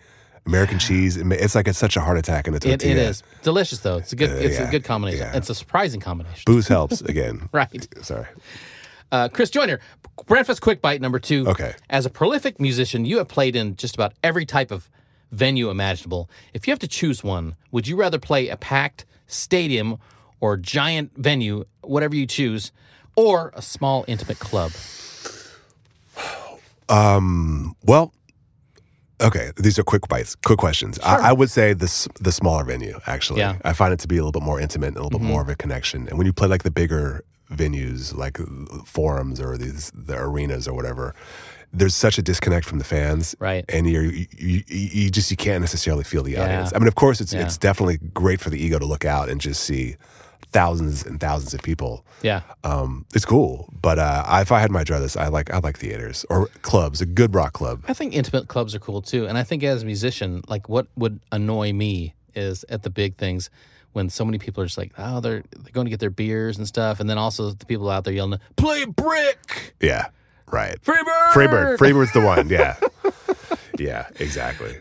American 0.46 0.78
cheese. 0.80 1.16
It's 1.18 1.56
like 1.56 1.68
it's 1.68 1.80
such 1.80 1.96
a 1.98 2.02
heart 2.02 2.18
attack 2.18 2.48
in 2.48 2.54
a 2.54 2.58
It, 2.58 2.66
it 2.84 2.98
is 2.98 3.24
delicious 3.42 3.80
though. 3.80 3.98
It's 3.98 4.12
a 4.14 4.16
good. 4.16 4.30
it's 4.32 4.60
yeah, 4.60 4.68
a 4.68 4.72
good 4.72 4.84
combination. 4.84 5.22
yeah. 5.22 5.38
It's 5.38 5.50
a 5.50 5.56
surprising 5.56 6.02
combination. 6.02 6.44
Booze 6.46 6.68
helps 6.68 7.02
again. 7.14 7.50
Right. 7.52 7.88
Sorry. 8.04 8.28
Uh, 9.14 9.30
Chris 9.30 9.52
Joyner, 9.52 9.80
Breakfast 10.26 10.60
Quick 10.60 10.82
Bite 10.82 11.00
number 11.00 11.20
two. 11.20 11.48
Okay. 11.48 11.76
As 11.88 12.08
a 12.08 12.10
prolific 12.10 12.60
musician, 12.60 13.06
you 13.06 13.20
have 13.20 13.28
played 13.28 13.56
in 13.56 13.76
just 13.76 13.94
about 13.94 14.14
every 14.24 14.44
type 14.44 14.72
of 14.72 14.90
venue 15.32 15.70
imaginable. 15.70 16.32
If 16.56 16.66
you 16.66 16.72
have 16.72 16.80
to 16.80 16.88
choose 16.88 17.24
one, 17.24 17.56
would 17.72 17.88
you 17.88 17.96
rather 17.96 18.18
play 18.18 18.50
a 18.50 18.58
packed 18.58 19.06
stadium 19.28 20.00
or 20.42 20.58
giant 20.58 21.12
venue, 21.16 21.64
whatever 21.82 22.16
you 22.16 22.26
choose, 22.26 22.72
or 23.16 23.52
a 23.56 23.62
small 23.62 24.04
intimate 24.08 24.40
club? 24.40 24.72
Um. 26.90 27.76
Well, 27.84 28.14
okay. 29.22 29.52
These 29.58 29.78
are 29.78 29.84
quick 29.84 30.08
bites, 30.08 30.36
quick 30.36 30.58
questions. 30.58 31.00
I, 31.00 31.30
I 31.30 31.34
would 31.34 31.52
say 31.52 31.74
the 31.74 32.10
the 32.20 32.32
smaller 32.32 32.64
venue. 32.64 33.00
Actually, 33.06 33.42
Yeah. 33.42 33.54
Mm-hmm. 33.54 33.68
I 33.68 33.74
find 33.74 33.94
it 33.94 34.00
to 34.00 34.08
be 34.08 34.18
a 34.18 34.20
little 34.20 34.32
bit 34.32 34.44
more 34.44 34.60
intimate 34.60 34.88
and 34.88 34.98
a 34.98 35.04
little 35.04 35.20
bit 35.20 35.28
more 35.28 35.42
of 35.42 35.50
a 35.50 35.56
connection. 35.56 36.08
And 36.08 36.18
when 36.18 36.26
you 36.26 36.34
play 36.34 36.48
like 36.48 36.64
the 36.64 36.72
bigger 36.72 37.24
venues, 37.52 38.16
like 38.16 38.40
uh, 38.40 38.46
forums 38.86 39.40
or 39.40 39.58
these 39.58 39.92
the 39.94 40.18
arenas 40.18 40.68
or 40.68 40.74
whatever. 40.74 41.14
There's 41.76 41.96
such 41.96 42.20
a 42.20 42.22
disconnect 42.22 42.68
from 42.68 42.78
the 42.78 42.84
fans, 42.86 43.36
Right. 43.40 43.66
And 43.68 43.90
you're 43.90 44.04
you, 44.04 44.28
you, 44.38 44.64
you 44.68 45.10
just 45.10 45.32
you 45.32 45.38
can't 45.38 45.62
necessarily 45.62 46.04
feel 46.04 46.22
the 46.24 46.34
Yeah. 46.34 46.44
audience. 46.44 46.72
I 46.76 46.78
mean, 46.80 46.88
of 46.88 46.96
course, 46.96 47.20
it's 47.20 47.34
Yeah. 47.34 47.42
it's 47.42 47.58
definitely 47.58 47.98
great 48.14 48.40
for 48.40 48.50
the 48.52 48.60
ego 48.64 48.78
to 48.80 48.86
look 48.86 49.06
out 49.06 49.28
and 49.30 49.42
just 49.42 49.64
see 49.64 49.96
thousands 50.52 51.04
and 51.04 51.20
thousands 51.20 51.54
of 51.56 51.62
people. 51.64 52.06
Yeah. 52.22 52.42
Um, 52.64 53.06
it's 53.16 53.26
cool, 53.26 53.74
but 53.82 53.98
uh, 53.98 54.24
if 54.42 54.52
I 54.52 54.60
had 54.60 54.70
my 54.72 54.84
druthers, 54.84 55.18
I 55.20 55.30
like 55.30 55.52
I 55.52 55.58
like 55.60 55.80
theaters 55.80 56.26
or 56.30 56.48
clubs, 56.62 57.02
a 57.02 57.08
good 57.08 57.34
rock 57.34 57.54
club. 57.54 57.84
I 57.88 57.94
think 57.94 58.14
intimate 58.14 58.48
clubs 58.48 58.76
are 58.76 58.80
cool 58.80 59.02
too. 59.02 59.26
And 59.26 59.36
I 59.38 59.44
think 59.44 59.64
as 59.64 59.82
a 59.82 59.86
musician, 59.86 60.44
like 60.48 60.70
what 60.70 60.88
would 60.96 61.20
annoy 61.32 61.74
me 61.74 62.14
is 62.36 62.64
at 62.70 62.84
the 62.84 62.90
big 62.92 63.18
things 63.18 63.50
when 63.94 64.10
so 64.10 64.26
many 64.26 64.38
people 64.38 64.62
are 64.62 64.66
just 64.66 64.78
like, 64.78 64.92
oh, 64.98 65.20
they're 65.20 65.44
they're 65.52 65.72
going 65.72 65.86
to 65.86 65.92
get 65.92 66.00
their 66.00 66.10
beers 66.10 66.58
and 66.58 66.68
stuff, 66.68 67.00
and 67.00 67.10
then 67.10 67.18
also 67.18 67.52
the 67.52 67.66
people 67.66 67.90
out 67.90 68.04
there 68.04 68.14
yelling, 68.14 68.40
"Play 68.58 68.86
brick, 68.86 69.76
Yeah, 69.80 70.08
right. 70.52 70.80
Freebird, 70.82 71.32
Freebird, 71.32 71.78
Freebird's 71.78 72.12
the 72.14 72.22
one. 72.22 72.50
Yeah, 72.50 72.76
yeah, 73.80 74.08
exactly. 74.20 74.76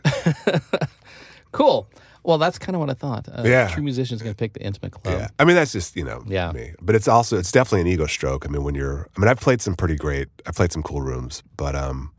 cool." 1.53 1.89
Well, 2.25 2.39
that's 2.39 2.57
kind 2.57 2.77
of 2.77 2.81
what 2.81 2.89
I 2.89 2.95
thought. 2.95 3.29
Uh, 3.29 3.43
Yeah. 3.45 3.67
true 3.67 3.83
musician's 3.83 4.23
going 4.23 4.33
to 4.33 4.37
pick 4.39 4.53
the 4.53 4.63
intimate 4.63 4.93
club. 4.93 5.19
Yeah, 5.19 5.29
I 5.41 5.45
mean 5.45 5.57
that's 5.57 5.73
just 5.73 5.97
you 5.97 6.05
know 6.05 6.23
Yeah. 6.27 6.53
me, 6.53 6.73
but 6.81 6.95
it's 6.95 7.09
also 7.09 7.37
it's 7.37 7.51
definitely 7.51 7.81
an 7.81 7.87
ego 7.89 8.07
stroke. 8.07 8.47
I 8.47 8.49
mean 8.49 8.63
when 8.63 8.77
you're, 8.77 9.09
I 9.17 9.21
mean 9.21 9.29
I've 9.29 9.41
played 9.41 9.61
some 9.61 9.75
pretty 9.75 9.97
great, 9.97 10.29
I've 10.47 10.55
played 10.55 10.71
some 10.73 10.85
cool 10.85 11.01
rooms, 11.03 11.43
but 11.57 11.75
um, 11.75 12.13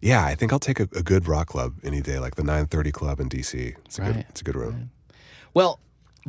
yeah, 0.00 0.24
I 0.24 0.34
think 0.34 0.52
I'll 0.52 0.58
take 0.58 0.80
a, 0.80 0.88
a 0.96 1.02
good 1.04 1.28
rock 1.28 1.46
club 1.46 1.74
any 1.84 2.00
day, 2.00 2.18
like 2.18 2.34
the 2.34 2.42
930 2.42 2.90
Club 2.90 3.20
in 3.20 3.28
DC. 3.28 3.76
It's 3.84 3.98
a 3.98 4.02
good, 4.02 4.16
Right. 4.16 4.26
it's 4.30 4.40
a 4.40 4.44
good 4.44 4.56
room. 4.56 4.90
Well, 5.54 5.78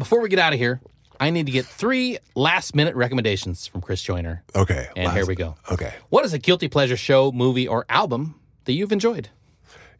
before 0.01 0.21
we 0.21 0.29
get 0.29 0.39
out 0.39 0.53
of 0.53 0.59
here, 0.59 0.81
I 1.19 1.29
need 1.29 1.45
to 1.45 1.51
get 1.51 1.65
three 1.65 2.17
last 2.35 2.75
minute 2.75 2.95
recommendations 2.95 3.67
from 3.67 3.81
Chris 3.81 4.01
Joyner. 4.01 4.43
Okay, 4.55 4.87
And 4.95 5.05
last- 5.05 5.15
here 5.15 5.25
we 5.25 5.35
go. 5.35 5.55
Okay, 5.71 5.93
What 6.09 6.25
is 6.25 6.33
a 6.33 6.39
guilty 6.39 6.67
pleasure 6.67 6.97
show, 6.97 7.31
movie, 7.31 7.67
or 7.67 7.85
album 7.89 8.35
that 8.65 8.73
you've 8.73 8.91
enjoyed? 8.91 9.29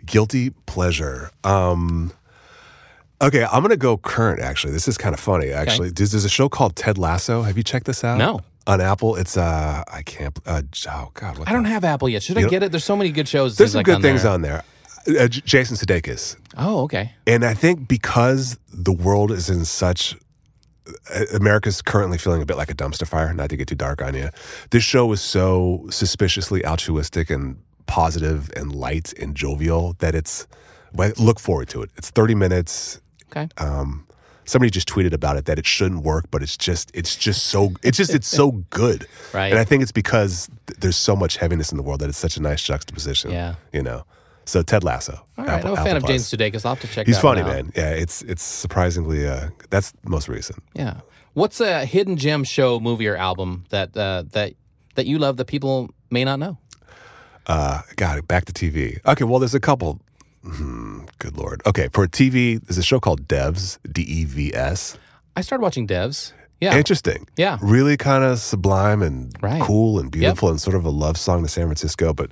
guilty 0.04 0.50
pleasure. 0.66 1.30
Um, 1.44 2.12
okay, 3.22 3.46
I'm 3.52 3.62
gonna 3.62 3.78
go 3.78 3.98
current. 3.98 4.42
Actually, 4.42 4.74
this 4.74 4.88
is 4.88 4.98
kind 4.98 5.14
of 5.14 5.20
funny. 5.20 5.52
Actually, 5.52 5.92
there's, 5.92 6.12
there's 6.12 6.26
a 6.26 6.30
show 6.30 6.50
called 6.50 6.76
Ted 6.76 6.98
Lasso. 6.98 7.44
Have 7.44 7.56
you 7.56 7.64
checked 7.64 7.86
this 7.86 8.04
out? 8.04 8.18
No. 8.18 8.42
On 8.68 8.80
Apple, 8.82 9.16
it's 9.16 9.38
uh, 9.38 9.84
I 9.92 10.02
can't. 10.04 10.38
Uh, 10.46 10.62
oh 10.90 11.12
God, 11.14 11.38
what 11.38 11.48
I 11.48 11.54
don't 11.54 11.64
the- 11.64 11.70
have 11.70 11.84
Apple 11.84 12.10
yet. 12.10 12.24
Should 12.24 12.38
I 12.38 12.42
You 12.42 12.50
get 12.50 12.64
it? 12.64 12.72
There's 12.72 12.84
so 12.84 12.96
many 12.96 13.12
good 13.12 13.28
shows. 13.28 13.58
There's 13.58 13.72
some 13.74 13.80
like, 13.80 13.86
good 13.86 13.96
on 13.98 14.02
things 14.02 14.24
there. 14.24 14.32
on 14.32 14.42
there. 14.42 14.64
Uh, 15.08 15.28
Jason 15.28 15.78
Sudeikis. 15.78 16.36
Oh, 16.58 16.82
okay. 16.84 17.14
And 17.26 17.44
I 17.44 17.54
think 17.54 17.88
because 17.88 18.58
the 18.72 18.92
world 18.92 19.32
is 19.32 19.50
in 19.50 19.66
such, 19.66 20.16
uh, 21.14 21.26
America's 21.34 21.82
currently 21.82 22.18
feeling 22.18 22.42
a 22.42 22.46
bit 22.46 22.58
like 22.58 22.70
a 22.70 22.76
dumpster 22.76 23.08
fire, 23.08 23.34
not 23.34 23.50
to 23.50 23.58
get 23.58 23.68
too 23.68 23.76
dark 23.76 24.02
on 24.02 24.14
you. 24.14 24.30
This 24.70 24.84
show 24.84 25.12
is 25.12 25.22
so 25.22 25.86
suspiciously 25.90 26.66
altruistic 26.66 27.30
and 27.30 27.58
positive 27.88 28.52
and 28.56 28.74
light 28.74 29.14
and 29.20 29.36
jovial 29.36 29.96
that 30.00 30.16
it's, 30.16 30.48
well, 30.94 31.12
look 31.18 31.40
forward 31.40 31.70
to 31.70 31.82
it. 31.82 31.90
It's 31.98 32.10
30 32.10 32.36
minutes. 32.36 33.02
Okay. 33.32 33.50
Um, 33.58 34.06
somebody 34.46 34.70
just 34.70 34.88
tweeted 34.88 35.14
about 35.14 35.38
it 35.38 35.46
that 35.46 35.58
it 35.58 35.66
shouldn't 35.66 36.04
work, 36.04 36.26
but 36.32 36.44
it's 36.44 36.58
just, 36.58 36.92
it's 36.94 37.16
just 37.16 37.46
so, 37.46 37.74
it's 37.84 37.98
just, 37.98 38.14
it's 38.14 38.28
so 38.28 38.52
good. 38.70 39.08
Right. 39.34 39.52
And 39.52 39.60
I 39.60 39.64
think 39.64 39.82
it's 39.82 39.92
because 39.92 40.48
th- 40.68 40.80
there's 40.80 40.98
so 40.98 41.16
much 41.16 41.38
heaviness 41.38 41.72
in 41.72 41.78
the 41.78 41.84
world 41.84 42.02
that 42.02 42.10
it's 42.10 42.18
such 42.18 42.38
a 42.38 42.42
nice 42.42 42.62
juxtaposition. 42.62 43.32
Yeah. 43.32 43.56
You 43.74 43.82
know? 43.84 44.04
So 44.46 44.62
Ted 44.64 44.84
Lasso. 44.84 45.14
All 45.38 45.46
right. 45.46 45.60
Apple- 45.60 45.68
I'm 45.68 45.74
a 45.74 45.76
fan 45.78 45.88
Apple 45.88 45.98
of 45.98 46.04
Plus. 46.04 46.30
James 46.32 46.54
Sudeikis. 46.54 46.66
I'll 46.66 46.76
have 46.76 46.82
to 46.82 46.88
check 46.88 46.98
it 46.98 47.02
out. 47.02 47.08
He's 47.08 47.20
funny, 47.20 47.44
man. 47.44 47.72
Yeah, 47.76 47.92
it's 47.92 48.22
it's 48.24 48.44
surprisingly 48.44 49.28
uh 49.28 49.50
that's 49.70 49.94
most 50.06 50.28
recent. 50.28 50.64
Yeah. 50.74 51.02
What's 51.34 51.62
a 51.62 51.86
hidden 51.86 52.18
gem 52.18 52.44
show, 52.44 52.80
movie, 52.80 53.08
or 53.08 53.16
album 53.16 53.64
that 53.70 53.96
uh, 53.96 54.24
that 54.32 54.54
that 54.96 55.06
you 55.06 55.18
love 55.20 55.38
that 55.38 55.46
people 55.46 55.90
may 56.10 56.26
not 56.26 56.40
know? 56.40 56.58
Uh 57.48 57.82
got 57.96 58.18
it. 58.18 58.28
Back 58.28 58.46
to 58.46 58.54
TV. 58.54 59.00
Okay, 59.06 59.24
well 59.24 59.40
there's 59.40 59.56
a 59.56 59.60
couple 59.60 60.00
hmm, 60.44 61.02
good 61.20 61.38
lord. 61.38 61.62
Okay, 61.66 61.88
for 61.94 62.08
TV, 62.08 62.60
there's 62.66 62.78
a 62.78 62.84
show 62.84 63.00
called 63.00 63.28
Devs, 63.28 63.78
D 63.92 64.02
E 64.02 64.26
V 64.26 64.54
S. 64.56 64.98
I 65.36 65.42
started 65.42 65.62
watching 65.64 65.88
Devs. 65.88 66.34
Yeah. 66.60 66.78
Interesting. 66.78 67.26
Yeah. 67.38 67.58
Really 67.62 67.98
kind 67.98 68.24
of 68.24 68.38
sublime 68.40 69.02
and 69.02 69.34
Right. 69.42 69.62
cool 69.62 69.98
and 70.00 70.12
beautiful 70.12 70.50
and 70.50 70.62
sort 70.62 70.76
of 70.76 70.86
a 70.86 70.90
love 70.92 71.18
song 71.18 71.42
to 71.44 71.48
San 71.48 71.66
Francisco, 71.66 72.14
but 72.14 72.32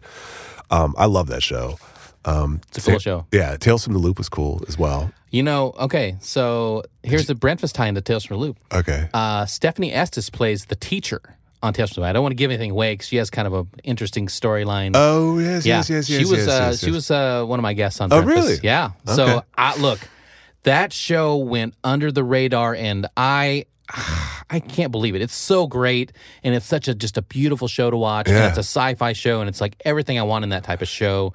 um 0.69 0.93
I 0.97 1.05
love 1.05 1.27
that 1.27 1.41
show. 1.43 1.77
Um 2.25 2.61
It's 2.69 2.79
a 2.79 2.81
cool 2.91 2.93
Ta- 2.95 2.99
show. 2.99 3.25
Yeah, 3.31 3.55
Tales 3.57 3.83
from 3.83 3.93
the 3.93 3.99
Loop 3.99 4.17
was 4.17 4.29
cool 4.29 4.61
as 4.67 4.77
well. 4.77 5.11
You 5.31 5.43
know, 5.43 5.73
okay, 5.79 6.15
so 6.21 6.83
here's 7.03 7.27
the 7.27 7.35
breakfast 7.35 7.75
tie 7.75 7.87
into 7.87 8.01
Tales 8.01 8.25
from 8.25 8.37
the 8.37 8.41
Loop. 8.41 8.57
Okay. 8.73 9.09
Uh, 9.13 9.45
Stephanie 9.45 9.93
Estes 9.93 10.29
plays 10.31 10.65
the 10.65 10.75
teacher 10.75 11.21
on 11.61 11.71
Tales 11.73 11.91
from 11.91 12.01
the 12.01 12.05
Loop. 12.07 12.09
I 12.09 12.13
don't 12.13 12.23
want 12.23 12.31
to 12.31 12.35
give 12.35 12.49
anything 12.49 12.71
away 12.71 12.93
because 12.93 13.07
she 13.07 13.17
has 13.17 13.29
kind 13.29 13.45
of 13.47 13.53
an 13.53 13.67
interesting 13.83 14.25
storyline. 14.27 14.91
Oh 14.95 15.37
yes, 15.37 15.65
yeah, 15.67 15.77
yes, 15.77 15.89
yes, 15.89 16.09
yes. 16.09 16.19
she 16.19 16.25
was 16.25 16.45
yes, 16.45 16.47
uh, 16.47 16.67
yes, 16.71 16.79
she 16.79 16.91
was 16.91 17.11
uh, 17.11 17.45
one 17.45 17.59
of 17.59 17.63
my 17.63 17.73
guests 17.73 18.01
on. 18.01 18.11
Oh, 18.11 18.21
Breakfast. 18.23 18.47
really? 18.47 18.59
Yeah. 18.63 18.91
Okay. 19.07 19.15
So 19.15 19.43
I, 19.55 19.77
look, 19.79 19.99
that 20.63 20.91
show 20.93 21.37
went 21.37 21.75
under 21.83 22.11
the 22.11 22.23
radar, 22.23 22.75
and 22.75 23.07
I. 23.15 23.65
I 24.51 24.59
can't 24.59 24.91
believe 24.91 25.13
it. 25.13 25.21
It's 25.21 25.35
so 25.35 25.67
great, 25.67 26.11
and 26.43 26.55
it's 26.55 26.65
such 26.65 26.87
a 26.87 26.95
just 26.95 27.17
a 27.17 27.21
beautiful 27.21 27.67
show 27.67 27.91
to 27.91 27.97
watch. 27.97 28.27
And 28.27 28.35
Yeah. 28.37 28.47
it's 28.49 28.57
a 28.57 28.61
sci-fi 28.65 29.13
show, 29.13 29.41
and 29.41 29.47
it's 29.49 29.61
like 29.61 29.75
everything 29.85 30.17
I 30.17 30.23
want 30.23 30.41
in 30.43 30.49
that 30.49 30.63
type 30.63 30.81
of 30.81 30.87
show. 30.87 31.33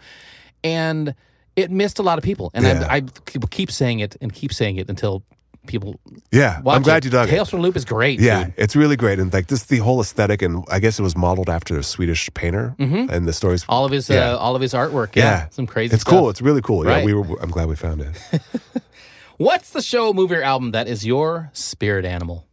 And 0.65 1.15
it 1.57 1.71
missed 1.71 1.99
a 2.01 2.03
lot 2.03 2.19
of 2.19 2.25
people, 2.25 2.51
and 2.55 2.65
Yeah. 2.65 2.87
I, 2.91 2.97
I 2.97 3.03
keep 3.51 3.71
saying 3.71 4.01
it 4.01 4.17
and 4.21 4.33
keep 4.33 4.53
saying 4.53 4.77
it 4.79 4.89
until 4.91 5.23
people 5.67 6.01
Yeah, 6.33 6.61
I'm 6.67 6.83
glad 6.83 6.99
it. 6.99 7.05
you 7.07 7.11
dug 7.11 7.29
it. 7.29 7.31
Tales 7.31 7.49
from 7.49 7.61
the 7.61 7.63
Loop 7.63 7.77
is 7.77 7.85
great. 7.85 8.19
Yeah, 8.21 8.45
dude. 8.45 8.55
it's 8.57 8.75
really 8.77 8.97
great, 8.97 9.19
and 9.19 9.33
like 9.33 9.47
this, 9.47 9.63
the 9.65 9.79
whole 9.79 10.01
aesthetic, 10.01 10.43
and 10.43 10.65
I 10.71 10.81
guess 10.81 10.99
it 10.99 11.03
was 11.03 11.17
modeled 11.17 11.49
after 11.49 11.79
a 11.79 11.83
Swedish 11.83 12.29
painter, 12.35 12.75
and 12.79 13.29
the 13.29 13.33
stories. 13.33 13.63
Mm-hmm. 13.63 13.73
all 13.73 13.85
of 13.85 13.93
his 13.93 14.09
Yeah. 14.11 14.33
uh, 14.33 14.37
all 14.39 14.57
of 14.57 14.63
his 14.63 14.73
artwork. 14.75 15.15
Yeah, 15.17 15.49
some 15.51 15.67
crazy. 15.67 15.95
It's 15.95 16.03
stuff. 16.03 16.13
cool. 16.19 16.29
It's 16.31 16.43
really 16.43 16.61
cool. 16.63 16.83
Right. 16.83 16.99
Yeah, 16.99 17.05
we 17.05 17.15
were. 17.15 17.41
I'm 17.43 17.51
glad 17.51 17.69
we 17.69 17.77
found 17.77 18.01
it. 18.01 18.17
What's 19.37 19.71
the 19.71 19.83
show, 19.83 20.13
movie, 20.13 20.35
or 20.37 20.43
album 20.43 20.73
that 20.73 20.87
is 20.89 21.05
your 21.07 21.51
spirit 21.53 22.05
animal? 22.05 22.47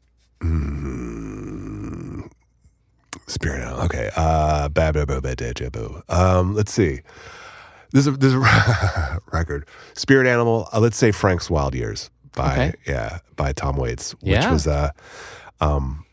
Spirit 3.28 3.62
animal. 3.62 3.82
Okay. 3.86 4.10
Uh, 4.16 4.68
ba 4.70 4.92
ba 4.94 5.06
ba 5.06 5.22
ba 5.22 5.36
da 5.36 5.52
ja 5.58 5.70
boo. 5.70 6.02
Um, 6.10 6.54
let's 6.56 6.72
see. 6.72 7.00
There's 7.92 8.08
a 8.08 8.12
there's 8.12 8.34
a 8.34 9.20
record. 9.34 9.68
Spirit 9.94 10.28
animal. 10.28 10.68
Uh, 10.74 10.80
let's 10.80 10.98
say 10.98 11.12
Frank's 11.12 11.50
Wild 11.50 11.76
Years 11.76 12.10
by 12.34 12.54
Okay. 12.54 12.74
yeah 12.88 13.20
by 13.36 13.54
Tom 13.54 13.76
Waits, 13.76 14.12
which 14.22 14.32
Yeah. 14.32 14.52
was 14.52 14.68
uh, 14.68 14.92
um, 15.60 16.06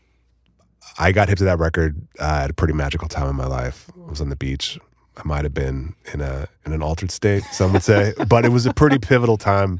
I 0.97 1.11
got 1.11 1.29
hip 1.29 1.37
to 1.37 1.45
that 1.45 1.59
record 1.59 1.95
uh, 2.19 2.41
at 2.43 2.49
a 2.49 2.53
pretty 2.53 2.73
magical 2.73 3.07
time 3.07 3.27
in 3.29 3.35
my 3.35 3.45
life. 3.47 3.89
I 4.05 4.09
was 4.09 4.19
on 4.21 4.29
the 4.29 4.35
beach. 4.35 4.77
I 5.17 5.21
might 5.25 5.43
have 5.43 5.53
been 5.53 5.95
in 6.13 6.21
a 6.21 6.47
in 6.65 6.73
an 6.73 6.81
altered 6.81 7.11
state, 7.11 7.43
some 7.51 7.73
would 7.73 7.83
say, 7.83 8.13
but 8.27 8.45
it 8.45 8.49
was 8.49 8.65
a 8.65 8.73
pretty 8.73 8.97
pivotal 8.99 9.37
time, 9.37 9.79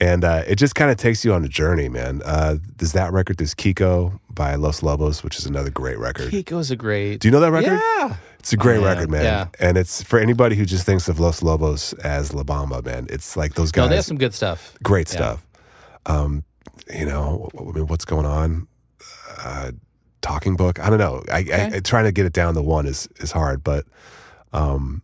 and 0.00 0.22
uh, 0.24 0.42
it 0.46 0.56
just 0.56 0.74
kind 0.74 0.90
of 0.90 0.96
takes 0.98 1.24
you 1.24 1.32
on 1.32 1.44
a 1.44 1.48
journey, 1.48 1.88
man. 1.88 2.20
Uh, 2.24 2.56
there's 2.76 2.92
that 2.92 3.12
record. 3.12 3.38
There's 3.38 3.54
Kiko 3.54 4.18
by 4.30 4.54
Los 4.56 4.82
Lobos, 4.82 5.22
which 5.24 5.38
is 5.38 5.46
another 5.46 5.70
great 5.70 5.98
record. 5.98 6.30
Kiko's 6.30 6.70
a 6.70 6.76
great. 6.76 7.20
Do 7.20 7.28
you 7.28 7.32
know 7.32 7.40
that 7.40 7.52
record? 7.52 7.80
Yeah. 7.98 8.16
It's 8.46 8.52
a 8.52 8.56
great 8.56 8.76
Oh, 8.78 8.82
yeah, 8.82 8.88
record, 8.90 9.10
man. 9.10 9.24
yeah. 9.24 9.46
And 9.58 9.76
it's 9.76 10.04
for 10.04 10.20
anybody 10.20 10.54
who 10.54 10.64
just 10.64 10.86
thinks 10.86 11.08
of 11.08 11.18
Los 11.18 11.42
Lobos 11.42 11.94
as 11.94 12.32
La 12.32 12.44
Bamba, 12.44 12.84
man. 12.84 13.08
It's 13.10 13.36
like 13.36 13.54
those 13.54 13.72
guys. 13.72 13.86
No, 13.86 13.88
they 13.88 13.96
have 13.96 14.04
some 14.04 14.18
good 14.18 14.34
stuff. 14.34 14.72
great 14.84 15.08
Yeah. 15.08 15.16
stuff. 15.16 15.46
Um, 16.06 16.44
you 16.94 17.06
know, 17.06 17.48
I 17.58 17.62
mean, 17.72 17.88
what's 17.88 18.04
going 18.04 18.24
on? 18.24 18.68
Uh, 19.42 19.72
talking 20.22 20.54
book. 20.54 20.78
I 20.78 20.90
don't 20.90 21.00
know. 21.00 21.24
I, 21.32 21.40
Okay. 21.40 21.52
I, 21.72 21.76
I 21.78 21.80
trying 21.80 22.04
to 22.04 22.12
get 22.12 22.24
it 22.24 22.32
down 22.32 22.54
to 22.54 22.62
one 22.62 22.86
is 22.86 23.08
is 23.16 23.32
hard, 23.32 23.64
but 23.64 23.84
um, 24.52 25.02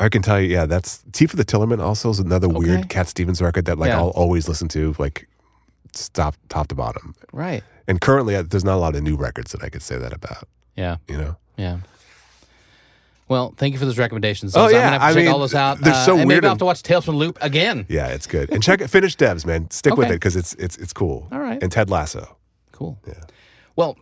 I 0.00 0.08
can 0.08 0.22
tell 0.22 0.40
you, 0.40 0.48
yeah, 0.48 0.64
that's 0.64 1.04
Tea 1.12 1.26
for 1.26 1.36
the 1.36 1.44
Tillerman. 1.44 1.78
Also, 1.78 2.08
is 2.08 2.18
another 2.18 2.46
Okay. 2.48 2.56
weird 2.58 2.88
Cat 2.88 3.06
Stevens 3.08 3.42
record 3.42 3.66
that 3.66 3.78
like. 3.78 3.90
I'll 3.92 4.08
always 4.16 4.48
listen 4.48 4.68
to, 4.68 4.94
like 4.98 5.28
stop 5.94 6.36
top 6.48 6.68
to 6.68 6.74
bottom. 6.74 7.14
Right. 7.34 7.62
And 7.86 8.00
currently, 8.00 8.40
there's 8.40 8.64
not 8.64 8.76
a 8.76 8.80
lot 8.80 8.96
of 8.96 9.02
new 9.02 9.16
records 9.16 9.52
that 9.52 9.62
I 9.62 9.68
could 9.68 9.82
say 9.82 9.98
that 9.98 10.14
about. 10.14 10.48
Yeah. 10.74 10.96
You 11.06 11.18
know. 11.18 11.36
Yeah. 11.62 11.78
Well, 13.28 13.54
thank 13.56 13.72
you 13.72 13.78
for 13.78 13.86
those 13.86 13.98
recommendations. 13.98 14.54
Oh, 14.56 14.64
I'm 14.66 14.72
yeah. 14.72 14.78
gonna 14.82 14.90
have 14.90 15.00
to 15.00 15.04
I 15.06 15.08
check 15.14 15.24
mean, 15.24 15.32
all 15.32 15.38
those 15.38 15.54
out. 15.54 15.78
they're 15.80 15.94
Uh, 15.94 16.04
so 16.04 16.18
and 16.18 16.26
weird 16.28 16.42
Maybe 16.42 16.46
I'll 16.46 16.50
have 16.50 16.58
to 16.58 16.64
watch 16.64 16.82
Tales 16.82 17.04
from 17.04 17.14
the 17.14 17.20
Loop 17.20 17.38
again. 17.40 17.86
Yeah, 17.88 18.08
it's 18.08 18.26
good. 18.26 18.50
And 18.50 18.62
check 18.62 18.80
it. 18.80 18.88
Finish 18.88 19.16
Devs, 19.16 19.46
man. 19.46 19.70
Stick 19.70 19.96
with 19.96 20.08
it 20.08 20.14
because 20.14 20.36
it's 20.36 20.54
it's 20.54 20.76
it's 20.76 20.92
cool. 20.92 21.28
All 21.32 21.38
right. 21.38 21.62
And 21.62 21.70
Ted 21.72 21.88
Lasso. 21.88 22.36
Cool. 22.72 22.98
Yeah. 23.06 23.14
Well, 23.76 23.96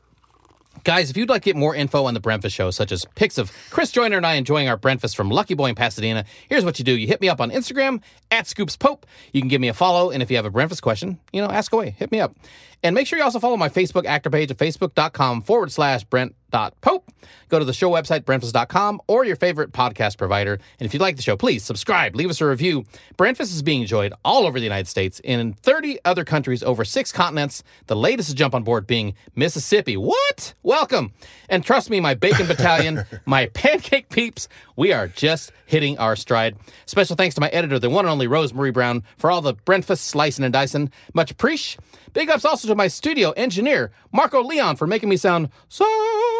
guys, 0.82 1.11
if 1.11 1.16
you'd 1.16 1.28
like 1.28 1.42
to 1.42 1.50
get 1.50 1.54
more 1.56 1.76
info 1.76 2.06
on 2.06 2.14
the 2.14 2.20
Breakfast 2.20 2.56
Show, 2.56 2.70
such 2.72 2.90
as 2.90 3.04
pics 3.14 3.38
of 3.38 3.52
Chris 3.70 3.92
Joyner 3.92 4.16
and 4.16 4.26
I 4.26 4.34
enjoying 4.34 4.68
our 4.68 4.76
breakfast 4.76 5.14
from 5.16 5.30
Lucky 5.30 5.54
Boy 5.54 5.66
in 5.68 5.74
Pasadena, 5.76 6.24
here's 6.48 6.64
what 6.64 6.78
you 6.80 6.84
do. 6.84 6.96
You 6.96 7.06
hit 7.06 7.20
me 7.20 7.28
up 7.28 7.40
on 7.40 7.50
Instagram 7.50 8.02
at 8.32 8.48
Scoops 8.48 8.76
Pope. 8.76 9.06
You 9.32 9.42
can 9.42 9.48
give 9.48 9.61
me 9.61 9.68
a 9.68 9.74
follow, 9.74 10.11
and 10.11 10.22
if 10.24 10.30
you 10.30 10.36
have 10.38 10.46
a 10.46 10.50
breakfast 10.50 10.82
question, 10.82 11.20
you 11.32 11.40
know, 11.40 11.48
ask 11.48 11.72
away. 11.72 11.90
Hit 11.90 12.11
me 12.11 12.20
up. 12.20 12.34
And 12.82 12.94
make 12.94 13.06
sure 13.06 13.18
you 13.18 13.24
also 13.24 13.38
follow 13.38 13.58
my 13.58 13.68
Facebook 13.68 14.06
actor 14.06 14.30
page 14.30 14.50
at 14.50 14.56
facebook.com 14.56 15.42
forward 15.42 15.70
slash 15.70 16.02
Brent.pope. 16.51 17.11
Go 17.48 17.59
to 17.59 17.64
the 17.64 17.72
show 17.72 17.90
website, 17.90 18.24
breakfast.com, 18.24 19.01
or 19.07 19.24
your 19.24 19.36
favorite 19.36 19.72
podcast 19.72 20.18
provider. 20.18 20.55
And 20.55 20.86
if 20.86 20.94
you 20.94 21.01
like 21.01 21.16
the 21.16 21.22
show, 21.22 21.36
please 21.36 21.62
subscribe, 21.64 22.14
leave 22.14 22.30
us 22.30 22.40
a 22.40 22.46
review. 22.46 22.84
Breakfast 23.16 23.53
is 23.53 23.62
being 23.62 23.82
enjoyed 23.82 24.12
all 24.24 24.46
over 24.46 24.59
the 24.59 24.64
United 24.64 24.88
States 24.88 25.20
and 25.24 25.40
in 25.40 25.53
30 25.55 25.98
other 26.05 26.24
countries 26.24 26.62
over 26.62 26.84
six 26.84 27.12
continents. 27.12 27.62
The 27.86 27.96
latest 27.96 28.30
to 28.30 28.34
jump 28.34 28.55
on 28.55 28.62
board 28.62 28.86
being 28.86 29.14
Mississippi. 29.34 29.96
What? 29.96 30.55
Welcome. 30.62 31.12
And 31.48 31.64
trust 31.64 31.90
me, 31.90 32.01
my 32.01 32.14
bacon 32.14 32.46
battalion, 32.46 33.05
my 33.26 33.46
pancake 33.46 34.09
peeps, 34.11 34.48
we 34.76 34.92
are 34.92 35.09
just 35.09 35.53
hitting 35.66 35.98
our 35.98 36.16
stride. 36.16 36.57
Special 36.86 37.16
thanks 37.16 37.34
to 37.34 37.40
my 37.40 37.48
editor, 37.48 37.78
the 37.78 37.90
one 37.90 38.05
and 38.05 38.12
only 38.12 38.26
Rose 38.26 38.55
Marie 38.55 38.70
Brown, 38.70 39.03
for 39.18 39.30
all 39.30 39.40
the 39.40 39.55
breakfast 39.55 40.07
slicing 40.07 40.44
and 40.44 40.53
dicing. 40.53 40.90
Much 41.14 41.30
appreciate. 41.30 41.80
Big 42.12 42.28
ups 42.30 42.44
also 42.44 42.68
to 42.68 42.74
my 42.74 42.88
studio 42.88 43.30
engineer, 43.32 43.92
Marco 44.12 44.42
Leon, 44.42 44.76
for 44.76 44.86
making 44.86 45.08
me 45.08 45.16
sound 45.16 45.48
so 45.68 45.84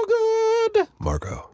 good. 0.07 0.89
Marco. 0.99 1.51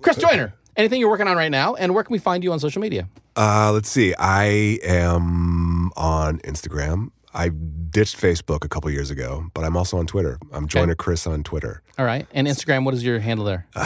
Chris 0.00 0.16
Joyner, 0.16 0.54
anything 0.76 1.00
you're 1.00 1.10
working 1.10 1.28
on 1.28 1.36
right 1.36 1.50
now, 1.50 1.74
and 1.74 1.94
where 1.94 2.04
can 2.04 2.12
we 2.12 2.18
find 2.18 2.42
you 2.44 2.52
on 2.52 2.60
social 2.60 2.80
media? 2.82 3.08
Uh, 3.36 3.70
let's 3.72 3.88
see. 3.88 4.14
I 4.18 4.78
am 4.82 5.90
on 5.96 6.38
Instagram. 6.40 7.10
I 7.34 7.50
ditched 7.50 8.16
Facebook 8.16 8.64
a 8.64 8.68
couple 8.68 8.90
years 8.90 9.10
ago, 9.10 9.46
but 9.54 9.64
I'm 9.64 9.76
also 9.76 9.98
on 9.98 10.06
Twitter. 10.06 10.38
I'm 10.52 10.66
Joiner 10.66 10.94
Chris 10.94 11.26
on 11.26 11.42
Twitter. 11.44 11.82
All 11.98 12.04
right. 12.04 12.26
And 12.32 12.46
Instagram, 12.48 12.84
what 12.84 12.94
is 12.94 13.04
your 13.04 13.18
handle 13.20 13.44
there? 13.44 13.66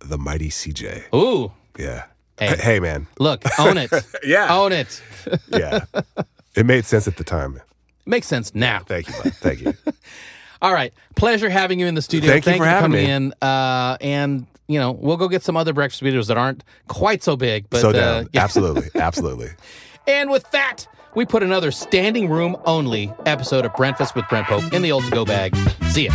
The 0.00 0.16
Mighty 0.16 0.48
CJ. 0.48 1.12
Ooh, 1.14 1.52
Yeah. 1.78 2.04
Hey. 2.38 2.56
Hey, 2.56 2.80
man. 2.80 3.08
look, 3.18 3.42
own 3.58 3.76
it. 3.76 3.90
Yeah. 4.24 4.54
Own 4.56 4.72
it. 4.72 5.02
Yeah. 5.48 5.84
it 6.54 6.64
made 6.66 6.84
sense 6.84 7.08
at 7.08 7.16
the 7.16 7.24
time. 7.24 7.60
Makes 8.08 8.26
sense 8.26 8.54
now. 8.54 8.80
Thank 8.86 9.08
you. 9.08 9.14
bud. 9.22 9.34
Thank 9.34 9.60
you. 9.60 9.74
All 10.62 10.72
right. 10.72 10.92
Pleasure 11.14 11.50
having 11.50 11.78
you 11.78 11.86
in 11.86 11.94
the 11.94 12.02
studio. 12.02 12.30
Thank 12.32 12.46
you 12.46 12.56
for 12.56 12.64
having 12.64 12.90
coming 12.92 13.04
me. 13.04 13.10
in. 13.10 13.34
Uh, 13.42 13.96
and, 14.00 14.46
you 14.66 14.80
know, 14.80 14.92
we'll 14.92 15.18
go 15.18 15.28
get 15.28 15.42
some 15.42 15.56
other 15.56 15.72
breakfast 15.74 16.02
videos 16.02 16.26
that 16.28 16.38
aren't 16.38 16.64
quite 16.88 17.22
so 17.22 17.36
big. 17.36 17.68
But 17.70 17.82
so 17.82 17.90
uh, 17.90 17.92
down. 17.92 18.28
yeah. 18.32 18.42
Absolutely. 18.42 18.88
Absolutely. 19.00 19.50
And 20.06 20.30
with 20.30 20.50
that, 20.52 20.86
we 21.14 21.26
put 21.26 21.42
another 21.42 21.70
standing 21.70 22.28
room 22.30 22.56
only 22.64 23.12
episode 23.26 23.66
of 23.66 23.74
Breakfast 23.76 24.16
with 24.16 24.26
Brent 24.28 24.46
Pope 24.46 24.72
in 24.72 24.82
the 24.82 24.90
old 24.90 25.04
to 25.04 25.10
go 25.10 25.24
bag. 25.26 25.54
See 25.90 26.06
ya. 26.06 26.14